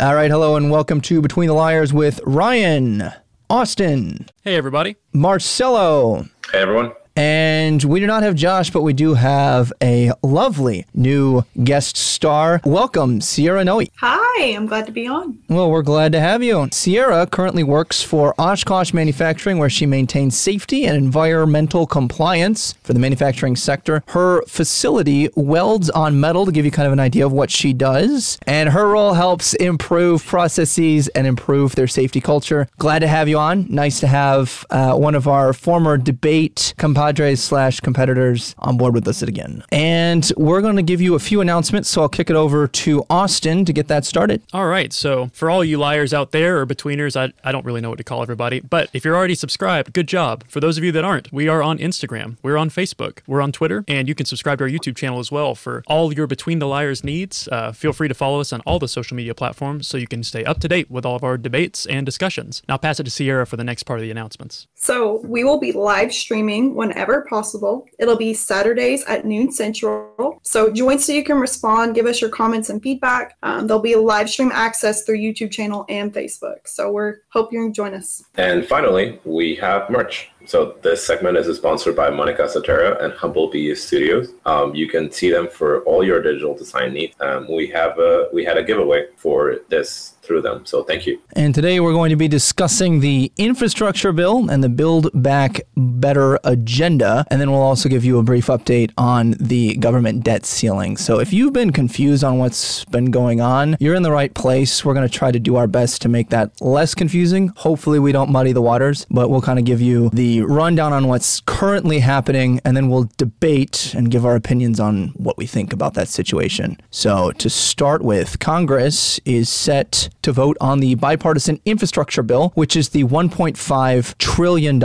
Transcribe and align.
All 0.00 0.14
right, 0.14 0.30
hello 0.30 0.56
and 0.56 0.70
welcome 0.70 1.02
to 1.02 1.20
Between 1.20 1.48
the 1.48 1.52
Liars 1.52 1.92
with 1.92 2.20
Ryan, 2.24 3.12
Austin, 3.50 4.26
Hey, 4.42 4.56
everybody. 4.56 4.96
Marcelo. 5.12 6.24
Hey 6.52 6.60
everyone. 6.62 6.92
And 7.20 7.84
we 7.84 8.00
do 8.00 8.06
not 8.06 8.22
have 8.22 8.34
Josh, 8.34 8.70
but 8.70 8.80
we 8.80 8.94
do 8.94 9.12
have 9.12 9.74
a 9.82 10.10
lovely 10.22 10.86
new 10.94 11.42
guest 11.62 11.98
star. 11.98 12.62
Welcome, 12.64 13.20
Sierra 13.20 13.62
Noe. 13.62 13.82
Hi, 13.98 14.54
I'm 14.54 14.64
glad 14.64 14.86
to 14.86 14.92
be 14.92 15.06
on. 15.06 15.38
Well, 15.46 15.70
we're 15.70 15.82
glad 15.82 16.12
to 16.12 16.20
have 16.20 16.42
you. 16.42 16.66
Sierra 16.72 17.26
currently 17.26 17.62
works 17.62 18.02
for 18.02 18.34
Oshkosh 18.38 18.94
Manufacturing, 18.94 19.58
where 19.58 19.68
she 19.68 19.84
maintains 19.84 20.34
safety 20.34 20.86
and 20.86 20.96
environmental 20.96 21.86
compliance 21.86 22.72
for 22.82 22.94
the 22.94 22.98
manufacturing 22.98 23.54
sector. 23.54 24.02
Her 24.08 24.40
facility 24.46 25.28
welds 25.36 25.90
on 25.90 26.20
metal 26.20 26.46
to 26.46 26.52
give 26.52 26.64
you 26.64 26.70
kind 26.70 26.86
of 26.86 26.94
an 26.94 27.00
idea 27.00 27.26
of 27.26 27.32
what 27.32 27.50
she 27.50 27.74
does, 27.74 28.38
and 28.46 28.70
her 28.70 28.88
role 28.88 29.12
helps 29.12 29.52
improve 29.52 30.24
processes 30.24 31.08
and 31.08 31.26
improve 31.26 31.74
their 31.74 31.86
safety 31.86 32.22
culture. 32.22 32.66
Glad 32.78 33.00
to 33.00 33.08
have 33.08 33.28
you 33.28 33.36
on. 33.36 33.66
Nice 33.68 34.00
to 34.00 34.06
have 34.06 34.64
uh, 34.70 34.94
one 34.94 35.14
of 35.14 35.28
our 35.28 35.52
former 35.52 35.98
debate 35.98 36.72
compadres 36.78 37.09
slash 37.18 37.80
competitors 37.80 38.54
on 38.58 38.76
board 38.76 38.94
with 38.94 39.06
us 39.08 39.22
again. 39.22 39.62
And 39.72 40.30
we're 40.36 40.60
going 40.60 40.76
to 40.76 40.82
give 40.82 41.00
you 41.00 41.14
a 41.14 41.18
few 41.18 41.40
announcements, 41.40 41.88
so 41.88 42.02
I'll 42.02 42.08
kick 42.08 42.30
it 42.30 42.36
over 42.36 42.66
to 42.68 43.04
Austin 43.10 43.64
to 43.64 43.72
get 43.72 43.88
that 43.88 44.04
started. 44.04 44.42
All 44.52 44.66
right. 44.66 44.92
So, 44.92 45.30
for 45.32 45.50
all 45.50 45.64
you 45.64 45.78
liars 45.78 46.14
out 46.14 46.32
there 46.32 46.60
or 46.60 46.66
betweeners, 46.66 47.16
I, 47.16 47.32
I 47.46 47.52
don't 47.52 47.64
really 47.64 47.80
know 47.80 47.90
what 47.90 47.98
to 47.98 48.04
call 48.04 48.22
everybody, 48.22 48.60
but 48.60 48.88
if 48.92 49.04
you're 49.04 49.16
already 49.16 49.34
subscribed, 49.34 49.92
good 49.92 50.08
job. 50.08 50.44
For 50.48 50.60
those 50.60 50.78
of 50.78 50.84
you 50.84 50.92
that 50.92 51.04
aren't, 51.04 51.32
we 51.32 51.48
are 51.48 51.62
on 51.62 51.78
Instagram, 51.78 52.36
we're 52.42 52.56
on 52.56 52.70
Facebook, 52.70 53.20
we're 53.26 53.40
on 53.40 53.52
Twitter, 53.52 53.84
and 53.88 54.08
you 54.08 54.14
can 54.14 54.26
subscribe 54.26 54.58
to 54.58 54.64
our 54.64 54.70
YouTube 54.70 54.96
channel 54.96 55.18
as 55.18 55.32
well 55.32 55.54
for 55.54 55.82
all 55.86 56.12
your 56.12 56.26
Between 56.26 56.58
the 56.58 56.66
Liars 56.66 57.02
needs. 57.02 57.48
Uh, 57.50 57.72
feel 57.72 57.92
free 57.92 58.08
to 58.08 58.14
follow 58.14 58.40
us 58.40 58.52
on 58.52 58.60
all 58.62 58.78
the 58.78 58.88
social 58.88 59.16
media 59.16 59.34
platforms 59.34 59.88
so 59.88 59.96
you 59.96 60.06
can 60.06 60.22
stay 60.22 60.44
up 60.44 60.60
to 60.60 60.68
date 60.68 60.90
with 60.90 61.04
all 61.04 61.16
of 61.16 61.24
our 61.24 61.36
debates 61.36 61.86
and 61.86 62.06
discussions. 62.06 62.62
Now, 62.68 62.76
pass 62.76 63.00
it 63.00 63.04
to 63.04 63.10
Sierra 63.10 63.46
for 63.46 63.56
the 63.56 63.64
next 63.64 63.84
part 63.84 63.98
of 63.98 64.02
the 64.02 64.10
announcements. 64.10 64.68
So, 64.74 65.20
we 65.24 65.44
will 65.44 65.58
be 65.58 65.72
live 65.72 66.12
streaming 66.12 66.74
whenever 66.74 66.99
possible. 67.28 67.86
It'll 67.98 68.16
be 68.16 68.34
Saturdays 68.34 69.04
at 69.04 69.24
noon 69.24 69.52
central. 69.52 70.38
So, 70.42 70.72
join 70.72 70.98
so 70.98 71.12
you 71.12 71.24
can 71.24 71.38
respond, 71.38 71.94
give 71.94 72.06
us 72.06 72.20
your 72.20 72.30
comments 72.30 72.70
and 72.70 72.82
feedback. 72.82 73.36
Um, 73.42 73.66
there'll 73.66 73.82
be 73.82 73.94
live 73.96 74.30
stream 74.30 74.50
access 74.52 75.02
through 75.02 75.18
YouTube 75.18 75.50
channel 75.50 75.84
and 75.88 76.12
Facebook. 76.12 76.66
So, 76.66 76.90
we're 76.92 77.18
hope 77.28 77.52
you 77.52 77.70
join 77.72 77.94
us. 77.94 78.24
And 78.34 78.66
finally, 78.66 79.18
we 79.24 79.54
have 79.56 79.90
merch. 79.90 80.29
So 80.46 80.76
this 80.82 81.06
segment 81.06 81.36
is 81.36 81.54
sponsored 81.56 81.94
by 81.94 82.10
Monica 82.10 82.42
Sotera 82.42 83.02
and 83.02 83.12
Humblebee 83.12 83.76
Studios. 83.76 84.32
Um, 84.46 84.74
you 84.74 84.88
can 84.88 85.10
see 85.10 85.30
them 85.30 85.48
for 85.48 85.80
all 85.82 86.02
your 86.04 86.22
digital 86.22 86.56
design 86.56 86.94
needs. 86.94 87.14
Um, 87.20 87.46
we 87.50 87.68
have 87.68 87.98
a 87.98 88.28
we 88.32 88.44
had 88.44 88.56
a 88.56 88.62
giveaway 88.62 89.06
for 89.16 89.58
this 89.68 90.16
through 90.30 90.42
them. 90.42 90.64
So 90.64 90.84
thank 90.84 91.06
you. 91.06 91.20
And 91.34 91.52
today 91.52 91.80
we're 91.80 91.92
going 91.92 92.10
to 92.10 92.16
be 92.16 92.28
discussing 92.28 93.00
the 93.00 93.32
infrastructure 93.36 94.12
bill 94.12 94.48
and 94.48 94.62
the 94.62 94.68
Build 94.68 95.10
Back 95.12 95.62
Better 95.76 96.38
agenda. 96.44 97.24
And 97.32 97.40
then 97.40 97.50
we'll 97.50 97.60
also 97.60 97.88
give 97.88 98.04
you 98.04 98.16
a 98.18 98.22
brief 98.22 98.46
update 98.46 98.92
on 98.96 99.32
the 99.40 99.74
government 99.76 100.22
debt 100.22 100.46
ceiling. 100.46 100.96
So 100.96 101.18
if 101.18 101.32
you've 101.32 101.52
been 101.52 101.72
confused 101.72 102.22
on 102.22 102.38
what's 102.38 102.84
been 102.86 103.06
going 103.06 103.40
on, 103.40 103.76
you're 103.80 103.96
in 103.96 104.04
the 104.04 104.12
right 104.12 104.32
place. 104.32 104.84
We're 104.84 104.94
going 104.94 105.08
to 105.08 105.12
try 105.12 105.32
to 105.32 105.40
do 105.40 105.56
our 105.56 105.66
best 105.66 106.00
to 106.02 106.08
make 106.08 106.28
that 106.30 106.60
less 106.60 106.94
confusing. 106.94 107.48
Hopefully, 107.56 107.98
we 107.98 108.12
don't 108.12 108.30
muddy 108.30 108.52
the 108.52 108.62
waters, 108.62 109.06
but 109.10 109.30
we'll 109.30 109.42
kind 109.42 109.58
of 109.58 109.64
give 109.64 109.80
you 109.80 110.10
the 110.10 110.29
rundown 110.38 110.92
on 110.92 111.08
what's 111.08 111.40
currently 111.40 111.98
happening, 111.98 112.60
and 112.64 112.76
then 112.76 112.88
we'll 112.88 113.10
debate 113.16 113.94
and 113.94 114.10
give 114.10 114.24
our 114.24 114.36
opinions 114.36 114.78
on 114.78 115.08
what 115.08 115.36
we 115.36 115.46
think 115.46 115.72
about 115.72 115.94
that 115.94 116.08
situation. 116.08 116.78
So, 116.90 117.32
to 117.32 117.50
start 117.50 118.02
with, 118.02 118.38
Congress 118.38 119.18
is 119.24 119.48
set 119.48 120.08
to 120.22 120.32
vote 120.32 120.56
on 120.60 120.80
the 120.80 120.94
bipartisan 120.94 121.60
infrastructure 121.64 122.22
bill, 122.22 122.52
which 122.54 122.76
is 122.76 122.90
the 122.90 123.04
$1.5 123.04 124.18
trillion 124.18 124.78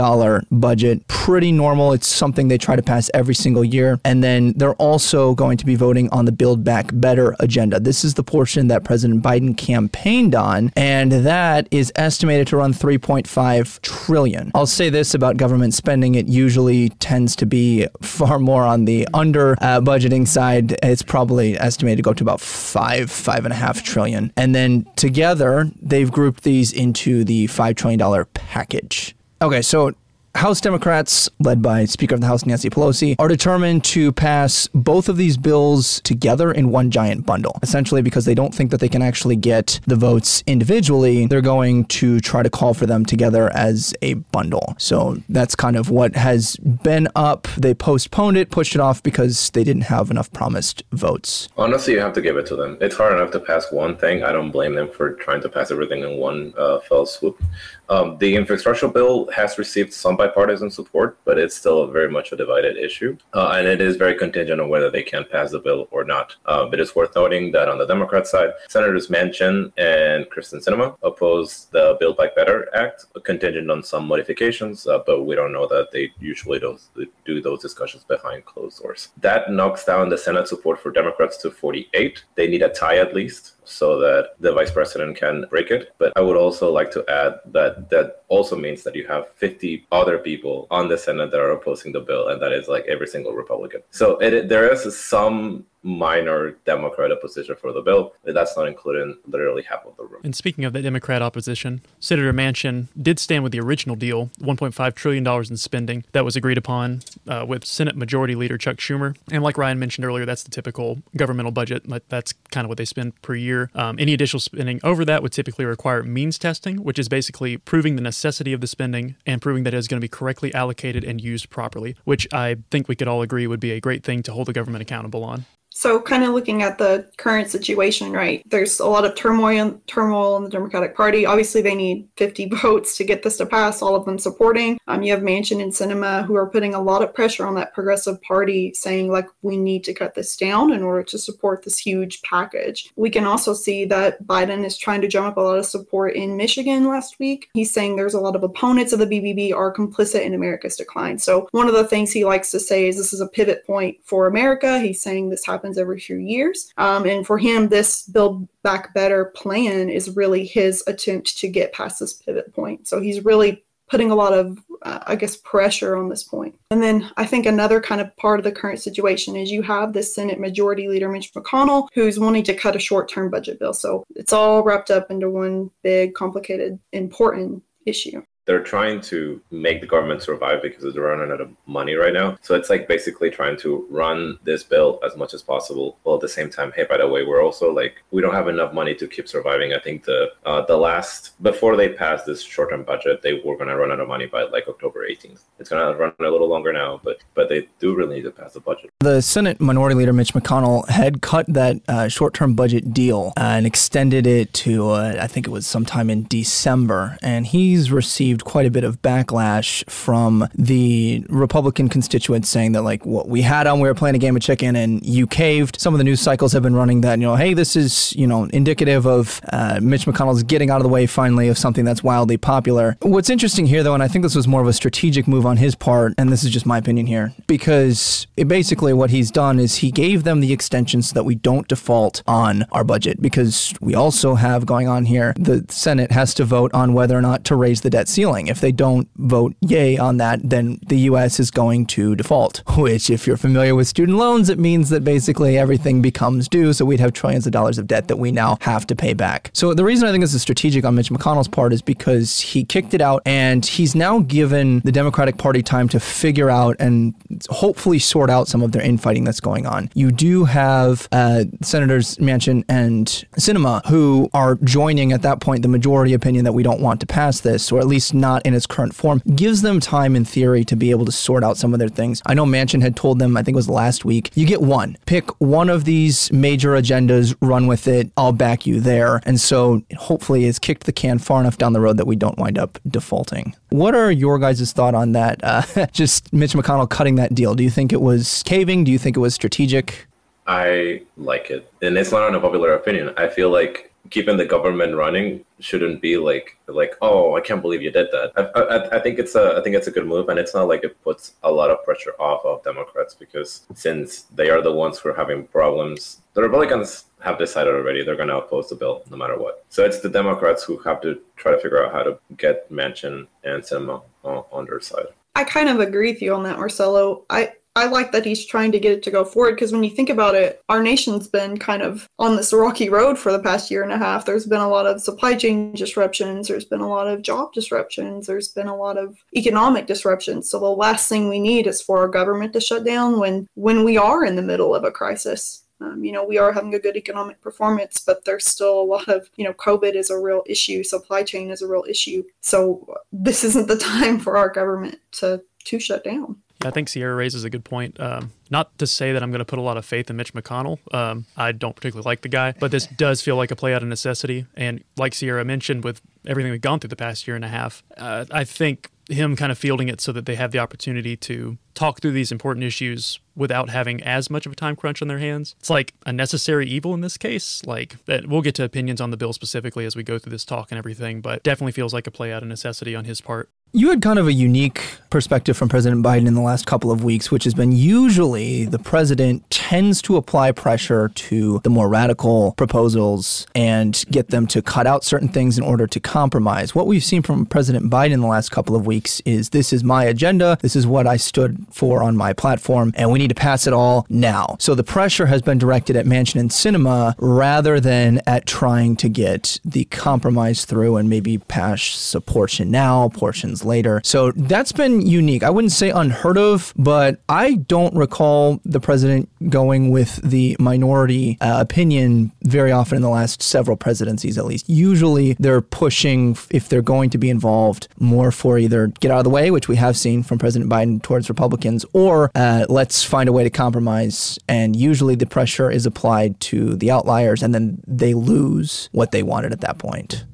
budget. 0.50 1.06
Pretty 1.08 1.52
normal. 1.52 1.92
It's 1.92 2.08
something 2.08 2.48
they 2.48 2.58
try 2.58 2.76
to 2.76 2.82
pass 2.82 3.10
every 3.14 3.34
single 3.34 3.64
year. 3.64 4.00
And 4.04 4.22
then 4.22 4.52
they're 4.56 4.74
also 4.74 5.34
going 5.34 5.58
to 5.58 5.66
be 5.66 5.74
voting 5.74 6.08
on 6.10 6.24
the 6.24 6.32
Build 6.32 6.64
Back 6.64 6.90
Better 6.92 7.36
agenda. 7.40 7.80
This 7.80 8.04
is 8.04 8.14
the 8.14 8.22
portion 8.22 8.68
that 8.68 8.84
President 8.84 9.22
Biden 9.22 9.56
campaigned 9.56 10.34
on, 10.34 10.72
and 10.76 11.12
that 11.12 11.68
is 11.70 11.92
estimated 11.96 12.46
to 12.48 12.56
run 12.56 12.72
3.5 12.72 13.80
trillion. 13.82 14.50
I'll 14.54 14.66
say 14.66 14.90
this 14.90 15.14
about 15.14 15.35
government 15.36 15.74
spending: 15.74 16.14
it 16.14 16.26
usually 16.26 16.90
tends 16.90 17.36
to 17.36 17.46
be 17.46 17.86
far 18.02 18.38
more 18.38 18.64
on 18.64 18.84
the 18.84 19.06
under 19.14 19.52
uh, 19.60 19.80
budgeting 19.80 20.26
side. 20.26 20.76
It's 20.82 21.02
probably 21.02 21.58
estimated 21.58 21.98
to 21.98 22.02
go 22.02 22.12
to 22.12 22.24
about 22.24 22.40
five, 22.40 23.10
five 23.10 23.44
and 23.44 23.52
a 23.52 23.56
half 23.56 23.82
trillion. 23.82 24.32
And 24.36 24.54
then 24.54 24.86
together, 24.96 25.70
they've 25.80 26.10
grouped 26.10 26.42
these 26.42 26.72
into 26.72 27.24
the 27.24 27.46
five 27.48 27.76
trillion 27.76 27.98
dollar 27.98 28.24
package. 28.26 29.14
Okay, 29.42 29.62
so 29.62 29.92
House 30.36 30.60
Democrats, 30.60 31.28
led 31.40 31.62
by 31.62 31.84
Speaker 31.86 32.14
of 32.14 32.20
the 32.20 32.26
House 32.26 32.44
Nancy 32.44 32.68
Pelosi, 32.68 33.16
are 33.18 33.28
determined 33.28 33.84
to 33.84 34.12
pass 34.12 34.68
both 34.74 35.08
of 35.08 35.16
these 35.16 35.36
bills 35.36 36.00
together 36.02 36.52
in 36.52 36.70
one 36.70 36.90
giant 36.90 37.24
bundle. 37.24 37.58
Essentially, 37.62 38.02
because 38.02 38.24
they 38.26 38.34
don't 38.34 38.54
think 38.54 38.70
that 38.70 38.80
they 38.80 38.88
can 38.88 39.02
actually 39.02 39.36
get 39.36 39.80
the 39.86 39.96
votes 39.96 40.44
individually, 40.46 41.26
they're 41.26 41.40
going 41.40 41.84
to 41.86 42.20
try 42.20 42.42
to 42.42 42.50
call 42.50 42.74
for 42.74 42.86
them 42.86 43.04
together 43.04 43.50
as 43.54 43.94
a 44.02 44.14
bundle. 44.14 44.74
So 44.78 45.16
that's 45.28 45.54
kind 45.54 45.76
of 45.76 45.90
what 45.90 46.14
has 46.16 46.56
been 46.56 47.08
up. 47.16 47.48
They 47.56 47.74
postponed 47.74 48.36
it, 48.36 48.50
pushed 48.50 48.74
it 48.74 48.80
off 48.80 49.02
because 49.02 49.50
they 49.50 49.64
didn't 49.64 49.82
have 49.82 50.10
enough 50.10 50.30
promised 50.32 50.82
votes. 50.92 51.48
Honestly, 51.56 51.94
you 51.94 52.00
have 52.00 52.12
to 52.12 52.20
give 52.20 52.36
it 52.36 52.46
to 52.46 52.56
them. 52.56 52.76
It's 52.80 52.96
hard 52.96 53.14
enough 53.14 53.30
to 53.32 53.40
pass 53.40 53.72
one 53.72 53.96
thing. 53.96 54.22
I 54.22 54.32
don't 54.32 54.50
blame 54.50 54.74
them 54.74 54.90
for 54.90 55.12
trying 55.14 55.40
to 55.42 55.48
pass 55.48 55.70
everything 55.70 56.02
in 56.02 56.18
one 56.18 56.52
uh, 56.58 56.80
fell 56.80 57.06
swoop. 57.06 57.42
Um, 57.88 58.18
the 58.18 58.34
infrastructure 58.34 58.88
bill 58.88 59.30
has 59.30 59.58
received 59.58 59.92
some 59.92 60.16
bipartisan 60.16 60.70
support, 60.70 61.18
but 61.24 61.38
it's 61.38 61.56
still 61.56 61.86
very 61.86 62.10
much 62.10 62.32
a 62.32 62.36
divided 62.36 62.76
issue. 62.76 63.16
Uh, 63.34 63.54
and 63.56 63.66
it 63.66 63.80
is 63.80 63.96
very 63.96 64.16
contingent 64.18 64.60
on 64.60 64.68
whether 64.68 64.90
they 64.90 65.02
can 65.02 65.24
pass 65.30 65.50
the 65.50 65.58
bill 65.58 65.88
or 65.90 66.04
not. 66.04 66.36
Uh, 66.46 66.66
but 66.66 66.80
it's 66.80 66.96
worth 66.96 67.14
noting 67.14 67.52
that 67.52 67.68
on 67.68 67.78
the 67.78 67.86
Democrat 67.86 68.26
side, 68.26 68.50
Senators 68.68 69.08
Manchin 69.08 69.72
and 69.76 70.26
Kyrsten 70.26 70.64
Sinema 70.64 70.96
opposed 71.02 71.70
the 71.72 71.96
Build 72.00 72.16
Back 72.16 72.34
Better 72.34 72.68
Act, 72.74 73.06
contingent 73.24 73.70
on 73.70 73.82
some 73.82 74.06
modifications, 74.06 74.86
uh, 74.86 75.00
but 75.06 75.24
we 75.24 75.34
don't 75.34 75.52
know 75.52 75.66
that 75.66 75.90
they 75.92 76.12
usually 76.18 76.58
don't 76.58 76.80
do 77.24 77.40
those 77.40 77.60
discussions 77.60 78.04
behind 78.04 78.44
closed 78.44 78.82
doors. 78.82 79.08
That 79.20 79.52
knocks 79.52 79.84
down 79.84 80.08
the 80.08 80.18
Senate 80.18 80.48
support 80.48 80.80
for 80.80 80.90
Democrats 80.90 81.36
to 81.38 81.50
48. 81.50 82.24
They 82.34 82.48
need 82.48 82.62
a 82.62 82.68
tie 82.68 82.98
at 82.98 83.14
least 83.14 83.55
so 83.66 83.98
that 83.98 84.34
the 84.40 84.52
vice 84.52 84.70
president 84.70 85.16
can 85.16 85.44
break 85.50 85.70
it. 85.70 85.94
But 85.98 86.12
I 86.16 86.20
would 86.20 86.36
also 86.36 86.72
like 86.72 86.90
to 86.92 87.04
add 87.08 87.40
that 87.52 87.90
that 87.90 88.24
also 88.28 88.56
means 88.56 88.82
that 88.84 88.94
you 88.94 89.06
have 89.06 89.26
50 89.34 89.86
other 89.92 90.18
people 90.18 90.66
on 90.70 90.88
the 90.88 90.96
Senate 90.96 91.30
that 91.30 91.40
are 91.40 91.50
opposing 91.50 91.92
the 91.92 92.00
bill, 92.00 92.28
and 92.28 92.40
that 92.40 92.52
is 92.52 92.68
like 92.68 92.86
every 92.86 93.06
single 93.06 93.32
Republican. 93.32 93.82
So 93.90 94.16
it, 94.18 94.48
there 94.48 94.72
is 94.72 94.98
some 94.98 95.66
minor 95.86 96.56
Democrat 96.64 97.12
opposition 97.12 97.54
for 97.54 97.72
the 97.72 97.80
bill, 97.80 98.12
that's 98.24 98.56
not 98.56 98.66
including 98.66 99.16
literally 99.26 99.62
half 99.62 99.86
of 99.86 99.96
the 99.96 100.02
room. 100.02 100.20
And 100.24 100.34
speaking 100.34 100.64
of 100.64 100.72
the 100.72 100.82
Democrat 100.82 101.22
opposition, 101.22 101.80
Senator 102.00 102.32
Manchin 102.32 102.88
did 103.00 103.20
stand 103.20 103.44
with 103.44 103.52
the 103.52 103.60
original 103.60 103.94
deal, 103.94 104.30
$1.5 104.40 104.94
trillion 104.94 105.26
in 105.26 105.56
spending 105.56 106.04
that 106.12 106.24
was 106.24 106.34
agreed 106.34 106.58
upon 106.58 107.02
uh, 107.28 107.44
with 107.46 107.64
Senate 107.64 107.96
Majority 107.96 108.34
Leader 108.34 108.58
Chuck 108.58 108.78
Schumer. 108.78 109.16
And 109.30 109.44
like 109.44 109.56
Ryan 109.56 109.78
mentioned 109.78 110.04
earlier, 110.04 110.26
that's 110.26 110.42
the 110.42 110.50
typical 110.50 110.98
governmental 111.16 111.52
budget. 111.52 111.84
That's 112.08 112.32
kind 112.50 112.64
of 112.64 112.68
what 112.68 112.78
they 112.78 112.84
spend 112.84 113.20
per 113.22 113.36
year. 113.36 113.70
Um, 113.74 113.96
any 114.00 114.12
additional 114.12 114.40
spending 114.40 114.80
over 114.82 115.04
that 115.04 115.22
would 115.22 115.32
typically 115.32 115.64
require 115.64 116.02
means 116.02 116.36
testing, 116.36 116.82
which 116.82 116.98
is 116.98 117.08
basically 117.08 117.58
proving 117.58 117.94
the 117.94 118.02
necessity 118.02 118.52
of 118.52 118.60
the 118.60 118.66
spending 118.66 119.14
and 119.24 119.40
proving 119.40 119.62
that 119.62 119.72
it 119.72 119.76
is 119.76 119.86
going 119.86 120.00
to 120.00 120.04
be 120.04 120.08
correctly 120.08 120.52
allocated 120.52 121.04
and 121.04 121.20
used 121.20 121.48
properly, 121.48 121.94
which 122.02 122.26
I 122.32 122.56
think 122.72 122.88
we 122.88 122.96
could 122.96 123.06
all 123.06 123.22
agree 123.22 123.46
would 123.46 123.60
be 123.60 123.70
a 123.70 123.80
great 123.80 124.02
thing 124.02 124.24
to 124.24 124.32
hold 124.32 124.48
the 124.48 124.52
government 124.52 124.82
accountable 124.82 125.22
on. 125.22 125.44
So, 125.76 126.00
kind 126.00 126.24
of 126.24 126.32
looking 126.32 126.62
at 126.62 126.78
the 126.78 127.06
current 127.18 127.50
situation, 127.50 128.10
right? 128.10 128.42
There's 128.48 128.80
a 128.80 128.86
lot 128.86 129.04
of 129.04 129.14
turmoil, 129.14 129.78
turmoil 129.86 130.38
in 130.38 130.44
the 130.44 130.48
Democratic 130.48 130.96
Party. 130.96 131.26
Obviously, 131.26 131.60
they 131.60 131.74
need 131.74 132.08
50 132.16 132.46
votes 132.62 132.96
to 132.96 133.04
get 133.04 133.22
this 133.22 133.36
to 133.36 133.44
pass. 133.44 133.82
All 133.82 133.94
of 133.94 134.06
them 134.06 134.18
supporting. 134.18 134.78
Um, 134.86 135.02
you 135.02 135.12
have 135.12 135.20
Manchin 135.20 135.62
and 135.62 135.70
Sinema 135.70 136.24
who 136.24 136.34
are 136.34 136.48
putting 136.48 136.72
a 136.72 136.80
lot 136.80 137.02
of 137.02 137.12
pressure 137.12 137.46
on 137.46 137.54
that 137.56 137.74
progressive 137.74 138.22
party, 138.22 138.72
saying 138.72 139.10
like 139.10 139.26
we 139.42 139.58
need 139.58 139.84
to 139.84 139.92
cut 139.92 140.14
this 140.14 140.34
down 140.34 140.72
in 140.72 140.82
order 140.82 141.02
to 141.02 141.18
support 141.18 141.62
this 141.62 141.76
huge 141.76 142.22
package. 142.22 142.90
We 142.96 143.10
can 143.10 143.26
also 143.26 143.52
see 143.52 143.84
that 143.84 144.26
Biden 144.26 144.64
is 144.64 144.78
trying 144.78 145.02
to 145.02 145.08
drum 145.08 145.26
up 145.26 145.36
a 145.36 145.42
lot 145.42 145.58
of 145.58 145.66
support 145.66 146.16
in 146.16 146.38
Michigan 146.38 146.88
last 146.88 147.18
week. 147.18 147.50
He's 147.52 147.70
saying 147.70 147.96
there's 147.96 148.14
a 148.14 148.20
lot 148.20 148.34
of 148.34 148.42
opponents 148.42 148.94
of 148.94 148.98
the 148.98 149.06
BBB 149.06 149.54
are 149.54 149.74
complicit 149.74 150.22
in 150.22 150.32
America's 150.32 150.76
decline. 150.76 151.18
So 151.18 151.48
one 151.50 151.68
of 151.68 151.74
the 151.74 151.84
things 151.84 152.12
he 152.12 152.24
likes 152.24 152.50
to 152.52 152.60
say 152.60 152.88
is 152.88 152.96
this 152.96 153.12
is 153.12 153.20
a 153.20 153.28
pivot 153.28 153.66
point 153.66 153.98
for 154.04 154.26
America. 154.26 154.80
He's 154.80 155.02
saying 155.02 155.28
this 155.28 155.44
happens 155.44 155.65
happens 155.66 155.78
every 155.78 155.98
few 155.98 156.16
years. 156.16 156.72
Um, 156.76 157.06
and 157.06 157.26
for 157.26 157.38
him, 157.38 157.68
this 157.68 158.04
Build 158.04 158.48
Back 158.62 158.94
Better 158.94 159.26
plan 159.26 159.88
is 159.88 160.14
really 160.16 160.46
his 160.46 160.84
attempt 160.86 161.38
to 161.38 161.48
get 161.48 161.72
past 161.72 161.98
this 161.98 162.12
pivot 162.12 162.54
point. 162.54 162.86
So 162.86 163.00
he's 163.00 163.24
really 163.24 163.64
putting 163.88 164.10
a 164.10 164.14
lot 164.14 164.32
of 164.32 164.58
uh, 164.82 164.98
I 165.06 165.16
guess 165.16 165.36
pressure 165.36 165.96
on 165.96 166.08
this 166.08 166.22
point. 166.22 166.58
And 166.70 166.82
then 166.82 167.10
I 167.16 167.24
think 167.24 167.46
another 167.46 167.80
kind 167.80 168.00
of 168.00 168.14
part 168.16 168.40
of 168.40 168.44
the 168.44 168.52
current 168.52 168.80
situation 168.80 169.36
is 169.36 169.50
you 169.50 169.62
have 169.62 169.92
the 169.92 170.02
Senate 170.02 170.40
Majority 170.40 170.88
Leader 170.88 171.08
Mitch 171.08 171.32
McConnell 171.34 171.88
who's 171.94 172.18
wanting 172.18 172.42
to 172.44 172.54
cut 172.54 172.76
a 172.76 172.80
short-term 172.80 173.30
budget 173.30 173.58
bill. 173.58 173.72
So 173.72 174.04
it's 174.14 174.32
all 174.32 174.62
wrapped 174.62 174.90
up 174.90 175.10
into 175.10 175.30
one 175.30 175.70
big, 175.82 176.14
complicated, 176.14 176.78
important 176.92 177.62
issue 177.86 178.22
they're 178.46 178.62
trying 178.62 179.00
to 179.00 179.40
make 179.50 179.80
the 179.80 179.86
government 179.86 180.22
survive 180.22 180.62
because 180.62 180.94
they're 180.94 181.02
running 181.02 181.32
out 181.32 181.40
of 181.40 181.50
money 181.66 181.94
right 181.94 182.12
now. 182.12 182.38
So 182.40 182.54
it's 182.54 182.70
like 182.70 182.88
basically 182.88 183.30
trying 183.30 183.56
to 183.58 183.86
run 183.90 184.38
this 184.44 184.62
bill 184.62 185.00
as 185.04 185.16
much 185.16 185.34
as 185.34 185.42
possible, 185.42 185.98
while 186.04 186.16
at 186.16 186.22
the 186.22 186.28
same 186.28 186.48
time, 186.48 186.72
hey, 186.74 186.86
by 186.88 186.96
the 186.96 187.08
way, 187.08 187.24
we're 187.24 187.42
also 187.42 187.72
like 187.72 188.02
we 188.10 188.22
don't 188.22 188.34
have 188.34 188.48
enough 188.48 188.72
money 188.72 188.94
to 188.94 189.06
keep 189.06 189.28
surviving. 189.28 189.74
I 189.74 189.80
think 189.80 190.04
the 190.04 190.32
uh, 190.44 190.64
the 190.64 190.76
last 190.76 191.40
before 191.42 191.76
they 191.76 191.88
passed 191.88 192.26
this 192.26 192.40
short 192.40 192.70
term 192.70 192.84
budget, 192.84 193.22
they 193.22 193.34
were 193.44 193.56
going 193.56 193.68
to 193.68 193.76
run 193.76 193.92
out 193.92 194.00
of 194.00 194.08
money 194.08 194.26
by 194.26 194.44
like 194.44 194.68
October 194.68 195.06
18th. 195.08 195.40
It's 195.58 195.68
going 195.68 195.92
to 195.92 195.98
run 195.98 196.12
a 196.20 196.30
little 196.30 196.48
longer 196.48 196.72
now, 196.72 197.00
but 197.02 197.18
but 197.34 197.48
they 197.48 197.68
do 197.80 197.94
really 197.94 198.16
need 198.16 198.22
to 198.22 198.30
pass 198.30 198.52
the 198.52 198.60
budget. 198.60 198.90
The 199.00 199.20
Senate 199.20 199.60
Minority 199.60 199.96
Leader 199.96 200.12
Mitch 200.12 200.32
McConnell 200.32 200.88
had 200.88 201.20
cut 201.20 201.46
that 201.48 201.76
uh, 201.88 202.08
short 202.08 202.34
term 202.34 202.54
budget 202.54 202.94
deal 202.94 203.32
uh, 203.36 203.56
and 203.56 203.66
extended 203.66 204.26
it 204.26 204.52
to 204.54 204.90
uh, 204.90 205.18
I 205.20 205.26
think 205.26 205.46
it 205.46 205.50
was 205.50 205.66
sometime 205.66 206.10
in 206.10 206.24
December, 206.28 207.18
and 207.22 207.46
he's 207.46 207.90
received 207.90 208.35
received 208.36 208.44
quite 208.44 208.66
a 208.66 208.70
bit 208.70 208.84
of 208.84 209.00
backlash 209.02 209.88
from 209.90 210.46
the 210.54 211.24
Republican 211.28 211.88
constituents 211.88 212.48
saying 212.48 212.72
that, 212.72 212.82
like, 212.82 213.04
what 213.06 213.28
we 213.28 213.42
had 213.42 213.66
on, 213.66 213.80
we 213.80 213.88
were 213.88 213.94
playing 213.94 214.14
a 214.14 214.18
game 214.18 214.36
of 214.36 214.42
chicken 214.42 214.76
and 214.76 215.04
you 215.04 215.26
caved. 215.26 215.80
Some 215.80 215.94
of 215.94 215.98
the 215.98 216.04
news 216.04 216.20
cycles 216.20 216.52
have 216.52 216.62
been 216.62 216.74
running 216.74 217.00
that, 217.02 217.18
you 217.18 217.26
know, 217.26 217.36
hey, 217.36 217.54
this 217.54 217.76
is, 217.76 218.14
you 218.16 218.26
know, 218.26 218.44
indicative 218.52 219.06
of 219.06 219.40
uh, 219.52 219.80
Mitch 219.82 220.06
McConnell's 220.06 220.42
getting 220.42 220.70
out 220.70 220.76
of 220.76 220.82
the 220.82 220.88
way 220.88 221.06
finally 221.06 221.48
of 221.48 221.56
something 221.56 221.84
that's 221.84 222.02
wildly 222.02 222.36
popular. 222.36 222.96
What's 223.00 223.30
interesting 223.30 223.66
here, 223.66 223.82
though, 223.82 223.94
and 223.94 224.02
I 224.02 224.08
think 224.08 224.22
this 224.22 224.34
was 224.34 224.46
more 224.46 224.60
of 224.60 224.68
a 224.68 224.72
strategic 224.72 225.26
move 225.26 225.46
on 225.46 225.56
his 225.56 225.74
part, 225.74 226.14
and 226.18 226.30
this 226.30 226.44
is 226.44 226.50
just 226.50 226.66
my 226.66 226.78
opinion 226.78 227.06
here, 227.06 227.32
because 227.46 228.26
it 228.36 228.48
basically 228.48 228.92
what 228.92 229.10
he's 229.10 229.30
done 229.30 229.58
is 229.58 229.76
he 229.76 229.90
gave 229.90 230.24
them 230.24 230.40
the 230.40 230.52
extension 230.52 231.02
so 231.02 231.14
that 231.14 231.24
we 231.24 231.34
don't 231.34 231.68
default 231.68 232.22
on 232.26 232.64
our 232.72 232.84
budget, 232.84 233.20
because 233.22 233.74
we 233.80 233.94
also 233.94 234.34
have 234.34 234.66
going 234.66 234.88
on 234.88 235.04
here 235.04 235.32
the 235.38 235.64
Senate 235.68 236.10
has 236.10 236.34
to 236.34 236.44
vote 236.44 236.72
on 236.74 236.92
whether 236.92 237.16
or 237.16 237.22
not 237.22 237.44
to 237.44 237.56
raise 237.56 237.80
the 237.80 237.90
debt 237.90 238.08
ceiling 238.08 238.25
If 238.26 238.60
they 238.60 238.72
don't 238.72 239.08
vote 239.16 239.54
yay 239.60 239.96
on 239.96 240.16
that, 240.18 240.40
then 240.42 240.78
the 240.86 240.98
U.S. 241.10 241.38
is 241.40 241.50
going 241.50 241.86
to 241.86 242.16
default, 242.16 242.62
which, 242.76 243.10
if 243.10 243.26
you're 243.26 243.36
familiar 243.36 243.74
with 243.74 243.88
student 243.88 244.18
loans, 244.18 244.48
it 244.48 244.58
means 244.58 244.90
that 244.90 245.04
basically 245.04 245.58
everything 245.58 246.02
becomes 246.02 246.48
due. 246.48 246.72
So 246.72 246.84
we'd 246.84 247.00
have 247.00 247.12
trillions 247.12 247.46
of 247.46 247.52
dollars 247.52 247.78
of 247.78 247.86
debt 247.86 248.08
that 248.08 248.16
we 248.16 248.32
now 248.32 248.58
have 248.60 248.86
to 248.88 248.96
pay 248.96 249.14
back. 249.14 249.50
So 249.52 249.74
the 249.74 249.84
reason 249.84 250.08
I 250.08 250.12
think 250.12 250.22
this 250.22 250.34
is 250.34 250.42
strategic 250.42 250.84
on 250.84 250.94
Mitch 250.94 251.10
McConnell's 251.10 251.48
part 251.48 251.72
is 251.72 251.82
because 251.82 252.40
he 252.40 252.64
kicked 252.64 252.94
it 252.94 253.00
out 253.00 253.22
and 253.24 253.64
he's 253.64 253.94
now 253.94 254.20
given 254.20 254.80
the 254.80 254.92
Democratic 254.92 255.38
Party 255.38 255.62
time 255.62 255.88
to 255.88 256.00
figure 256.00 256.50
out 256.50 256.76
and 256.78 257.14
hopefully 257.48 257.98
sort 257.98 258.30
out 258.30 258.48
some 258.48 258.62
of 258.62 258.72
their 258.72 258.82
infighting 258.82 259.24
that's 259.24 259.40
going 259.40 259.66
on. 259.66 259.90
You 259.94 260.10
do 260.10 260.44
have 260.44 261.08
uh, 261.12 261.44
Senators 261.62 262.16
Manchin 262.16 262.64
and 262.68 263.06
Sinema 263.38 263.84
who 263.86 264.28
are 264.32 264.56
joining 264.56 265.12
at 265.12 265.22
that 265.22 265.40
point 265.40 265.62
the 265.62 265.68
majority 265.68 266.14
opinion 266.14 266.44
that 266.44 266.52
we 266.52 266.62
don't 266.62 266.80
want 266.80 267.00
to 267.00 267.06
pass 267.06 267.40
this, 267.40 267.70
or 267.70 267.78
at 267.80 267.86
least 267.86 268.14
not 268.16 268.44
in 268.44 268.54
its 268.54 268.66
current 268.66 268.94
form, 268.94 269.22
gives 269.34 269.62
them 269.62 269.80
time 269.80 270.16
in 270.16 270.24
theory 270.24 270.64
to 270.64 270.76
be 270.76 270.90
able 270.90 271.04
to 271.04 271.12
sort 271.12 271.44
out 271.44 271.56
some 271.56 271.72
of 271.72 271.78
their 271.78 271.88
things. 271.88 272.22
I 272.26 272.34
know 272.34 272.44
Manchin 272.44 272.82
had 272.82 272.96
told 272.96 273.18
them, 273.18 273.36
I 273.36 273.42
think 273.42 273.54
it 273.54 273.56
was 273.56 273.68
last 273.68 274.04
week, 274.04 274.30
you 274.34 274.46
get 274.46 274.62
one. 274.62 274.96
Pick 275.06 275.30
one 275.40 275.68
of 275.68 275.84
these 275.84 276.32
major 276.32 276.70
agendas, 276.70 277.34
run 277.40 277.66
with 277.66 277.86
it. 277.88 278.10
I'll 278.16 278.32
back 278.32 278.66
you 278.66 278.80
there. 278.80 279.20
And 279.24 279.40
so 279.40 279.82
hopefully 279.96 280.46
it's 280.46 280.58
kicked 280.58 280.84
the 280.84 280.92
can 280.92 281.18
far 281.18 281.40
enough 281.40 281.58
down 281.58 281.72
the 281.72 281.80
road 281.80 281.96
that 281.96 282.06
we 282.06 282.16
don't 282.16 282.38
wind 282.38 282.58
up 282.58 282.78
defaulting. 282.88 283.54
What 283.70 283.94
are 283.94 284.10
your 284.10 284.38
guys' 284.38 284.72
thought 284.72 284.94
on 284.94 285.12
that? 285.12 285.40
Uh, 285.42 285.86
just 285.92 286.32
Mitch 286.32 286.52
McConnell 286.52 286.88
cutting 286.88 287.16
that 287.16 287.34
deal. 287.34 287.54
Do 287.54 287.62
you 287.62 287.70
think 287.70 287.92
it 287.92 288.00
was 288.00 288.42
caving? 288.44 288.84
Do 288.84 288.92
you 288.92 288.98
think 288.98 289.16
it 289.16 289.20
was 289.20 289.34
strategic? 289.34 290.06
I 290.46 291.02
like 291.16 291.50
it. 291.50 291.70
And 291.82 291.98
it's 291.98 292.12
not 292.12 292.28
an 292.28 292.34
unpopular 292.34 292.72
opinion. 292.72 293.12
I 293.16 293.28
feel 293.28 293.50
like 293.50 293.85
keeping 294.10 294.36
the 294.36 294.44
government 294.44 294.94
running 294.96 295.44
shouldn't 295.60 296.00
be 296.00 296.16
like 296.16 296.58
like 296.66 296.94
oh 297.00 297.36
I 297.36 297.40
can't 297.40 297.62
believe 297.62 297.82
you 297.82 297.90
did 297.90 298.08
that. 298.12 298.32
I, 298.36 298.60
I, 298.60 298.96
I, 298.96 299.00
think 299.00 299.18
it's 299.18 299.34
a 299.34 299.56
I 299.58 299.62
think 299.62 299.76
it's 299.76 299.86
a 299.86 299.90
good 299.90 300.06
move, 300.06 300.28
and 300.28 300.38
it's 300.38 300.54
not 300.54 300.68
like 300.68 300.84
it 300.84 301.02
puts 301.02 301.34
a 301.42 301.50
lot 301.50 301.70
of 301.70 301.84
pressure 301.84 302.12
off 302.18 302.44
of 302.44 302.62
Democrats 302.64 303.14
because 303.14 303.66
since 303.74 304.22
they 304.34 304.50
are 304.50 304.62
the 304.62 304.72
ones 304.72 304.98
who 304.98 305.10
are 305.10 305.16
having 305.16 305.46
problems, 305.46 306.20
the 306.34 306.42
Republicans 306.42 307.06
have 307.20 307.38
decided 307.38 307.74
already 307.74 308.04
they're 308.04 308.16
going 308.16 308.28
to 308.28 308.38
oppose 308.38 308.68
the 308.68 308.74
bill 308.74 309.02
no 309.10 309.16
matter 309.16 309.38
what. 309.38 309.64
So 309.68 309.84
it's 309.84 310.00
the 310.00 310.10
Democrats 310.10 310.62
who 310.64 310.78
have 310.78 311.00
to 311.02 311.20
try 311.36 311.52
to 311.52 311.58
figure 311.58 311.84
out 311.84 311.92
how 311.92 312.02
to 312.02 312.18
get 312.36 312.70
Manchin 312.70 313.26
and 313.44 313.62
Sinema 313.62 314.02
on, 314.22 314.44
on 314.52 314.66
their 314.66 314.80
side. 314.80 315.06
I 315.34 315.44
kind 315.44 315.68
of 315.68 315.80
agree 315.80 316.12
with 316.12 316.22
you 316.22 316.34
on 316.34 316.42
that, 316.44 316.58
Marcelo. 316.58 317.24
I 317.28 317.52
I 317.76 317.84
like 317.84 318.10
that 318.12 318.24
he's 318.24 318.46
trying 318.46 318.72
to 318.72 318.80
get 318.80 318.92
it 318.92 319.02
to 319.02 319.10
go 319.10 319.22
forward 319.22 319.54
because 319.54 319.70
when 319.70 319.84
you 319.84 319.90
think 319.90 320.08
about 320.08 320.34
it, 320.34 320.62
our 320.70 320.82
nation's 320.82 321.28
been 321.28 321.58
kind 321.58 321.82
of 321.82 322.08
on 322.18 322.34
this 322.34 322.50
rocky 322.50 322.88
road 322.88 323.18
for 323.18 323.30
the 323.30 323.38
past 323.38 323.70
year 323.70 323.82
and 323.82 323.92
a 323.92 323.98
half. 323.98 324.24
There's 324.24 324.46
been 324.46 324.62
a 324.62 324.68
lot 324.68 324.86
of 324.86 325.02
supply 325.02 325.34
chain 325.34 325.72
disruptions, 325.72 326.48
there's 326.48 326.64
been 326.64 326.80
a 326.80 326.88
lot 326.88 327.06
of 327.06 327.20
job 327.20 327.52
disruptions, 327.52 328.26
there's 328.26 328.48
been 328.48 328.66
a 328.66 328.74
lot 328.74 328.96
of 328.96 329.18
economic 329.36 329.86
disruptions. 329.86 330.48
So 330.48 330.58
the 330.58 330.64
last 330.70 331.06
thing 331.06 331.28
we 331.28 331.38
need 331.38 331.66
is 331.66 331.82
for 331.82 331.98
our 331.98 332.08
government 332.08 332.54
to 332.54 332.62
shut 332.62 332.82
down 332.82 333.18
when 333.18 333.46
when 333.56 333.84
we 333.84 333.98
are 333.98 334.24
in 334.24 334.36
the 334.36 334.42
middle 334.42 334.74
of 334.74 334.84
a 334.84 334.90
crisis. 334.90 335.62
Um, 335.78 336.02
you 336.02 336.12
know, 336.12 336.24
we 336.24 336.38
are 336.38 336.52
having 336.52 336.74
a 336.74 336.78
good 336.78 336.96
economic 336.96 337.42
performance, 337.42 338.02
but 338.06 338.24
there's 338.24 338.46
still 338.46 338.80
a 338.80 338.82
lot 338.82 339.08
of, 339.08 339.28
you 339.36 339.44
know, 339.44 339.52
COVID 339.52 339.94
is 339.94 340.08
a 340.08 340.18
real 340.18 340.42
issue, 340.46 340.82
supply 340.82 341.22
chain 341.22 341.50
is 341.50 341.60
a 341.60 341.68
real 341.68 341.84
issue. 341.86 342.22
So 342.40 342.96
this 343.12 343.44
isn't 343.44 343.68
the 343.68 343.76
time 343.94 344.18
for 344.18 344.38
our 344.38 344.48
government 344.48 344.98
to 345.20 345.42
to 345.64 345.78
shut 345.78 346.02
down. 346.04 346.36
I 346.66 346.70
think 346.70 346.88
Sierra 346.88 347.14
raises 347.14 347.44
a 347.44 347.50
good 347.50 347.64
point. 347.64 347.98
Um, 348.00 348.32
not 348.50 348.76
to 348.78 348.86
say 348.86 349.12
that 349.12 349.22
I'm 349.22 349.30
going 349.30 349.40
to 349.40 349.44
put 349.44 349.58
a 349.58 349.62
lot 349.62 349.76
of 349.76 349.84
faith 349.84 350.10
in 350.10 350.16
Mitch 350.16 350.34
McConnell. 350.34 350.78
Um, 350.94 351.26
I 351.36 351.52
don't 351.52 351.74
particularly 351.74 352.04
like 352.04 352.22
the 352.22 352.28
guy, 352.28 352.54
but 352.58 352.70
this 352.70 352.86
does 352.86 353.22
feel 353.22 353.36
like 353.36 353.50
a 353.50 353.56
play 353.56 353.74
out 353.74 353.82
of 353.82 353.88
necessity. 353.88 354.46
And 354.54 354.84
like 354.96 355.14
Sierra 355.14 355.44
mentioned, 355.44 355.84
with 355.84 356.00
everything 356.26 356.52
we've 356.52 356.60
gone 356.60 356.80
through 356.80 356.88
the 356.88 356.96
past 356.96 357.26
year 357.26 357.36
and 357.36 357.44
a 357.44 357.48
half, 357.48 357.82
uh, 357.96 358.24
I 358.30 358.44
think 358.44 358.90
him 359.08 359.36
kind 359.36 359.52
of 359.52 359.58
fielding 359.58 359.88
it 359.88 360.00
so 360.00 360.12
that 360.12 360.26
they 360.26 360.34
have 360.34 360.50
the 360.50 360.58
opportunity 360.58 361.16
to 361.16 361.58
talk 361.74 362.00
through 362.00 362.12
these 362.12 362.32
important 362.32 362.64
issues 362.64 363.20
without 363.36 363.70
having 363.70 364.02
as 364.02 364.28
much 364.30 364.46
of 364.46 364.52
a 364.52 364.56
time 364.56 364.74
crunch 364.74 365.00
on 365.00 365.08
their 365.08 365.18
hands. 365.18 365.54
It's 365.60 365.70
like 365.70 365.94
a 366.04 366.12
necessary 366.12 366.66
evil 366.66 366.94
in 366.94 367.02
this 367.02 367.16
case. 367.16 367.64
Like 367.64 368.04
that 368.06 368.26
we'll 368.26 368.42
get 368.42 368.54
to 368.56 368.64
opinions 368.64 369.00
on 369.00 369.10
the 369.10 369.16
bill 369.16 369.32
specifically 369.32 369.84
as 369.84 369.94
we 369.94 370.02
go 370.02 370.18
through 370.18 370.32
this 370.32 370.44
talk 370.44 370.72
and 370.72 370.78
everything, 370.78 371.20
but 371.20 371.42
definitely 371.42 371.72
feels 371.72 371.94
like 371.94 372.06
a 372.06 372.10
play 372.10 372.32
out 372.32 372.42
of 372.42 372.48
necessity 372.48 372.94
on 372.94 373.04
his 373.04 373.20
part. 373.20 373.50
You 373.76 373.90
had 373.90 374.00
kind 374.00 374.18
of 374.18 374.26
a 374.26 374.32
unique 374.32 374.82
perspective 375.10 375.54
from 375.54 375.68
President 375.68 376.02
Biden 376.02 376.26
in 376.26 376.32
the 376.32 376.40
last 376.40 376.66
couple 376.66 376.90
of 376.90 377.04
weeks, 377.04 377.30
which 377.30 377.44
has 377.44 377.52
been 377.52 377.72
usually 377.72 378.64
the 378.64 378.78
president 378.78 379.48
tends 379.50 380.00
to 380.02 380.16
apply 380.16 380.52
pressure 380.52 381.10
to 381.10 381.60
the 381.62 381.68
more 381.68 381.86
radical 381.86 382.52
proposals 382.52 383.46
and 383.54 384.02
get 384.10 384.28
them 384.28 384.46
to 384.46 384.62
cut 384.62 384.86
out 384.86 385.04
certain 385.04 385.28
things 385.28 385.58
in 385.58 385.64
order 385.64 385.86
to 385.86 386.00
compromise. 386.00 386.74
What 386.74 386.86
we've 386.86 387.04
seen 387.04 387.20
from 387.20 387.44
President 387.44 387.90
Biden 387.90 388.12
in 388.12 388.20
the 388.20 388.26
last 388.26 388.50
couple 388.50 388.74
of 388.74 388.86
weeks 388.86 389.20
is 389.26 389.50
this 389.50 389.74
is 389.74 389.84
my 389.84 390.04
agenda, 390.04 390.56
this 390.62 390.74
is 390.74 390.86
what 390.86 391.06
I 391.06 391.18
stood 391.18 391.66
for 391.70 392.02
on 392.02 392.16
my 392.16 392.32
platform, 392.32 392.92
and 392.96 393.12
we 393.12 393.18
need 393.18 393.28
to 393.28 393.34
pass 393.34 393.66
it 393.66 393.74
all 393.74 394.06
now. 394.08 394.56
So 394.58 394.74
the 394.74 394.84
pressure 394.84 395.26
has 395.26 395.42
been 395.42 395.58
directed 395.58 395.96
at 395.96 396.06
Manchin 396.06 396.40
and 396.40 396.50
Sinema 396.50 397.14
rather 397.18 397.78
than 397.78 398.22
at 398.26 398.46
trying 398.46 398.96
to 398.96 399.10
get 399.10 399.60
the 399.66 399.84
compromise 399.84 400.64
through 400.64 400.96
and 400.96 401.10
maybe 401.10 401.36
pass 401.36 402.14
a 402.14 402.22
portion 402.22 402.70
now, 402.70 403.10
portions 403.10 403.65
later. 403.66 404.00
So 404.04 404.32
that's 404.32 404.72
been 404.72 405.06
unique. 405.06 405.42
I 405.42 405.50
wouldn't 405.50 405.72
say 405.72 405.90
unheard 405.90 406.38
of, 406.38 406.72
but 406.76 407.20
I 407.28 407.54
don't 407.54 407.94
recall 407.94 408.60
the 408.64 408.80
president 408.80 409.28
going 409.50 409.90
with 409.90 410.16
the 410.22 410.56
minority 410.58 411.36
uh, 411.40 411.58
opinion 411.60 412.32
very 412.42 412.72
often 412.72 412.96
in 412.96 413.02
the 413.02 413.08
last 413.08 413.42
several 413.42 413.76
presidencies, 413.76 414.38
at 414.38 414.44
least. 414.44 414.68
Usually 414.68 415.34
they're 415.34 415.60
pushing, 415.60 416.36
if 416.50 416.68
they're 416.68 416.82
going 416.82 417.10
to 417.10 417.18
be 417.18 417.30
involved, 417.30 417.88
more 417.98 418.30
for 418.30 418.58
either 418.58 418.86
get 419.00 419.10
out 419.10 419.18
of 419.18 419.24
the 419.24 419.30
way, 419.30 419.50
which 419.50 419.68
we 419.68 419.76
have 419.76 419.96
seen 419.96 420.22
from 420.22 420.38
President 420.38 420.70
Biden 420.70 421.02
towards 421.02 421.28
Republicans, 421.28 421.84
or 421.92 422.30
uh, 422.34 422.66
let's 422.68 423.02
find 423.02 423.28
a 423.28 423.32
way 423.32 423.44
to 423.44 423.50
compromise. 423.50 424.38
And 424.48 424.76
usually 424.76 425.16
the 425.16 425.26
pressure 425.26 425.70
is 425.70 425.86
applied 425.86 426.38
to 426.40 426.76
the 426.76 426.90
outliers, 426.90 427.42
and 427.42 427.54
then 427.54 427.82
they 427.86 428.14
lose 428.14 428.88
what 428.92 429.10
they 429.10 429.22
wanted 429.22 429.52
at 429.52 429.60
that 429.62 429.78
point. 429.78 430.24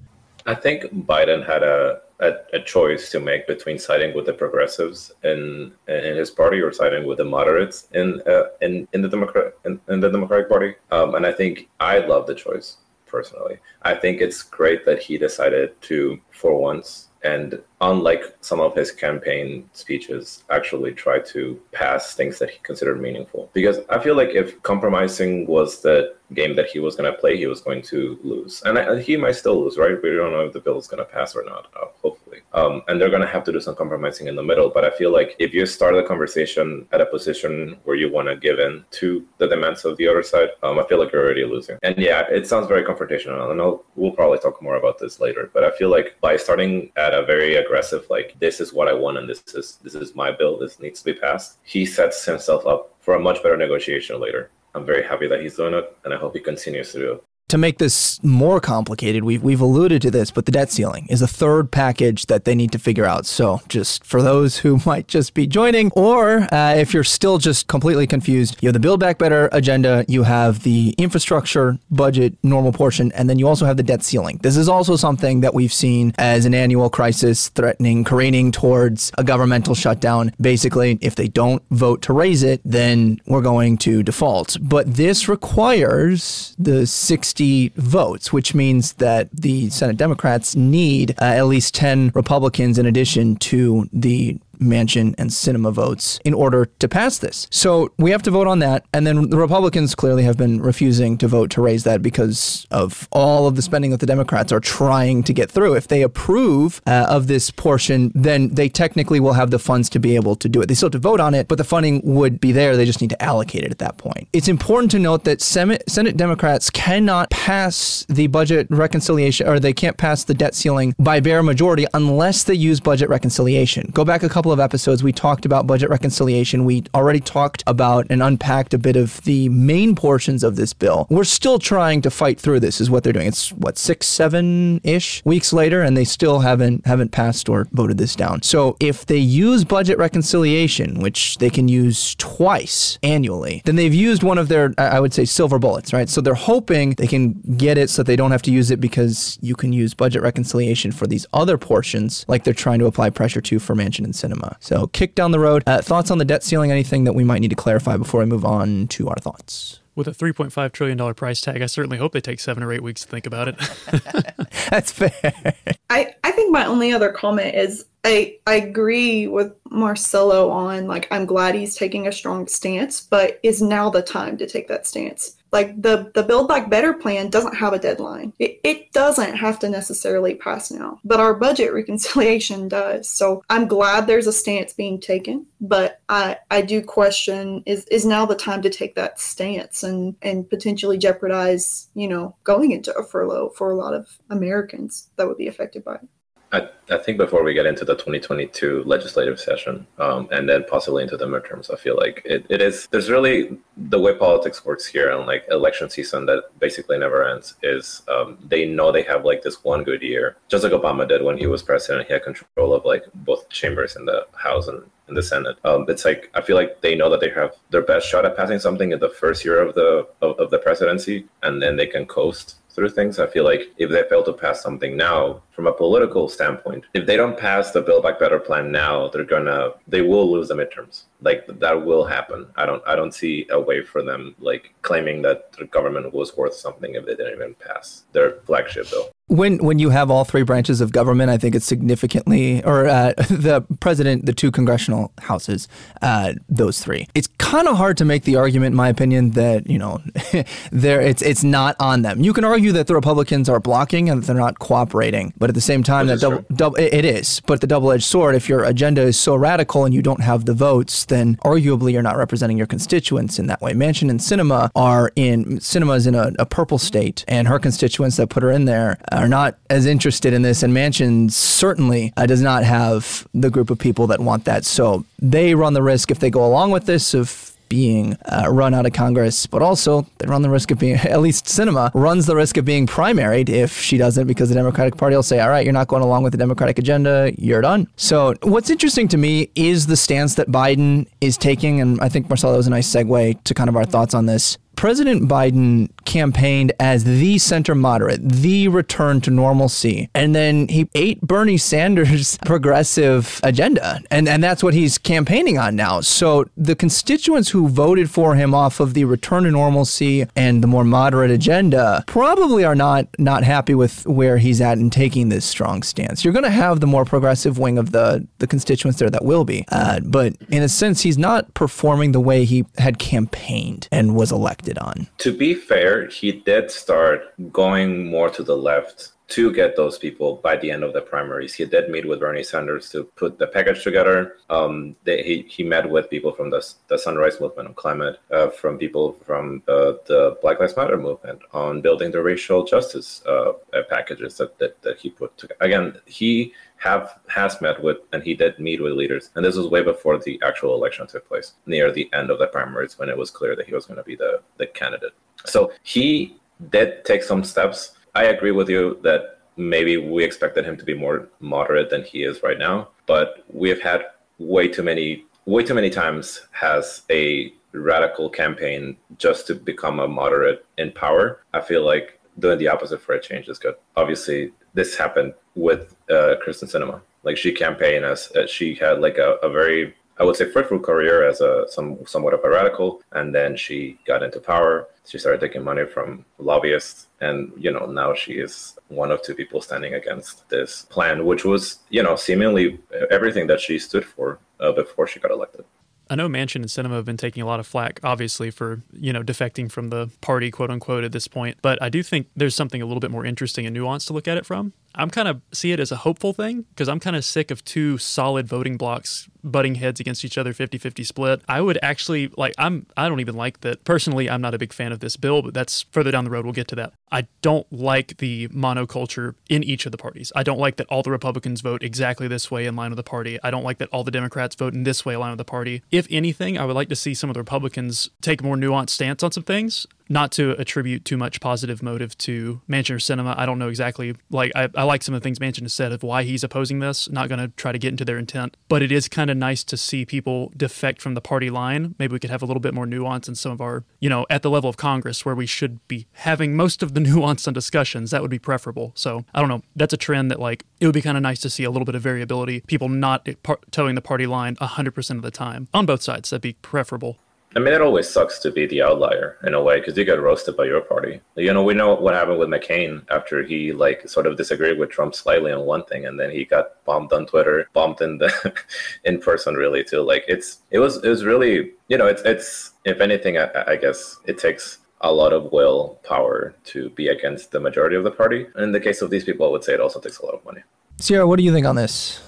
I 0.45 0.55
think 0.55 0.85
Biden 1.07 1.47
had 1.47 1.63
a 1.63 2.02
a, 2.23 2.31
a, 2.53 2.61
choice 2.61 3.11
to 3.11 3.21
make 3.21 3.47
between 3.47 3.79
siding 3.79 4.15
with 4.15 4.27
the 4.27 4.33
progressives 4.33 5.13
in 5.25 5.73
in 5.89 6.17
his 6.17 6.31
party 6.31 6.61
or 6.61 6.73
siding 6.73 7.05
with 7.07 7.19
the 7.19 7.25
moderates 7.25 7.89
in 7.93 8.23
uh, 8.27 8.45
in 8.61 8.89
in 8.93 9.03
the 9.03 9.09
Democrat 9.09 9.53
in, 9.65 9.81
in 9.89 10.01
the 10.01 10.11
Democratic 10.11 10.49
Party. 10.49 10.75
Um, 10.91 11.15
and 11.17 11.27
I 11.27 11.33
think 11.33 11.69
I 11.81 11.99
love 11.99 12.27
the 12.27 12.35
choice 12.35 12.77
personally. 13.07 13.59
I 13.83 13.95
think 13.95 14.21
it's 14.21 14.43
great 14.43 14.87
that 14.87 15.03
he 15.03 15.19
decided 15.19 15.81
to, 15.83 16.19
for 16.31 16.59
once, 16.59 17.09
and 17.23 17.61
unlike 17.83 18.25
some 18.41 18.61
of 18.61 18.75
his 18.75 18.91
campaign 18.91 19.69
speeches, 19.73 20.45
actually 20.51 20.93
try 20.93 21.19
to 21.19 21.61
pass 21.73 22.15
things 22.15 22.39
that 22.39 22.49
he 22.49 22.59
considered 22.63 23.01
meaningful. 23.01 23.51
Because 23.53 23.81
I 23.91 23.99
feel 23.99 24.17
like 24.17 24.31
if 24.31 24.63
compromising 24.63 25.47
was 25.47 25.83
the 25.83 26.15
game 26.33 26.57
that 26.57 26.67
he 26.67 26.79
was 26.79 26.97
going 26.97 27.13
to 27.13 27.19
play, 27.19 27.37
he 27.37 27.47
was 27.47 27.61
going 27.61 27.83
to 27.83 28.19
lose. 28.23 28.63
And 28.65 28.79
I, 28.79 29.01
he 29.01 29.17
might 29.17 29.37
still 29.37 29.63
lose, 29.63 29.77
right? 29.77 30.01
We 30.03 30.15
don't 30.15 30.33
know 30.33 30.47
if 30.47 30.53
the 30.53 30.61
bill 30.61 30.79
is 30.79 30.87
going 30.87 31.05
to 31.05 31.13
pass 31.13 31.35
or 31.37 31.45
not, 31.45 31.67
uh, 31.77 31.87
hopefully. 32.01 32.39
Um, 32.55 32.83
and 32.89 32.99
they're 32.99 33.11
going 33.11 33.23
to 33.23 33.29
have 33.29 33.45
to 33.45 33.53
do 33.53 33.61
some 33.61 33.75
compromising 33.75 34.29
in 34.29 34.37
the 34.37 34.43
middle. 34.43 34.71
But 34.71 34.85
I 34.85 34.91
feel 34.91 35.13
like 35.13 35.37
if 35.39 35.53
you 35.53 35.67
start 35.67 35.95
the 35.95 36.03
conversation 36.03 36.87
at 36.93 37.01
a 37.01 37.07
position 37.07 37.77
where 37.85 37.97
you 37.97 38.11
want 38.11 38.29
to 38.29 38.37
give 38.37 38.59
in 38.59 38.85
to 38.93 39.27
the 39.39 39.47
demands 39.47 39.85
of 39.85 39.97
the 39.97 40.09
other 40.09 40.23
side, 40.23 40.51
um, 40.63 40.79
I 40.79 40.85
feel 40.85 40.99
like 40.99 41.13
you're 41.13 41.25
already 41.25 41.45
losing. 41.45 41.77
And 41.83 41.99
yeah, 41.99 42.23
it 42.31 42.47
sounds 42.47 42.67
very 42.67 42.85
confrontational. 42.85 43.51
And 43.51 43.61
I'll, 43.61 43.85
we'll 43.97 44.13
probably 44.13 44.39
talk 44.39 44.63
more 44.63 44.77
about 44.77 44.99
this 44.99 45.21
later. 45.21 45.51
But 45.53 45.65
I 45.65 45.71
feel 45.73 45.91
like 45.91 46.17
by 46.21 46.37
starting 46.37 46.93
at 46.97 47.13
a 47.13 47.27
very 47.27 47.57
aggressive 47.57 47.72
aggressive 47.73 48.05
like 48.11 48.39
this 48.39 48.61
is 48.61 48.75
what 48.75 48.87
i 48.87 48.93
want 48.93 49.17
and 49.17 49.27
this 49.27 49.43
is 49.55 49.79
this 49.83 49.95
is 49.95 50.15
my 50.15 50.31
bill 50.31 50.59
this 50.59 50.79
needs 50.79 51.01
to 51.01 51.07
be 51.07 51.19
passed. 51.19 51.59
He 51.65 51.87
sets 51.87 52.23
himself 52.23 52.67
up 52.67 52.95
for 53.01 53.15
a 53.15 53.21
much 53.21 53.43
better 53.43 53.57
negotiation 53.57 54.21
later. 54.21 54.51
I'm 54.75 54.85
very 54.85 55.03
happy 55.03 55.27
that 55.29 55.41
he's 55.41 55.57
doing 55.57 55.73
it 55.73 55.97
and 56.05 56.13
i 56.13 56.19
hope 56.19 56.35
he 56.35 56.41
continues 56.41 56.93
to 56.93 56.99
do 56.99 57.13
it 57.13 57.25
to 57.53 57.59
make 57.59 57.77
this 57.77 58.19
more 58.25 58.63
complicated, 58.63 59.25
we've, 59.25 59.43
we've 59.43 59.61
alluded 59.61 60.01
to 60.01 60.11
this, 60.11 60.31
but 60.31 60.47
the 60.47 60.53
debt 60.53 60.71
ceiling 60.71 61.07
is 61.11 61.21
a 61.21 61.27
third 61.27 61.71
package 61.71 62.25
that 62.27 62.47
they 62.47 62.55
need 62.55 62.73
to 62.73 62.79
figure 62.79 63.05
out. 63.05 63.27
So, 63.27 63.61
just 63.69 64.07
for 64.07 64.23
those 64.23 64.57
who 64.57 64.81
might 64.87 65.07
just 65.07 65.35
be 65.35 65.47
joining, 65.47 65.91
or 65.93 66.49
uh, 66.51 66.75
if 66.75 66.95
you're 66.95 67.05
still 67.05 67.37
just 67.37 67.67
completely 67.67 68.07
confused, 68.07 68.57
you 68.63 68.69
have 68.69 68.73
the 68.73 68.81
Build 68.81 69.01
Back 69.01 69.19
Better 69.19 69.51
agenda, 69.53 70.03
you 70.09 70.23
have 70.23 70.63
the 70.63 70.95
infrastructure 70.97 71.79
budget 71.91 72.35
normal 72.43 72.73
portion, 72.73 73.13
and 73.13 73.29
then 73.29 73.39
you 73.39 73.47
also 73.47 73.67
have 73.67 73.77
the 73.77 73.83
debt 73.83 74.03
ceiling. 74.03 74.41
This 74.43 74.57
is 74.57 74.67
also 74.67 74.97
something 74.97 75.43
that 75.43 75.53
we've 75.53 75.75
seen 75.75 76.15
as 76.17 76.47
an 76.47 76.55
annual 76.55 76.89
crisis 76.89 77.51
threatening, 77.51 78.03
careening 78.03 78.51
towards 78.51 79.13
a 79.19 79.25
governmental 79.25 79.75
shutdown. 79.75 80.33
Basically, 80.41 80.99
if 81.03 81.17
they 81.17 81.29
don't 81.29 81.63
vote 81.71 82.01
to 82.03 82.15
raise 82.15 82.43
it, 82.43 82.63
then 82.65 83.21
we're 83.27 83.43
going 83.43 83.77
to 83.79 84.03
default. 84.03 84.57
But 84.59 84.95
this 84.95 85.29
requires 85.29 86.57
the 86.59 86.87
60 86.87 87.42
60 87.43 87.73
votes, 87.77 88.33
which 88.33 88.55
means 88.55 88.95
that 88.95 89.29
the 89.33 89.69
Senate 89.71 89.97
Democrats 89.97 90.55
need 90.55 91.11
uh, 91.21 91.25
at 91.25 91.47
least 91.47 91.75
10 91.75 92.13
Republicans 92.15 92.79
in 92.79 92.87
addition 92.87 93.37
to 93.37 93.89
the 93.93 94.39
Manchin 94.63 95.15
and 95.19 95.31
Sinema 95.31 95.73
votes 95.73 96.21
in 96.25 96.35
order 96.35 96.67
to 96.79 96.89
pass 96.89 97.19
this. 97.19 97.47
So 97.51 97.93
we 97.99 98.11
have 98.11 98.23
to 98.23 98.31
vote 98.31 98.47
on 98.47 98.61
that. 98.61 98.85
And 98.93 99.07
then 99.07 99.31
the 99.31 99.37
Republicans 99.37 99.95
clearly 99.95 100.25
have 100.25 100.37
been 100.37 100.61
refusing 100.61 101.19
to 101.19 101.29
vote 101.29 101.51
to 101.53 101.63
raise 101.63 101.85
that 101.85 102.03
because 102.03 102.67
of 102.71 103.09
all 103.13 103.47
of 103.47 103.57
the 103.57 103.63
spending 103.63 103.91
that 103.91 104.01
the 104.01 104.07
Democrats 104.07 104.53
are 104.53 104.61
trying 104.61 105.23
to 105.25 105.33
get 105.33 105.51
through. 105.51 105.75
If 105.75 105.89
they 105.89 106.03
approve 106.03 106.81
uh, 106.87 107.07
of 107.09 107.27
this 107.27 107.51
portion, 107.51 108.13
then 108.15 108.51
they 108.51 108.69
technically 108.69 109.21
will 109.21 109.33
have 109.33 109.51
the 109.51 109.59
funds 109.59 109.89
to 109.91 109.99
be 109.99 110.15
able 110.15 110.37
to 110.37 110.49
do 110.49 110.61
it. 110.61 110.67
They 110.67 110.75
still 110.75 110.89
have 110.89 110.93
to 110.93 110.99
vote 110.99 111.21
on 111.21 111.35
it, 111.35 111.49
but 111.49 111.59
the 111.59 111.65
funding 111.65 112.01
would 112.05 112.41
be 112.41 112.53
there. 112.53 112.77
They 112.77 112.85
just 112.85 113.01
need 113.01 113.11
to 113.11 113.23
allocate 113.23 113.65
it 113.65 113.71
at 113.71 113.79
that 113.79 113.99
point. 113.99 114.29
It's 114.33 114.49
important 114.49 114.91
to 114.93 114.99
note 114.99 115.25
that 115.25 115.41
Senate, 115.41 115.83
Senate 115.89 116.17
Democrats 116.17 116.71
cannot 116.71 117.31
pass 117.31 118.07
the 118.09 118.27
budget 118.27 118.67
reconciliation 118.71 119.49
or 119.49 119.59
they 119.59 119.73
can't 119.73 119.97
pass 119.97 120.25
the 120.25 120.35
debt 120.35 120.55
ceiling 120.55 120.95
by 120.99 121.21
bare 121.21 121.43
majority 121.43 121.87
unless 121.95 122.45
they 122.45 122.55
use 122.55 122.81
budget 122.81 123.09
reconciliation. 123.09 123.91
Go 123.93 124.05
back 124.05 124.23
a 124.23 124.29
couple 124.29 124.52
of 124.53 124.61
episodes, 124.61 125.03
we 125.03 125.13
talked 125.13 125.45
about 125.45 125.67
budget 125.67 125.91
reconciliation. 125.91 126.65
We 126.65 126.85
already 126.95 127.21
talked 127.21 127.63
about 127.67 128.07
and 128.11 128.23
unpacked 128.23 128.75
a 128.75 128.79
bit 128.79 128.97
of 128.97 129.23
the 129.23 129.49
main 129.49 129.95
portions 129.95 130.45
of 130.45 130.57
this 130.57 130.73
bill. 130.73 131.07
We're 131.11 131.25
still 131.25 131.59
trying 131.59 132.03
to 132.03 132.11
fight 132.11 132.39
through 132.39 132.61
this, 132.61 132.81
is 132.81 132.91
what 132.91 133.05
they're 133.05 133.13
doing. 133.13 133.27
It's 133.27 133.53
what 133.53 133.79
six, 133.79 134.07
seven 134.07 134.81
ish 134.85 135.25
weeks 135.25 135.53
later, 135.53 135.83
and 135.83 135.97
they 135.97 136.05
still 136.05 136.41
haven't 136.41 136.87
haven't 136.87 137.13
passed 137.13 137.49
or 137.49 137.67
voted 137.73 137.99
this 137.99 138.15
down. 138.17 138.43
So 138.43 138.77
if 138.81 139.07
they 139.07 139.19
use 139.19 139.65
budget 139.65 139.99
reconciliation, 139.99 141.01
which 141.01 141.39
they 141.39 141.51
can 141.51 141.69
use 141.69 142.15
twice 142.17 142.99
annually, 143.03 143.63
then 143.65 143.77
they've 143.77 143.95
used 143.95 144.23
one 144.23 144.39
of 144.39 144.49
their, 144.49 144.75
I 144.79 145.01
would 145.01 145.15
say, 145.15 145.25
silver 145.25 145.59
bullets, 145.59 145.93
right? 145.93 146.09
So 146.09 146.21
they're 146.21 146.35
hoping 146.35 146.91
they 146.93 147.07
can 147.07 147.33
get 147.57 147.79
it 147.79 147.91
so 147.91 148.03
they 148.03 148.17
don't 148.17 148.31
have 148.31 148.43
to 148.43 148.51
use 148.51 148.71
it 148.71 148.81
because 148.81 149.39
you 149.41 149.55
can 149.55 149.73
use 149.73 149.95
budget 149.95 150.23
reconciliation 150.23 150.93
for 150.93 151.07
these 151.07 151.27
other 151.33 151.59
portions, 151.59 152.25
like 152.29 152.45
they're 152.45 152.55
trying 152.55 152.79
to 152.79 152.87
apply 152.87 153.11
pressure 153.11 153.41
to 153.41 153.59
for 153.59 153.75
Manchin 153.75 154.05
and 154.05 154.15
Sinema. 154.33 154.57
So, 154.61 154.87
kick 154.89 155.15
down 155.15 155.31
the 155.31 155.39
road. 155.39 155.63
Uh, 155.67 155.81
thoughts 155.81 156.11
on 156.11 156.19
the 156.19 156.25
debt 156.25 156.43
ceiling? 156.43 156.71
Anything 156.71 157.05
that 157.05 157.15
we 157.15 157.25
might 157.25 157.41
need 157.41 157.51
to 157.51 157.57
clarify 157.57 157.97
before 157.97 158.21
we 158.21 158.27
move 158.27 158.45
on 158.45 158.89
to 158.89 159.09
our 159.09 159.17
thoughts? 159.17 159.81
With 159.95 160.09
a 160.09 160.13
$3.5 160.13 160.73
trillion 160.73 161.15
price 161.15 161.43
tag, 161.43 161.61
I 161.61 161.67
certainly 161.67 161.99
hope 161.99 162.13
they 162.13 162.21
take 162.23 162.41
seven 162.41 162.63
or 162.63 162.73
eight 162.73 162.83
weeks 162.83 163.03
to 163.03 163.09
think 163.09 163.27
about 163.27 163.49
it. 163.49 163.57
That's 164.71 164.91
fair. 164.91 165.55
I, 165.91 166.15
I 166.25 166.31
think 166.31 166.51
my 166.51 166.65
only 166.65 166.93
other 166.93 167.13
comment 167.13 167.55
is 167.55 167.85
I 168.05 168.37
I 168.47 168.55
agree 168.55 169.29
with 169.29 169.53
Marcelo 169.71 170.51
on 170.51 170.87
like 170.87 171.07
I'm 171.11 171.27
glad 171.27 171.55
he's 171.55 171.77
taking 171.77 172.07
a 172.07 172.13
strong 172.13 172.49
stance, 172.49 173.01
but 173.01 173.39
is 173.43 173.63
now 173.63 173.91
the 173.91 174.03
time 174.03 174.37
to 174.39 174.47
take 174.47 174.67
that 174.69 174.87
stance? 174.87 175.37
Like 175.53 175.81
the 175.81 176.11
the 176.15 176.23
build 176.23 176.49
back 176.49 176.71
better 176.71 176.95
plan 176.95 177.31
doesn't 177.31 177.55
have 177.57 177.73
a 177.73 177.79
deadline. 177.79 178.33
It, 178.39 178.61
it 178.65 178.93
doesn't 178.93 179.37
have 179.37 179.59
to 179.61 179.69
necessarily 179.69 180.35
pass 180.35 180.71
now 180.71 180.99
but 181.05 181.21
our 181.21 181.35
budget 181.35 181.73
reconciliation 181.81 182.69
does. 182.69 183.09
So 183.09 183.43
i'm 183.51 183.67
glad 183.67 184.07
there's 184.07 184.27
a 184.27 184.33
stance 184.33 184.73
being 184.73 185.01
taken 185.01 185.47
but 185.61 186.01
i 186.09 186.39
i 186.51 186.61
do 186.61 186.83
question 186.83 187.63
is 187.67 187.85
is 187.87 188.05
now 188.05 188.27
the 188.27 188.35
time 188.35 188.63
to 188.63 188.71
take 188.71 188.95
that 188.95 189.21
stance 189.21 189.83
and 189.83 190.17
and 190.23 190.49
potentially 190.49 190.99
jeopardize 190.99 191.89
you 191.95 192.09
know 192.09 192.37
going 192.45 192.73
into 192.73 192.95
a 192.95 193.05
furlough 193.05 193.51
for 193.51 193.71
a 193.71 193.77
lot 193.77 193.95
of 193.95 194.19
americans 194.31 195.11
that 195.17 195.27
would 195.27 195.39
be 195.39 195.49
affected 195.49 195.85
by 195.85 195.95
it 195.95 196.09
I, 196.53 196.69
I 196.91 196.99
think 196.99 197.17
before 197.17 197.43
we 197.43 197.55
get 197.55 197.65
into 197.65 197.85
the 197.85 197.95
2022 197.95 198.85
legislative 198.85 199.41
session 199.41 199.87
um, 199.99 200.29
and 200.31 200.47
then 200.47 200.65
possibly 200.69 201.03
into 201.03 201.17
the 201.17 201.27
midterms, 201.27 201.73
I 201.73 201.77
feel 201.77 201.97
like 201.97 202.21
it, 202.27 202.45
it 202.51 202.61
is, 202.61 202.89
there's 202.91 203.11
really 203.11 203.57
the 203.77 203.99
way 203.99 204.15
politics 204.15 204.65
works 204.65 204.85
here 204.85 205.11
and 205.11 205.27
like 205.27 205.47
election 205.51 205.89
season 205.89 206.27
that 206.27 206.45
basically 206.59 206.99
never 206.99 207.27
ends 207.27 207.55
is 207.63 208.03
um, 208.09 208.39
they 208.47 208.67
know 208.67 208.93
they 208.93 209.03
have 209.03 209.25
like 209.25 209.43
this 209.43 209.65
one 209.65 209.83
good 209.83 210.03
year, 210.03 210.37
just 210.49 210.63
like 210.63 210.73
Obama 210.75 211.09
did 211.09 211.23
when 211.23 211.39
he 211.39 211.47
was 211.47 211.63
president. 211.63 212.07
He 212.07 212.13
had 212.13 212.23
control 212.23 212.75
of 212.75 212.85
like 212.85 213.05
both 213.15 213.49
chambers 213.49 213.97
in 213.97 214.05
the 214.05 214.27
House 214.35 214.69
and 214.69 214.83
in 215.09 215.15
the 215.15 215.23
Senate. 215.23 215.57
Um, 215.65 215.87
it's 215.89 216.05
like 216.05 216.31
I 216.35 216.41
feel 216.43 216.57
like 216.57 216.81
they 216.81 216.95
know 216.95 217.11
that 217.11 217.21
they 217.21 217.31
have 217.31 217.53
their 217.71 217.83
best 217.83 218.09
shot 218.09 218.25
at 218.25 218.37
passing 218.37 218.59
something 218.59 218.93
in 218.93 219.01
the 219.01 219.09
first 219.09 219.45
year 219.45 219.61
of 219.61 219.75
the 219.75 220.07
of, 220.21 220.39
of 220.39 220.51
the 220.51 220.59
presidency, 220.59 221.27
and 221.43 221.63
then 221.63 221.77
they 221.77 221.87
can 221.87 222.07
coast 222.07 222.57
through 222.75 222.91
things. 222.91 223.19
I 223.19 223.27
feel 223.27 223.45
like 223.45 223.73
if 223.77 223.91
they 223.91 224.03
fail 224.09 224.23
to 224.25 224.33
pass 224.33 224.63
something 224.63 224.97
now, 224.97 225.43
from 225.53 225.67
a 225.67 225.73
political 225.73 226.29
standpoint, 226.29 226.85
if 226.95 227.07
they 227.07 227.17
don't 227.17 227.39
pass 227.39 227.71
the 227.71 227.83
Build 227.83 228.03
Back 228.03 228.19
Better 228.19 228.39
plan 228.39 228.73
now, 228.73 229.09
they're 229.09 229.25
gonna 229.25 229.73
they 229.87 230.03
will 230.03 230.31
lose 230.31 230.49
the 230.49 230.55
midterms. 230.55 231.05
Like 231.21 231.47
that 231.47 231.85
will 231.85 232.05
happen. 232.05 232.47
I 232.57 232.67
don't 232.67 232.83
I 232.87 232.97
don't 232.97 233.15
see 233.15 233.47
a 233.51 233.61
way 233.61 233.85
for 233.85 234.03
them 234.03 234.35
like 234.41 234.75
claiming 234.83 235.23
that 235.23 235.53
the 235.53 235.67
government 235.67 236.13
was 236.13 236.37
worth 236.37 236.55
something 236.55 236.95
if 236.95 237.05
they 237.05 237.15
didn't 237.15 237.35
even 237.35 237.55
pass 237.55 238.05
their 238.13 238.41
flagship 238.47 238.91
bill. 238.91 239.11
When 239.33 239.65
when 239.65 239.79
you 239.79 239.89
have 239.89 240.11
all 240.11 240.25
three 240.25 240.43
branches 240.43 240.83
of 240.83 240.93
government, 240.93 241.31
I 241.31 241.39
think 241.39 241.55
it's 241.55 241.65
significantly, 241.65 242.63
or 242.65 242.87
uh, 242.87 243.15
the 243.31 243.65
president, 243.81 244.27
the 244.27 244.35
two 244.35 244.51
congressional 244.51 245.11
houses, 245.19 245.69
uh, 246.03 246.35
those 246.51 246.81
three. 246.81 247.09
It's 247.15 247.29
kind 247.39 247.67
of 247.67 247.79
hard 247.79 247.97
to 247.97 248.05
make 248.05 248.25
the 248.25 248.37
argument, 248.37 248.73
in 248.73 248.77
my 248.77 248.89
opinion, 248.89 249.31
that 249.31 249.69
you 249.69 249.79
know, 249.79 250.03
there 250.73 251.01
it's 251.01 251.23
it's 251.23 251.43
not 251.43 251.77
on 251.81 252.03
them. 252.03 252.21
You 252.21 252.35
can 252.35 252.45
argue 252.45 252.73
that 252.73 252.89
the 252.89 252.95
Republicans 252.95 253.49
are 253.49 253.59
blocking 253.59 254.11
and 254.11 254.23
that 254.23 254.27
they're 254.27 254.37
not 254.37 254.59
cooperating, 254.59 255.33
but 255.39 255.49
at 255.49 255.55
the 255.55 255.63
same 255.63 255.83
time, 255.83 256.09
that 256.09 256.21
double, 256.21 256.45
double, 256.55 256.77
it 256.77 257.05
is. 257.05 257.41
But 257.47 257.63
the 257.63 257.67
double-edged 257.67 258.05
sword, 258.05 258.35
if 258.35 258.49
your 258.51 258.65
agenda 258.65 259.01
is 259.01 259.19
so 259.19 259.35
radical 259.35 259.87
and 259.87 259.95
you 259.95 260.03
don't 260.03 260.21
have 260.21 260.45
the 260.45 260.55
votes, 260.55 261.07
then 261.07 261.37
arguably 261.37 261.93
you're 261.93 262.03
not 262.03 262.19
representing 262.19 262.59
your 262.59 262.67
constituents 262.67 263.39
in 263.39 263.47
that 263.47 263.63
way. 263.63 263.73
Manchin 263.73 264.11
and 264.11 264.21
Sinema 264.21 264.71
are 264.75 265.11
in 265.17 265.59
Sinema's 265.59 266.07
in 266.07 266.15
a, 266.15 266.33
a 266.39 266.45
purple 266.45 266.79
state, 266.79 267.25
and 267.29 267.49
her 267.49 267.59
constituents 267.59 268.17
that 268.17 268.29
put 268.29 268.43
her 268.43 268.51
in 268.51 268.67
there 268.67 268.99
are 269.23 269.29
not 269.29 269.57
as 269.71 269.87
interested 269.87 270.35
in 270.35 270.43
this. 270.43 270.65
And 270.65 270.75
Manchin 270.75 271.31
certainly 271.31 272.13
uh, 272.17 272.27
does 272.27 272.43
not 272.43 272.65
have 272.65 273.27
the 273.33 273.51
group 273.51 273.71
of 273.71 273.79
people 273.79 274.09
that 274.09 274.19
want 274.19 274.45
that. 274.47 274.65
So 274.65 275.05
they 275.21 275.55
run 275.55 275.75
the 275.75 275.83
risk 275.83 276.11
if 276.11 276.19
they 276.19 276.29
go 276.29 276.45
along 276.45 276.73
with 276.73 276.87
this 276.87 277.15
of 277.15 277.53
being 277.69 278.19
uh, 278.27 278.49
run 278.51 278.75
out 278.75 278.85
of 278.85 278.93
Congress, 278.93 279.47
but 279.47 279.63
also 279.63 280.07
they 280.19 280.27
run 280.27 280.43
the 280.43 280.51
risk 280.51 280.73
of 280.73 280.79
being, 280.79 280.97
at 281.15 281.21
least 281.21 281.47
Sinema 281.47 281.91
runs 281.95 282.27
the 282.27 282.35
risk 282.35 282.57
of 282.57 282.65
being 282.65 282.87
primaried 282.87 283.49
if 283.49 283.81
she 283.81 283.97
doesn't, 283.97 284.27
because 284.27 284.49
the 284.49 284.55
Democratic 284.55 284.97
Party 284.97 285.17
will 285.17 285.23
say, 285.23 285.41
all 285.41 285.49
right, 285.49 285.65
you're 285.65 285.73
not 285.73 285.89
going 285.89 286.03
along 286.03 286.25
with 286.25 286.33
the 286.33 286.39
Democratic 286.39 286.79
agenda, 286.79 287.33
you're 287.39 287.63
done. 287.63 287.89
So, 287.97 288.35
what's 288.43 288.69
interesting 288.69 289.09
to 289.09 289.17
me 289.17 289.49
is 289.55 289.87
the 289.87 289.97
stance 289.97 290.35
that 290.35 290.49
Biden 290.49 291.07
is 291.23 291.39
taking, 291.39 291.81
and 291.81 291.99
I 292.03 292.11
think 292.11 292.29
Marcelo 292.29 292.59
was 292.59 292.67
a 292.67 292.71
nice 292.71 292.93
segue 292.93 293.43
to 293.45 293.55
kind 293.55 293.71
of 293.71 293.77
our 293.77 293.87
thoughts 293.87 294.13
on 294.13 294.27
this 294.27 294.59
President 294.77 295.29
Biden 295.29 295.91
campaigned 296.05 296.73
as 296.81 297.05
the 297.05 297.39
center 297.39 297.75
moderate, 297.75 298.21
the 298.29 298.69
return 298.69 299.21
to 299.23 299.31
normalcy. 299.31 300.11
And 300.15 300.35
then 300.35 300.69
he 300.69 300.89
ate 300.95 301.21
Bernie 301.21 301.57
Sanders' 301.57 302.39
progressive 302.45 303.41
agenda. 303.43 304.01
And, 304.11 304.29
and 304.29 304.43
that's 304.43 304.63
what 304.63 304.75
he's 304.75 304.99
campaigning 304.99 305.59
on 305.59 305.77
now. 305.77 306.01
So 306.01 306.47
the 306.57 306.75
constituents 306.75 307.51
who 307.51 307.69
voted 307.69 308.11
for 308.11 308.35
him 308.35 308.55
off 308.55 308.81
of 308.81 308.95
the 308.95 309.05
return 309.05 309.45
to 309.45 309.51
normalcy 309.51 310.27
and 310.35 310.63
the 310.63 310.67
more 310.67 310.85
moderate 310.85 311.31
agenda 311.31 312.05
probably 312.07 312.65
are 312.65 312.75
not, 312.75 313.07
not 313.19 313.45
happy 313.45 313.75
with 313.75 314.07
where 314.07 314.39
he's 314.39 314.61
at 314.61 314.79
in 314.79 314.91
taking 314.91 315.29
this 315.29 315.45
strong 315.45 315.83
stance. 315.83 316.25
You're 316.25 316.33
going 316.33 316.45
to 316.45 316.51
have 316.51 316.81
the 316.81 316.87
more 316.87 317.05
progressive 317.05 317.59
wing 317.59 317.79
of 317.79 317.93
the, 317.93 318.27
the 318.39 318.47
constituents 318.47 318.99
there 318.99 319.11
that 319.11 319.25
will 319.25 319.45
be. 319.45 319.65
Uh, 319.71 320.01
but 320.01 320.35
in 320.49 320.63
a 320.63 320.69
sense, 320.69 321.03
he's 321.03 321.19
not 321.19 321.53
performing 321.55 322.13
the 322.13 322.21
way 322.21 322.45
he 322.45 322.65
had 322.79 322.99
campaigned 322.99 323.89
and 323.93 324.17
was 324.17 324.33
elected 324.33 324.62
on. 324.79 325.09
To 325.19 325.33
be 325.33 325.55
fair, 325.55 326.07
he 326.07 326.33
did 326.33 326.71
start 326.71 327.35
going 327.53 328.11
more 328.11 328.31
to 328.31 328.43
the 328.43 328.57
left 328.57 329.13
to 329.29 329.51
get 329.51 329.77
those 329.77 329.97
people 329.97 330.37
by 330.43 330.57
the 330.57 330.71
end 330.71 330.85
of 330.85 330.93
the 330.93 331.01
primaries. 331.01 331.55
He 331.55 331.65
did 331.65 331.89
meet 331.89 332.07
with 332.07 332.21
Bernie 332.21 332.43
Sanders 332.43 332.91
to 332.91 333.05
put 333.17 333.39
the 333.39 333.47
package 333.47 333.83
together. 333.83 334.37
Um, 334.51 334.95
they, 335.05 335.23
he, 335.23 335.43
he 335.49 335.65
met 335.65 335.89
with 335.89 336.11
people 336.11 336.33
from 336.33 336.51
the, 336.51 336.63
the 336.89 336.99
Sunrise 336.99 337.41
Movement 337.41 337.69
on 337.69 337.75
climate, 337.75 338.19
uh, 338.31 338.51
from 338.51 338.77
people 338.77 339.17
from 339.25 339.63
uh, 339.69 339.95
the 340.07 340.37
Black 340.43 340.61
Lives 340.61 340.77
Matter 340.77 340.99
movement 340.99 341.41
on 341.55 341.81
building 341.81 342.11
the 342.11 342.23
racial 342.23 342.65
justice 342.65 343.25
uh, 343.25 343.53
packages 343.89 344.37
that, 344.37 344.59
that, 344.59 344.83
that 344.83 344.99
he 344.99 345.09
put 345.09 345.35
together. 345.39 345.57
Again, 345.63 345.97
he 346.05 346.53
have 346.83 347.21
has 347.29 347.61
met 347.61 347.83
with 347.83 347.99
and 348.13 348.23
he 348.23 348.35
did 348.35 348.59
meet 348.59 348.83
with 348.83 348.93
leaders 348.93 349.31
and 349.35 349.45
this 349.45 349.57
was 349.57 349.69
way 349.69 349.83
before 349.83 350.19
the 350.19 350.41
actual 350.45 350.75
election 350.75 351.07
took 351.07 351.27
place 351.29 351.55
near 351.67 351.93
the 351.93 352.09
end 352.13 352.31
of 352.31 352.39
the 352.39 352.47
primaries 352.49 352.99
when 352.99 353.09
it 353.09 353.17
was 353.17 353.31
clear 353.31 353.55
that 353.55 353.67
he 353.67 353.75
was 353.75 353.87
going 353.87 353.97
to 353.97 354.05
be 354.05 354.17
the, 354.17 354.41
the 354.59 354.67
candidate 354.67 355.15
so 355.45 355.73
he 355.83 356.37
did 356.71 357.05
take 357.05 357.23
some 357.23 357.45
steps 357.45 357.93
I 358.15 358.25
agree 358.25 358.51
with 358.51 358.69
you 358.69 358.99
that 359.03 359.39
maybe 359.57 359.97
we 359.97 360.25
expected 360.25 360.65
him 360.65 360.77
to 360.77 360.85
be 360.85 360.95
more 360.95 361.29
moderate 361.41 361.91
than 361.91 362.05
he 362.05 362.25
is 362.25 362.43
right 362.43 362.59
now, 362.59 362.89
but 363.07 363.45
we've 363.53 363.81
had 363.81 364.07
way 364.39 364.69
too 364.69 364.83
many 364.83 365.25
way 365.47 365.65
too 365.65 365.75
many 365.75 365.91
times 365.91 366.47
has 366.53 367.03
a 367.11 367.53
radical 367.73 368.31
campaign 368.31 368.97
just 369.19 369.47
to 369.47 369.55
become 369.55 369.99
a 369.99 370.07
moderate 370.07 370.65
in 370.79 370.93
power. 370.93 371.43
I 371.53 371.61
feel 371.61 371.85
like 371.85 372.21
doing 372.39 372.59
the 372.59 372.69
opposite 372.69 373.01
for 373.01 373.15
a 373.15 373.21
change 373.21 373.49
is 373.49 373.59
good. 373.59 373.75
Obviously, 373.97 374.53
this 374.75 374.97
happened 374.97 375.35
with 375.55 375.95
uh, 376.11 376.37
Kyrsten 376.45 376.71
Sinema. 376.71 377.01
Like 377.25 377.37
she 377.37 377.53
campaigned 377.53 378.05
as 378.05 378.33
uh, 378.33 378.47
she 378.47 378.75
had 378.75 379.01
like 379.01 379.19
a, 379.19 379.35
a 379.43 379.49
very 379.49 379.95
I 380.19 380.25
would 380.25 380.37
say 380.37 380.51
fruitful 380.51 380.81
career 380.81 381.27
as 381.27 381.41
a 381.41 381.65
some 381.69 381.99
somewhat 382.07 382.35
of 382.35 382.45
a 382.45 382.49
radical, 382.49 383.03
and 383.13 383.35
then 383.35 383.57
she 383.57 383.99
got 384.07 384.23
into 384.23 384.41
power. 384.41 384.89
She 385.07 385.19
started 385.19 385.41
taking 385.41 385.65
money 385.65 385.87
from 385.87 386.25
lobbyists, 386.39 387.09
and 387.21 387.53
you 387.57 387.73
know 387.73 387.87
now 387.87 388.15
she 388.15 388.35
is 388.35 388.79
one 388.89 389.11
of 389.11 389.23
two 389.23 389.35
people 389.35 389.61
standing 389.63 389.95
against 389.95 390.49
this 390.49 390.83
plan, 390.91 391.25
which 391.25 391.45
was 391.45 391.79
you 391.89 392.03
know 392.03 392.17
seemingly 392.17 392.79
everything 393.11 393.47
that 393.47 393.61
she 393.61 393.79
stood 393.79 394.05
for 394.05 394.39
uh, 394.61 394.73
before 394.73 395.07
she 395.07 395.19
got 395.19 395.31
elected. 395.31 395.65
I 396.13 396.15
know 396.15 396.29
Manchin 396.29 396.57
and 396.57 396.67
Sinema 396.67 396.97
have 396.97 397.07
been 397.07 397.17
taking 397.17 397.43
a 397.43 397.47
lot 397.47 397.59
of 397.59 397.67
flack, 397.67 397.99
obviously, 398.05 398.51
for, 398.51 398.83
you 398.93 399.15
know, 399.15 399.23
defecting 399.23 399.73
from 399.73 399.89
the 399.89 400.11
party, 400.21 400.51
quote 400.51 400.71
unquote, 400.71 401.05
at 401.05 401.13
this 401.13 401.27
point. 401.27 401.57
But 401.63 401.81
I 401.81 401.89
do 401.89 402.03
think 402.03 402.27
there's 402.37 402.55
something 402.55 402.83
a 402.83 402.85
little 402.85 403.01
bit 403.01 403.11
more 403.11 403.25
interesting 403.25 403.65
and 403.65 403.75
nuanced 403.75 404.09
to 404.09 404.13
look 404.13 404.29
at 404.29 404.37
it 404.37 404.45
from. 404.45 404.75
I'm 404.95 405.11
kind 405.11 405.29
of 405.29 405.41
see 405.53 405.73
it 405.73 405.81
as 405.81 405.93
a 405.93 405.97
hopeful 405.97 406.33
thing 406.33 406.63
because 406.71 406.89
I'm 406.89 407.01
kind 407.01 407.17
of 407.17 407.25
sick 407.25 407.51
of 407.51 407.65
two 407.65 407.99
solid 407.99 408.47
voting 408.47 408.77
blocks 408.77 409.29
butting 409.45 409.75
heads 409.77 409.99
against 409.99 410.25
each 410.25 410.39
other 410.39 410.53
50-50 410.53 411.05
split. 411.05 411.43
I 411.49 411.61
would 411.61 411.79
actually 411.83 412.29
like 412.37 412.55
I'm 412.59 412.87
I 412.97 413.09
don't 413.09 413.21
even 413.21 413.35
like 413.35 413.61
that. 413.61 413.85
Personally, 413.85 414.31
I'm 414.31 414.41
not 414.41 414.55
a 414.55 414.59
big 414.59 414.73
fan 414.73 414.93
of 414.93 415.01
this 415.01 415.17
bill, 415.17 415.43
but 415.43 415.55
that's 415.55 415.83
further 415.91 416.11
down 416.11 416.25
the 416.25 416.31
road. 416.31 416.45
We'll 416.45 416.53
get 416.53 416.69
to 416.69 416.77
that. 416.77 416.93
I 417.11 417.27
don't 417.43 417.71
like 417.73 418.19
the 418.19 418.49
monoculture 418.49 419.35
in 419.49 419.63
each 419.63 419.85
of 419.87 419.93
the 419.93 419.99
parties. 419.99 420.33
I 420.35 420.43
don't 420.43 420.59
like 420.59 420.77
that 420.77 420.87
all 420.89 421.03
the 421.03 421.11
Republicans 421.11 421.61
vote 421.61 421.83
exactly 421.83 422.29
this 422.29 422.51
way 422.51 422.67
in 422.67 422.77
line 422.77 422.91
with 422.91 422.97
the 422.97 423.03
party. 423.03 423.39
I 423.43 423.51
don't 423.51 423.65
like 423.65 423.79
that 423.79 423.89
all 423.91 424.05
the 424.05 424.11
Democrats 424.11 424.55
vote 424.55 424.75
in 424.75 424.85
this 424.85 425.05
way 425.05 425.15
in 425.15 425.21
line 425.21 425.33
with 425.33 425.39
the 425.39 425.45
party. 425.45 425.83
If 425.91 426.07
anything, 426.11 426.59
I 426.59 426.65
would 426.65 426.77
like 426.77 426.89
to 426.89 426.97
see 426.97 427.15
some 427.15 427.29
of 427.29 427.35
the 427.35 427.41
Republicans 427.41 428.11
take 428.21 428.41
a 428.41 428.45
more 428.45 428.57
nuanced 428.57 428.91
stance 428.91 429.23
on 429.23 429.33
some 429.33 429.43
things 429.43 429.87
not 430.09 430.33
to 430.33 430.53
attribute 430.53 431.05
too 431.05 431.17
much 431.17 431.41
positive 431.41 431.83
motive 431.83 432.17
to 432.19 432.61
Manchin 432.69 432.91
or 432.91 432.97
Sinema. 432.97 433.37
I 433.37 433.47
don't 433.47 433.59
know 433.59 433.69
exactly. 433.69 434.15
Like, 434.31 434.53
I, 434.55 434.69
I 434.75 434.85
like 434.85 435.03
some 435.03 435.15
of 435.15 435.21
the 435.21 435.25
things 435.25 435.39
Manchin 435.39 435.63
has 435.63 435.73
said 435.73 435.93
of 435.93 436.03
why 436.03 436.23
he's 436.23 436.45
opposing 436.45 436.79
this. 436.81 437.11
Not 437.11 437.29
going 437.29 437.41
to 437.41 437.49
try 437.49 437.73
to 437.73 437.79
get 437.79 437.89
into 437.89 438.05
their 438.05 438.19
intent, 438.19 438.57
but 438.69 438.83
it 438.83 438.93
is 438.93 439.09
kind 439.09 439.31
of 439.31 439.37
nice 439.37 439.65
to 439.65 439.77
see 439.77 440.05
people 440.05 440.53
defect 440.57 441.01
from 441.01 441.15
the 441.15 441.21
party 441.21 441.51
line. 441.51 441.95
Maybe 441.99 442.13
we 442.13 442.19
could 442.19 442.31
have 442.31 442.43
a 442.43 442.47
little 442.47 442.61
bit 442.61 442.75
more 442.75 442.87
nuance 442.87 443.29
in 443.29 443.35
some 443.35 443.53
of 443.53 443.61
our, 443.61 443.85
you 444.01 444.09
know, 444.09 444.27
at 444.31 444.43
the 444.43 444.51
level 444.51 444.69
of 444.69 444.77
Congress 444.77 445.25
where 445.25 445.35
we 445.35 445.47
should 445.47 445.87
be 445.89 446.07
having 446.13 446.57
most 446.57 446.83
of 446.83 446.95
the 446.95 447.01
nuance 447.09 447.47
on 447.49 447.55
discussions. 447.55 448.11
That 448.11 448.23
would 448.23 448.31
be 448.31 448.39
preferable. 448.39 448.93
So 448.95 449.25
I 449.35 449.41
don't 449.41 449.49
know. 449.49 449.63
That's 449.77 449.93
a 449.93 449.99
trend 449.99 450.31
that, 450.31 450.41
like, 450.41 450.65
it 450.81 450.87
would 450.87 450.95
be 450.95 451.03
kind 451.03 451.17
of 451.17 451.23
nice 451.23 451.41
to 451.41 451.51
see 451.51 451.65
a 451.65 451.71
little 451.71 451.87
bit 451.87 451.95
of 451.95 452.03
variability. 452.03 452.61
People 452.63 452.89
not 452.89 453.29
par- 453.43 453.61
towing 453.71 453.95
the 453.95 454.03
party 454.03 454.27
line 454.27 454.57
100% 454.57 455.11
of 455.17 455.23
the 455.23 455.31
time 455.31 455.69
on 455.73 455.87
both 455.87 456.03
sides. 456.03 456.31
That'd 456.31 456.43
be 456.43 456.55
preferable. 456.55 457.19
I 457.55 457.59
mean, 457.59 457.75
it 457.75 457.83
always 457.83 458.09
sucks 458.09 458.39
to 458.41 458.51
be 458.51 458.67
the 458.67 458.83
outlier 458.83 459.39
in 459.45 459.55
a 459.55 459.63
way 459.63 459.79
because 459.79 459.97
you 459.97 460.05
get 460.05 460.21
roasted 460.21 460.57
by 460.57 460.65
your 460.65 460.81
party. 460.81 461.21
You 461.37 461.53
know, 461.53 461.63
we 461.63 461.75
know 461.75 461.95
what 461.95 462.15
happened 462.15 462.39
with 462.39 462.49
McCain 462.49 463.05
after 463.11 463.43
he 463.43 463.73
like 463.73 464.09
sort 464.09 464.27
of 464.27 464.37
disagreed 464.37 464.79
with 464.79 464.91
Trump 464.91 465.15
slightly 465.15 465.53
on 465.53 465.67
one 465.67 465.85
thing, 465.85 466.07
and 466.07 466.19
then 466.19 466.31
he 466.31 466.45
got 466.45 466.85
bombed 466.85 467.13
on 467.13 467.27
Twitter, 467.27 467.69
bombed 467.73 468.01
in 468.01 468.19
the 468.19 468.55
in 469.05 469.21
person, 469.21 469.55
really 469.55 469.85
too. 469.85 470.01
Like 470.03 470.25
it's 470.29 470.59
it 470.71 470.79
was 470.79 470.97
it 471.05 471.09
was 471.09 471.25
really 471.25 471.73
you 471.89 471.99
know 471.99 472.07
it's 472.07 472.23
it's 472.23 472.73
if 472.85 473.01
anything, 473.01 473.39
I, 473.39 473.51
I 473.69 473.77
guess 473.77 474.19
it 474.27 474.39
takes 474.39 474.79
a 475.03 475.13
lot 475.13 475.33
of 475.33 475.53
willpower 475.53 476.55
to 476.65 476.91
be 476.91 477.09
against 477.09 477.51
the 477.51 477.61
majority 477.61 477.97
of 477.97 478.05
the 478.05 478.11
party. 478.11 478.47
And 478.55 478.65
in 478.65 478.73
the 478.73 478.81
case 478.81 479.03
of 479.03 479.11
these 479.11 479.25
people, 479.25 479.47
I 479.47 479.51
would 479.51 479.65
say 479.65 479.75
it 479.75 479.81
also 479.81 480.01
takes 480.01 480.19
a 480.19 480.25
lot 480.25 480.35
of 480.35 480.45
money. 480.45 480.63
Sierra, 480.99 481.27
what 481.27 481.39
do 481.39 481.43
you 481.43 481.53
think 481.53 481.67
on 481.67 481.77
this? 481.77 482.23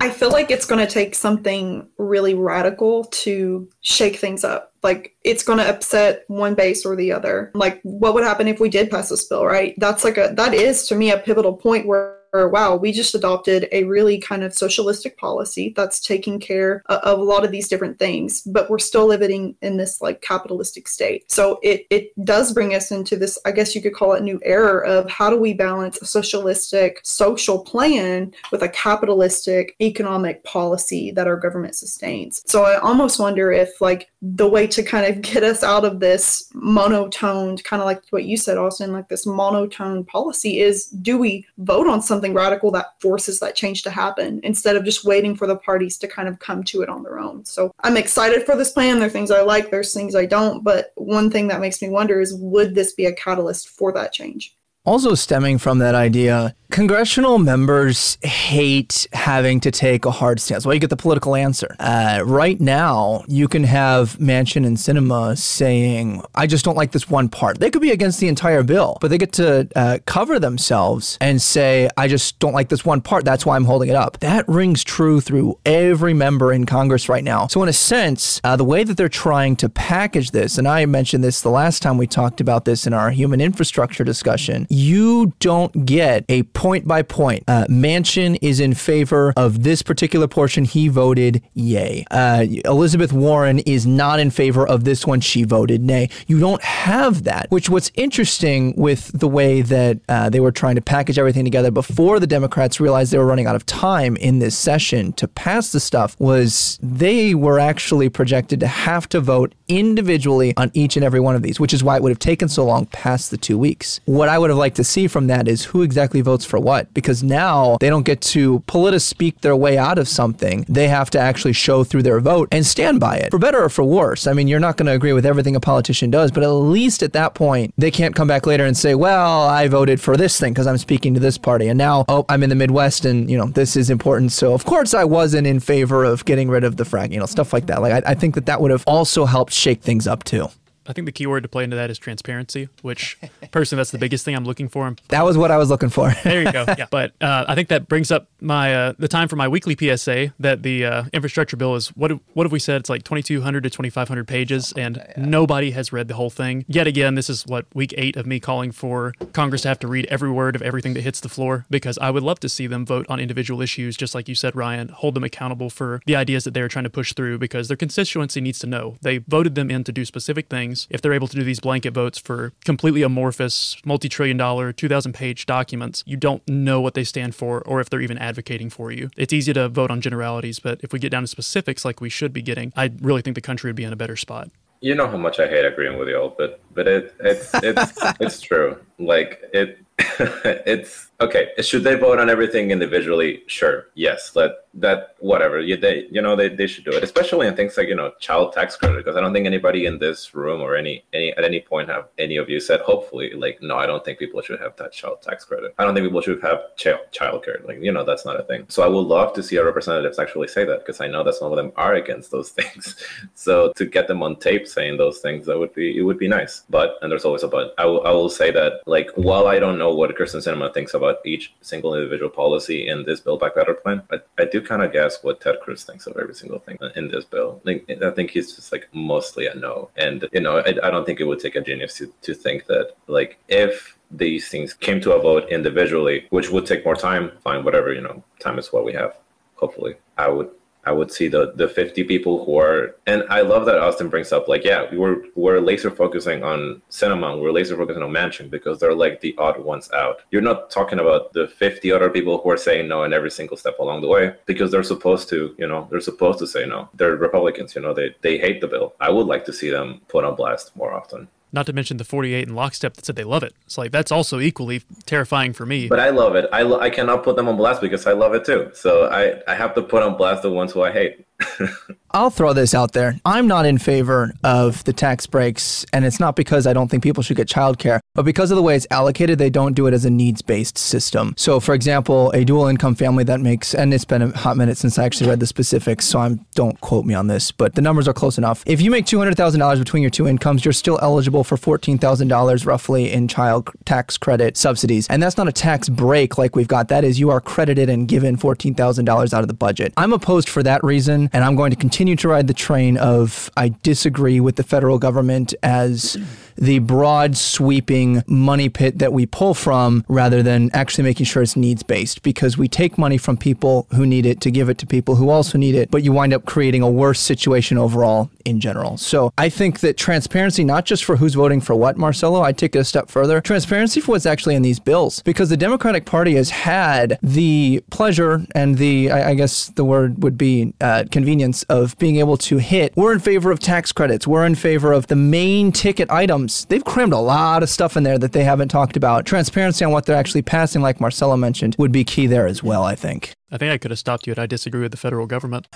I 0.00 0.10
feel 0.10 0.30
like 0.30 0.50
it's 0.50 0.64
going 0.64 0.84
to 0.84 0.92
take 0.92 1.14
something 1.14 1.86
really 1.98 2.34
radical 2.34 3.04
to 3.04 3.68
shake 3.82 4.16
things 4.16 4.42
up. 4.42 4.72
Like 4.82 5.14
it's 5.22 5.44
going 5.44 5.58
to 5.58 5.68
upset 5.68 6.24
one 6.28 6.54
base 6.54 6.86
or 6.86 6.96
the 6.96 7.12
other. 7.12 7.50
Like 7.54 7.80
what 7.82 8.14
would 8.14 8.24
happen 8.24 8.48
if 8.48 8.58
we 8.58 8.70
did 8.70 8.90
pass 8.90 9.10
this 9.10 9.26
bill, 9.26 9.44
right? 9.44 9.74
That's 9.76 10.02
like 10.02 10.16
a 10.16 10.32
that 10.34 10.54
is 10.54 10.86
to 10.88 10.94
me 10.94 11.10
a 11.10 11.18
pivotal 11.18 11.54
point 11.54 11.86
where 11.86 12.21
wow, 12.32 12.76
we 12.76 12.92
just 12.92 13.14
adopted 13.14 13.68
a 13.72 13.84
really 13.84 14.18
kind 14.18 14.42
of 14.42 14.54
socialistic 14.54 15.18
policy 15.18 15.72
that's 15.76 16.00
taking 16.00 16.38
care 16.40 16.82
of 16.86 17.18
a 17.18 17.22
lot 17.22 17.44
of 17.44 17.50
these 17.50 17.68
different 17.68 17.98
things, 17.98 18.42
but 18.42 18.70
we're 18.70 18.78
still 18.78 19.06
living 19.06 19.54
in 19.62 19.76
this 19.76 20.00
like 20.00 20.22
capitalistic 20.22 20.88
state. 20.88 21.30
So 21.30 21.58
it, 21.62 21.86
it 21.90 22.12
does 22.24 22.52
bring 22.52 22.74
us 22.74 22.90
into 22.90 23.16
this, 23.16 23.38
I 23.44 23.52
guess 23.52 23.74
you 23.74 23.82
could 23.82 23.94
call 23.94 24.12
it 24.12 24.22
new 24.22 24.40
era 24.44 24.88
of 24.88 25.10
how 25.10 25.30
do 25.30 25.36
we 25.36 25.52
balance 25.52 26.00
a 26.00 26.06
socialistic 26.06 27.00
social 27.04 27.58
plan 27.58 28.32
with 28.50 28.62
a 28.62 28.68
capitalistic 28.68 29.76
economic 29.80 30.42
policy 30.44 31.10
that 31.12 31.26
our 31.26 31.36
government 31.36 31.74
sustains. 31.74 32.42
So 32.46 32.64
I 32.64 32.78
almost 32.78 33.18
wonder 33.18 33.52
if 33.52 33.80
like 33.80 34.10
the 34.22 34.48
way 34.48 34.66
to 34.68 34.82
kind 34.82 35.06
of 35.06 35.20
get 35.20 35.42
us 35.42 35.62
out 35.62 35.84
of 35.84 36.00
this 36.00 36.48
monotoned, 36.54 37.64
kind 37.64 37.82
of 37.82 37.86
like 37.86 38.02
what 38.10 38.24
you 38.24 38.36
said, 38.36 38.56
Austin, 38.56 38.92
like 38.92 39.08
this 39.08 39.26
monotone 39.26 40.04
policy 40.04 40.60
is 40.60 40.86
do 40.86 41.18
we 41.18 41.46
vote 41.58 41.88
on 41.88 42.00
something 42.00 42.21
something 42.22 42.34
radical 42.34 42.70
that 42.70 43.00
forces 43.00 43.40
that 43.40 43.56
change 43.56 43.82
to 43.82 43.90
happen 43.90 44.40
instead 44.44 44.76
of 44.76 44.84
just 44.84 45.04
waiting 45.04 45.34
for 45.34 45.48
the 45.48 45.56
parties 45.56 45.98
to 45.98 46.06
kind 46.06 46.28
of 46.28 46.38
come 46.38 46.62
to 46.62 46.80
it 46.80 46.88
on 46.88 47.02
their 47.02 47.18
own. 47.18 47.44
So 47.44 47.74
I'm 47.80 47.96
excited 47.96 48.46
for 48.46 48.56
this 48.56 48.70
plan. 48.70 48.98
There 48.98 49.08
are 49.08 49.10
things 49.10 49.32
I 49.32 49.42
like, 49.42 49.70
there's 49.70 49.92
things 49.92 50.14
I 50.14 50.26
don't. 50.26 50.62
But 50.62 50.92
one 50.94 51.30
thing 51.30 51.48
that 51.48 51.60
makes 51.60 51.82
me 51.82 51.88
wonder 51.88 52.20
is 52.20 52.32
would 52.34 52.76
this 52.76 52.92
be 52.92 53.06
a 53.06 53.12
catalyst 53.12 53.68
for 53.68 53.92
that 53.94 54.12
change? 54.12 54.56
Also, 54.84 55.14
stemming 55.14 55.58
from 55.58 55.78
that 55.78 55.94
idea, 55.94 56.56
congressional 56.72 57.38
members 57.38 58.18
hate 58.22 59.06
having 59.12 59.60
to 59.60 59.70
take 59.70 60.04
a 60.04 60.10
hard 60.10 60.40
stance. 60.40 60.66
Well, 60.66 60.74
you 60.74 60.80
get 60.80 60.90
the 60.90 60.96
political 60.96 61.36
answer. 61.36 61.76
Uh, 61.78 62.22
right 62.24 62.60
now, 62.60 63.22
you 63.28 63.46
can 63.46 63.62
have 63.62 64.18
Manchin 64.18 64.66
and 64.66 64.76
Sinema 64.76 65.38
saying, 65.38 66.22
I 66.34 66.48
just 66.48 66.64
don't 66.64 66.76
like 66.76 66.90
this 66.90 67.08
one 67.08 67.28
part. 67.28 67.60
They 67.60 67.70
could 67.70 67.82
be 67.82 67.92
against 67.92 68.18
the 68.18 68.26
entire 68.26 68.64
bill, 68.64 68.98
but 69.00 69.08
they 69.08 69.18
get 69.18 69.32
to 69.34 69.68
uh, 69.76 69.98
cover 70.06 70.40
themselves 70.40 71.16
and 71.20 71.40
say, 71.40 71.88
I 71.96 72.08
just 72.08 72.40
don't 72.40 72.54
like 72.54 72.68
this 72.68 72.84
one 72.84 73.02
part. 73.02 73.24
That's 73.24 73.46
why 73.46 73.54
I'm 73.54 73.66
holding 73.66 73.88
it 73.88 73.94
up. 73.94 74.18
That 74.18 74.48
rings 74.48 74.82
true 74.82 75.20
through 75.20 75.60
every 75.64 76.14
member 76.14 76.52
in 76.52 76.66
Congress 76.66 77.08
right 77.08 77.22
now. 77.22 77.46
So, 77.46 77.62
in 77.62 77.68
a 77.68 77.72
sense, 77.72 78.40
uh, 78.42 78.56
the 78.56 78.64
way 78.64 78.82
that 78.82 78.96
they're 78.96 79.08
trying 79.08 79.54
to 79.56 79.68
package 79.68 80.32
this, 80.32 80.58
and 80.58 80.66
I 80.66 80.86
mentioned 80.86 81.22
this 81.22 81.40
the 81.40 81.50
last 81.50 81.82
time 81.82 81.98
we 81.98 82.08
talked 82.08 82.40
about 82.40 82.64
this 82.64 82.84
in 82.84 82.92
our 82.92 83.12
human 83.12 83.40
infrastructure 83.40 84.02
discussion, 84.02 84.66
you 84.72 85.34
don't 85.38 85.84
get 85.84 86.24
a 86.30 86.42
point 86.44 86.88
by 86.88 87.02
point. 87.02 87.44
Uh, 87.46 87.66
Manchin 87.68 88.38
is 88.40 88.58
in 88.58 88.72
favor 88.72 89.34
of 89.36 89.64
this 89.64 89.82
particular 89.82 90.26
portion. 90.26 90.64
He 90.64 90.88
voted 90.88 91.42
yay. 91.52 92.06
Uh, 92.10 92.46
Elizabeth 92.64 93.12
Warren 93.12 93.58
is 93.60 93.86
not 93.86 94.18
in 94.18 94.30
favor 94.30 94.66
of 94.66 94.84
this 94.84 95.06
one. 95.06 95.20
She 95.20 95.44
voted 95.44 95.82
nay. 95.82 96.08
You 96.26 96.40
don't 96.40 96.62
have 96.62 97.24
that, 97.24 97.50
which 97.50 97.68
what's 97.68 97.90
interesting 97.96 98.74
with 98.74 99.08
the 99.12 99.28
way 99.28 99.60
that 99.60 99.98
uh, 100.08 100.30
they 100.30 100.40
were 100.40 100.52
trying 100.52 100.76
to 100.76 100.80
package 100.80 101.18
everything 101.18 101.44
together 101.44 101.70
before 101.70 102.18
the 102.18 102.26
Democrats 102.26 102.80
realized 102.80 103.12
they 103.12 103.18
were 103.18 103.26
running 103.26 103.46
out 103.46 103.56
of 103.56 103.66
time 103.66 104.16
in 104.16 104.38
this 104.38 104.56
session 104.56 105.12
to 105.14 105.28
pass 105.28 105.72
the 105.72 105.80
stuff 105.80 106.16
was 106.18 106.78
they 106.82 107.34
were 107.34 107.58
actually 107.58 108.08
projected 108.08 108.58
to 108.60 108.66
have 108.66 109.06
to 109.10 109.20
vote 109.20 109.54
individually 109.68 110.54
on 110.56 110.70
each 110.72 110.96
and 110.96 111.04
every 111.04 111.20
one 111.20 111.34
of 111.34 111.42
these, 111.42 111.60
which 111.60 111.74
is 111.74 111.84
why 111.84 111.96
it 111.96 112.02
would 112.02 112.10
have 112.10 112.18
taken 112.18 112.48
so 112.48 112.64
long 112.64 112.86
past 112.86 113.30
the 113.30 113.36
two 113.36 113.58
weeks. 113.58 114.00
What 114.06 114.30
I 114.30 114.38
would 114.38 114.48
have 114.48 114.61
liked 114.62 114.76
to 114.76 114.84
see 114.84 115.08
from 115.08 115.26
that 115.26 115.48
is 115.48 115.64
who 115.64 115.82
exactly 115.82 116.20
votes 116.20 116.44
for 116.44 116.58
what, 116.60 116.92
because 116.94 117.22
now 117.22 117.76
they 117.80 117.90
don't 117.90 118.04
get 118.04 118.20
to 118.20 118.60
politi 118.60 119.00
speak 119.00 119.40
their 119.40 119.56
way 119.56 119.76
out 119.76 119.98
of 119.98 120.06
something. 120.06 120.64
They 120.68 120.88
have 120.88 121.10
to 121.10 121.18
actually 121.18 121.52
show 121.52 121.82
through 121.82 122.04
their 122.04 122.20
vote 122.20 122.48
and 122.52 122.64
stand 122.64 123.00
by 123.00 123.16
it, 123.16 123.30
for 123.32 123.38
better 123.38 123.62
or 123.62 123.68
for 123.68 123.84
worse. 123.84 124.26
I 124.26 124.32
mean, 124.32 124.46
you're 124.46 124.60
not 124.60 124.76
going 124.76 124.86
to 124.86 124.92
agree 124.92 125.12
with 125.12 125.26
everything 125.26 125.56
a 125.56 125.60
politician 125.60 126.10
does, 126.10 126.30
but 126.30 126.44
at 126.44 126.50
least 126.50 127.02
at 127.02 127.12
that 127.14 127.34
point, 127.34 127.74
they 127.76 127.90
can't 127.90 128.14
come 128.14 128.28
back 128.28 128.46
later 128.46 128.64
and 128.64 128.76
say, 128.76 128.94
well, 128.94 129.42
I 129.48 129.66
voted 129.66 130.00
for 130.00 130.16
this 130.16 130.38
thing 130.38 130.52
because 130.52 130.68
I'm 130.68 130.78
speaking 130.78 131.14
to 131.14 131.20
this 131.20 131.36
party. 131.36 131.66
And 131.66 131.76
now, 131.76 132.04
oh, 132.08 132.24
I'm 132.28 132.42
in 132.44 132.48
the 132.48 132.54
Midwest 132.54 133.04
and, 133.04 133.28
you 133.28 133.36
know, 133.36 133.46
this 133.46 133.76
is 133.76 133.90
important. 133.90 134.30
So, 134.30 134.54
of 134.54 134.64
course, 134.64 134.94
I 134.94 135.04
wasn't 135.04 135.46
in 135.46 135.58
favor 135.58 136.04
of 136.04 136.24
getting 136.24 136.48
rid 136.48 136.62
of 136.62 136.76
the 136.76 136.84
fracking, 136.84 137.12
you 137.12 137.18
know, 137.18 137.26
stuff 137.26 137.52
like 137.52 137.66
that. 137.66 137.82
Like, 137.82 138.04
I, 138.04 138.12
I 138.12 138.14
think 138.14 138.36
that 138.36 138.46
that 138.46 138.60
would 138.60 138.70
have 138.70 138.84
also 138.86 139.24
helped 139.24 139.52
shake 139.52 139.82
things 139.82 140.06
up 140.06 140.22
too. 140.22 140.48
I 140.86 140.92
think 140.92 141.06
the 141.06 141.12
key 141.12 141.26
word 141.26 141.42
to 141.42 141.48
play 141.48 141.64
into 141.64 141.76
that 141.76 141.90
is 141.90 141.98
transparency, 141.98 142.68
which 142.82 143.18
personally 143.50 143.80
that's 143.80 143.90
the 143.90 143.98
biggest 143.98 144.24
thing 144.24 144.34
I'm 144.34 144.44
looking 144.44 144.68
for. 144.68 144.94
That 145.08 145.24
was 145.24 145.38
what 145.38 145.50
I 145.50 145.58
was 145.58 145.70
looking 145.70 145.88
for. 145.88 146.12
there 146.24 146.42
you 146.42 146.52
go. 146.52 146.66
Yeah, 146.78 146.86
but 146.90 147.12
uh, 147.20 147.44
I 147.46 147.54
think 147.54 147.68
that 147.68 147.86
brings 147.86 148.10
up 148.10 148.28
my 148.40 148.74
uh, 148.74 148.92
the 148.98 149.06
time 149.08 149.28
for 149.28 149.36
my 149.36 149.46
weekly 149.46 149.76
PSA 149.76 150.32
that 150.40 150.62
the 150.62 150.86
uh, 150.86 151.04
infrastructure 151.12 151.56
bill 151.56 151.74
is 151.74 151.88
what 151.88 152.12
what 152.32 152.44
have 152.44 152.52
we 152.52 152.58
said? 152.58 152.80
It's 152.80 152.88
like 152.90 153.02
2,200 153.04 153.62
to 153.64 153.70
2,500 153.70 154.26
pages, 154.26 154.72
and 154.72 154.96
yeah. 154.96 155.12
nobody 155.18 155.72
has 155.72 155.92
read 155.92 156.08
the 156.08 156.14
whole 156.14 156.30
thing 156.30 156.64
yet. 156.66 156.86
Again, 156.86 157.14
this 157.14 157.28
is 157.28 157.46
what 157.46 157.66
week 157.74 157.92
eight 157.98 158.16
of 158.16 158.26
me 158.26 158.40
calling 158.40 158.72
for 158.72 159.12
Congress 159.32 159.62
to 159.62 159.68
have 159.68 159.78
to 159.80 159.86
read 159.86 160.06
every 160.06 160.30
word 160.30 160.56
of 160.56 160.62
everything 160.62 160.94
that 160.94 161.02
hits 161.02 161.20
the 161.20 161.28
floor 161.28 161.66
because 161.68 161.98
I 161.98 162.10
would 162.10 162.22
love 162.22 162.40
to 162.40 162.48
see 162.48 162.66
them 162.66 162.86
vote 162.86 163.06
on 163.08 163.20
individual 163.20 163.60
issues, 163.60 163.96
just 163.96 164.14
like 164.14 164.28
you 164.28 164.34
said, 164.34 164.56
Ryan. 164.56 164.88
Hold 164.88 165.14
them 165.14 165.24
accountable 165.24 165.68
for 165.68 166.00
the 166.06 166.16
ideas 166.16 166.44
that 166.44 166.54
they 166.54 166.62
are 166.62 166.68
trying 166.68 166.84
to 166.84 166.90
push 166.90 167.12
through 167.12 167.38
because 167.38 167.68
their 167.68 167.76
constituency 167.76 168.40
needs 168.40 168.58
to 168.60 168.66
know 168.66 168.96
they 169.02 169.18
voted 169.18 169.54
them 169.54 169.70
in 169.70 169.84
to 169.84 169.92
do 169.92 170.04
specific 170.04 170.48
things. 170.48 170.71
If 170.90 171.00
they're 171.00 171.12
able 171.12 171.28
to 171.28 171.36
do 171.36 171.44
these 171.44 171.60
blanket 171.60 171.92
votes 171.92 172.18
for 172.18 172.52
completely 172.64 173.02
amorphous, 173.02 173.76
multi 173.84 174.08
trillion 174.08 174.36
dollar, 174.36 174.72
2,000 174.72 175.12
page 175.12 175.46
documents, 175.46 176.02
you 176.06 176.16
don't 176.16 176.46
know 176.48 176.80
what 176.80 176.94
they 176.94 177.04
stand 177.04 177.34
for 177.34 177.60
or 177.62 177.80
if 177.80 177.90
they're 177.90 178.00
even 178.00 178.18
advocating 178.18 178.70
for 178.70 178.90
you. 178.90 179.10
It's 179.16 179.32
easy 179.32 179.52
to 179.52 179.68
vote 179.68 179.90
on 179.90 180.00
generalities, 180.00 180.58
but 180.58 180.80
if 180.82 180.92
we 180.92 180.98
get 180.98 181.10
down 181.10 181.22
to 181.22 181.26
specifics 181.26 181.84
like 181.84 182.00
we 182.00 182.08
should 182.08 182.32
be 182.32 182.42
getting, 182.42 182.72
I 182.76 182.90
really 183.00 183.22
think 183.22 183.34
the 183.34 183.40
country 183.40 183.68
would 183.68 183.76
be 183.76 183.84
in 183.84 183.92
a 183.92 183.96
better 183.96 184.16
spot. 184.16 184.50
You 184.80 184.96
know 184.96 185.06
how 185.06 185.16
much 185.16 185.38
I 185.38 185.46
hate 185.46 185.64
agreeing 185.64 185.96
with 185.96 186.08
y'all, 186.08 186.34
but 186.36 186.60
but 186.74 186.88
it 186.88 187.14
it's 187.20 187.50
it's 187.54 187.98
it's 188.20 188.40
true. 188.40 188.76
Like 188.98 189.40
it 189.52 189.78
it's 190.66 191.10
okay. 191.20 191.50
Should 191.60 191.84
they 191.84 191.94
vote 191.94 192.18
on 192.18 192.28
everything 192.28 192.70
individually? 192.70 193.42
Sure. 193.46 193.86
Yes. 193.94 194.34
Let 194.34 194.62
that 194.74 195.16
whatever 195.18 195.60
you 195.60 195.76
they 195.76 196.06
you 196.10 196.22
know 196.22 196.34
they, 196.34 196.48
they 196.48 196.66
should 196.66 196.84
do 196.84 196.92
it, 196.92 197.04
especially 197.04 197.46
in 197.46 197.54
things 197.54 197.76
like 197.76 197.88
you 197.88 197.94
know 197.94 198.12
child 198.20 198.52
tax 198.52 198.76
credit. 198.76 198.98
Because 198.98 199.16
I 199.16 199.20
don't 199.20 199.32
think 199.32 199.46
anybody 199.46 199.86
in 199.86 199.98
this 199.98 200.34
room 200.34 200.60
or 200.60 200.76
any 200.76 201.04
any 201.12 201.32
at 201.32 201.44
any 201.44 201.60
point 201.60 201.88
have 201.88 202.08
any 202.18 202.36
of 202.36 202.48
you 202.48 202.58
said 202.60 202.80
hopefully 202.80 203.32
like 203.34 203.60
no, 203.60 203.76
I 203.76 203.86
don't 203.86 204.04
think 204.04 204.18
people 204.18 204.40
should 204.40 204.60
have 204.60 204.76
that 204.76 204.92
child 204.92 205.22
tax 205.22 205.44
credit. 205.44 205.74
I 205.78 205.84
don't 205.84 205.94
think 205.94 206.06
people 206.06 206.22
should 206.22 206.42
have 206.42 206.74
child 206.76 207.00
child 207.10 207.44
care. 207.44 207.60
Like 207.64 207.80
you 207.80 207.92
know 207.92 208.04
that's 208.04 208.24
not 208.24 208.40
a 208.40 208.44
thing. 208.44 208.64
So 208.68 208.82
I 208.82 208.86
would 208.86 209.06
love 209.06 209.32
to 209.34 209.42
see 209.42 209.58
our 209.58 209.64
representatives 209.64 210.18
actually 210.18 210.48
say 210.48 210.64
that 210.64 210.80
because 210.80 211.00
I 211.00 211.06
know 211.08 211.22
that 211.24 211.34
some 211.34 211.50
of 211.50 211.56
them 211.56 211.72
are 211.76 211.94
against 211.94 212.30
those 212.30 212.50
things. 212.58 212.96
so 213.34 213.72
to 213.76 213.84
get 213.84 214.08
them 214.08 214.22
on 214.22 214.36
tape 214.36 214.66
saying 214.66 214.96
those 214.96 215.18
things, 215.18 215.46
that 215.46 215.58
would 215.58 215.74
be 215.74 215.98
it 215.98 216.02
would 216.02 216.18
be 216.18 216.28
nice. 216.28 216.62
But 216.70 216.96
and 217.02 217.10
there's 217.10 217.24
always 217.24 217.42
a 217.42 217.48
but. 217.48 217.74
I 217.76 217.84
will 217.84 218.06
I 218.06 218.10
will 218.10 218.30
say 218.30 218.50
that 218.52 218.82
like 218.86 219.10
while 219.16 219.46
I 219.46 219.58
don't 219.58 219.78
know 219.78 219.91
what 219.94 220.16
Kyrsten 220.16 220.40
Sinema 220.40 220.72
thinks 220.72 220.94
about 220.94 221.18
each 221.24 221.54
single 221.60 221.94
individual 221.94 222.30
policy 222.30 222.88
in 222.88 223.04
this 223.04 223.20
Build 223.20 223.40
Back 223.40 223.54
Better 223.54 223.74
plan, 223.74 224.02
I, 224.10 224.18
I 224.38 224.44
do 224.44 224.60
kind 224.60 224.82
of 224.82 224.92
guess 224.92 225.22
what 225.22 225.40
Ted 225.40 225.56
Cruz 225.62 225.84
thinks 225.84 226.06
of 226.06 226.16
every 226.16 226.34
single 226.34 226.58
thing 226.58 226.78
in 226.96 227.08
this 227.08 227.24
bill. 227.24 227.60
Like, 227.64 227.88
I 228.02 228.10
think 228.10 228.30
he's 228.30 228.54
just 228.54 228.72
like 228.72 228.88
mostly 228.92 229.46
a 229.46 229.54
no. 229.54 229.90
And, 229.96 230.28
you 230.32 230.40
know, 230.40 230.58
I, 230.58 230.74
I 230.82 230.90
don't 230.90 231.04
think 231.04 231.20
it 231.20 231.24
would 231.24 231.40
take 231.40 231.56
a 231.56 231.60
genius 231.60 231.94
to, 231.98 232.12
to 232.22 232.34
think 232.34 232.66
that, 232.66 232.94
like, 233.06 233.38
if 233.48 233.98
these 234.10 234.48
things 234.48 234.74
came 234.74 235.00
to 235.00 235.12
a 235.12 235.22
vote 235.22 235.48
individually, 235.50 236.26
which 236.30 236.50
would 236.50 236.66
take 236.66 236.84
more 236.84 236.96
time, 236.96 237.32
fine, 237.42 237.64
whatever, 237.64 237.92
you 237.92 238.00
know, 238.00 238.22
time 238.40 238.58
is 238.58 238.72
what 238.72 238.84
we 238.84 238.92
have, 238.92 239.16
hopefully. 239.56 239.94
I 240.18 240.28
would 240.28 240.50
I 240.84 240.92
would 240.92 241.10
see 241.12 241.28
the 241.28 241.52
the 241.54 241.68
50 241.68 242.04
people 242.04 242.44
who 242.44 242.58
are 242.58 242.96
and 243.06 243.24
I 243.30 243.42
love 243.42 243.66
that 243.66 243.78
Austin 243.78 244.08
brings 244.08 244.32
up 244.32 244.48
like 244.48 244.64
yeah 244.64 244.90
we 244.90 244.98
were 244.98 245.24
we're 245.34 245.60
laser 245.60 245.90
focusing 245.90 246.42
on 246.42 246.82
Sinema 246.90 247.40
we're 247.40 247.52
laser 247.52 247.76
focusing 247.76 248.02
on 248.02 248.10
Manchin 248.10 248.50
because 248.50 248.78
they're 248.78 248.94
like 248.94 249.20
the 249.20 249.34
odd 249.38 249.58
ones 249.62 249.90
out. 249.92 250.22
You're 250.30 250.42
not 250.42 250.70
talking 250.70 250.98
about 250.98 251.32
the 251.32 251.46
50 251.48 251.92
other 251.92 252.10
people 252.10 252.38
who 252.38 252.50
are 252.50 252.56
saying 252.56 252.88
no 252.88 253.04
in 253.04 253.12
every 253.12 253.30
single 253.30 253.56
step 253.56 253.78
along 253.78 254.02
the 254.02 254.08
way 254.08 254.34
because 254.46 254.70
they're 254.70 254.82
supposed 254.82 255.28
to 255.30 255.54
you 255.58 255.66
know 255.66 255.86
they're 255.90 256.00
supposed 256.00 256.38
to 256.40 256.46
say 256.46 256.66
no. 256.66 256.88
They're 256.94 257.16
Republicans 257.16 257.74
you 257.74 257.82
know 257.82 257.94
they 257.94 258.14
they 258.22 258.38
hate 258.38 258.60
the 258.60 258.68
bill. 258.68 258.94
I 259.00 259.10
would 259.10 259.26
like 259.26 259.44
to 259.46 259.52
see 259.52 259.70
them 259.70 260.00
put 260.08 260.24
on 260.24 260.34
blast 260.36 260.74
more 260.76 260.92
often 260.92 261.28
not 261.52 261.66
to 261.66 261.72
mention 261.72 261.98
the 261.98 262.04
48 262.04 262.48
and 262.48 262.56
lockstep 262.56 262.94
that 262.94 263.04
said 263.04 263.16
they 263.16 263.24
love 263.24 263.42
it. 263.42 263.54
It's 263.66 263.76
like 263.76 263.92
that's 263.92 264.10
also 264.10 264.40
equally 264.40 264.82
terrifying 265.06 265.52
for 265.52 265.66
me. 265.66 265.88
But 265.88 266.00
I 266.00 266.10
love 266.10 266.34
it. 266.34 266.48
I, 266.52 266.62
lo- 266.62 266.80
I 266.80 266.90
cannot 266.90 267.22
put 267.22 267.36
them 267.36 267.48
on 267.48 267.56
blast 267.56 267.80
because 267.80 268.06
I 268.06 268.12
love 268.12 268.34
it 268.34 268.44
too. 268.44 268.70
So 268.74 269.06
I, 269.06 269.42
I 269.50 269.54
have 269.54 269.74
to 269.74 269.82
put 269.82 270.02
on 270.02 270.16
blast 270.16 270.42
the 270.42 270.50
ones 270.50 270.72
who 270.72 270.82
I 270.82 270.92
hate. 270.92 271.26
I'll 272.12 272.30
throw 272.30 272.52
this 272.52 272.74
out 272.74 272.92
there. 272.92 273.18
I'm 273.24 273.46
not 273.46 273.66
in 273.66 273.78
favor 273.78 274.32
of 274.44 274.84
the 274.84 274.92
tax 274.92 275.26
breaks, 275.26 275.84
and 275.92 276.04
it's 276.04 276.20
not 276.20 276.36
because 276.36 276.66
I 276.66 276.72
don't 276.72 276.88
think 276.88 277.02
people 277.02 277.22
should 277.22 277.36
get 277.36 277.48
childcare, 277.48 278.00
but 278.14 278.24
because 278.24 278.50
of 278.50 278.56
the 278.56 278.62
way 278.62 278.76
it's 278.76 278.86
allocated, 278.90 279.38
they 279.38 279.48
don't 279.48 279.72
do 279.72 279.86
it 279.86 279.94
as 279.94 280.04
a 280.04 280.10
needs 280.10 280.42
based 280.42 280.76
system. 280.76 281.32
So, 281.38 281.60
for 281.60 281.74
example, 281.74 282.30
a 282.32 282.44
dual 282.44 282.66
income 282.66 282.94
family 282.94 283.24
that 283.24 283.40
makes, 283.40 283.74
and 283.74 283.94
it's 283.94 284.04
been 284.04 284.20
a 284.20 284.36
hot 284.36 284.56
minute 284.56 284.76
since 284.76 284.98
I 284.98 285.04
actually 285.04 285.30
read 285.30 285.40
the 285.40 285.46
specifics, 285.46 286.04
so 286.04 286.18
I'm 286.18 286.44
don't 286.54 286.78
quote 286.82 287.06
me 287.06 287.14
on 287.14 287.28
this, 287.28 287.50
but 287.50 287.74
the 287.74 287.80
numbers 287.80 288.06
are 288.06 288.12
close 288.12 288.36
enough. 288.36 288.62
If 288.66 288.82
you 288.82 288.90
make 288.90 289.06
$200,000 289.06 289.78
between 289.78 290.02
your 290.02 290.10
two 290.10 290.28
incomes, 290.28 290.64
you're 290.64 290.72
still 290.72 290.98
eligible 291.00 291.42
for 291.44 291.56
$14,000 291.56 292.66
roughly 292.66 293.10
in 293.10 293.28
child 293.28 293.70
tax 293.86 294.18
credit 294.18 294.58
subsidies. 294.58 295.06
And 295.08 295.22
that's 295.22 295.38
not 295.38 295.48
a 295.48 295.52
tax 295.52 295.88
break 295.88 296.36
like 296.36 296.54
we've 296.54 296.68
got. 296.68 296.88
That 296.88 297.04
is, 297.04 297.18
you 297.18 297.30
are 297.30 297.40
credited 297.40 297.88
and 297.88 298.06
given 298.06 298.36
$14,000 298.36 299.32
out 299.32 299.40
of 299.40 299.48
the 299.48 299.54
budget. 299.54 299.94
I'm 299.96 300.12
opposed 300.12 300.50
for 300.50 300.62
that 300.62 300.84
reason, 300.84 301.30
and 301.32 301.44
I'm 301.44 301.56
going 301.56 301.70
to 301.70 301.76
continue 301.76 302.16
to 302.16 302.28
ride 302.28 302.46
the 302.46 302.54
train 302.54 302.98
of 302.98 303.50
I 303.56 303.74
disagree 303.82 304.40
with 304.40 304.56
the 304.56 304.64
federal 304.64 304.98
government 304.98 305.54
as 305.62 306.18
the 306.56 306.80
broad 306.80 307.36
sweeping 307.36 308.01
money 308.26 308.68
pit 308.68 308.98
that 308.98 309.12
we 309.12 309.26
pull 309.26 309.54
from 309.54 310.04
rather 310.08 310.42
than 310.42 310.70
actually 310.72 311.04
making 311.04 311.26
sure 311.26 311.42
it's 311.42 311.56
needs 311.56 311.82
based 311.82 312.22
because 312.22 312.58
we 312.58 312.68
take 312.68 312.98
money 312.98 313.18
from 313.18 313.36
people 313.36 313.86
who 313.94 314.04
need 314.06 314.26
it 314.26 314.40
to 314.40 314.50
give 314.50 314.68
it 314.68 314.78
to 314.78 314.86
people 314.86 315.16
who 315.16 315.30
also 315.30 315.58
need 315.58 315.74
it, 315.74 315.90
but 315.90 316.02
you 316.02 316.12
wind 316.12 316.32
up 316.32 316.44
creating 316.44 316.82
a 316.82 316.90
worse 316.90 317.20
situation 317.20 317.78
overall 317.78 318.30
in 318.44 318.60
general. 318.60 318.96
So 318.96 319.32
I 319.38 319.48
think 319.48 319.80
that 319.80 319.96
transparency, 319.96 320.64
not 320.64 320.84
just 320.84 321.04
for 321.04 321.16
who's 321.16 321.34
voting 321.34 321.60
for 321.60 321.74
what, 321.74 321.96
Marcelo, 321.96 322.42
I'd 322.42 322.58
take 322.58 322.74
it 322.76 322.80
a 322.80 322.84
step 322.84 323.08
further. 323.08 323.40
Transparency 323.40 324.00
for 324.00 324.12
what's 324.12 324.26
actually 324.26 324.54
in 324.54 324.62
these 324.62 324.80
bills 324.80 325.22
because 325.22 325.48
the 325.48 325.56
Democratic 325.56 326.04
Party 326.04 326.34
has 326.34 326.50
had 326.50 327.18
the 327.22 327.82
pleasure 327.90 328.44
and 328.54 328.78
the, 328.78 329.10
I, 329.10 329.30
I 329.30 329.34
guess 329.34 329.68
the 329.68 329.84
word 329.84 330.22
would 330.22 330.36
be 330.36 330.74
uh, 330.80 331.04
convenience 331.10 331.62
of 331.64 331.96
being 331.98 332.16
able 332.16 332.36
to 332.38 332.58
hit, 332.58 332.92
we're 332.96 333.12
in 333.12 333.20
favor 333.20 333.50
of 333.50 333.60
tax 333.60 333.92
credits, 333.92 334.26
we're 334.26 334.46
in 334.46 334.54
favor 334.54 334.92
of 334.92 335.06
the 335.06 335.16
main 335.16 335.72
ticket 335.72 336.10
items. 336.10 336.64
They've 336.66 336.84
crammed 336.84 337.12
a 337.12 337.18
lot 337.18 337.62
of 337.62 337.70
stuff 337.70 337.91
in 337.96 338.02
there 338.02 338.18
that 338.18 338.32
they 338.32 338.44
haven't 338.44 338.68
talked 338.68 338.96
about. 338.96 339.26
Transparency 339.26 339.84
on 339.84 339.92
what 339.92 340.06
they're 340.06 340.16
actually 340.16 340.42
passing, 340.42 340.82
like 340.82 341.00
Marcelo 341.00 341.36
mentioned, 341.36 341.76
would 341.78 341.92
be 341.92 342.04
key 342.04 342.26
there 342.26 342.46
as 342.46 342.62
well, 342.62 342.84
I 342.84 342.94
think. 342.94 343.34
I 343.50 343.58
think 343.58 343.70
I 343.70 343.76
could 343.76 343.90
have 343.90 343.98
stopped 343.98 344.26
you 344.26 344.30
at 344.30 344.38
I 344.38 344.46
disagree 344.46 344.80
with 344.80 344.92
the 344.92 344.96
federal 344.96 345.26
government. 345.26 345.68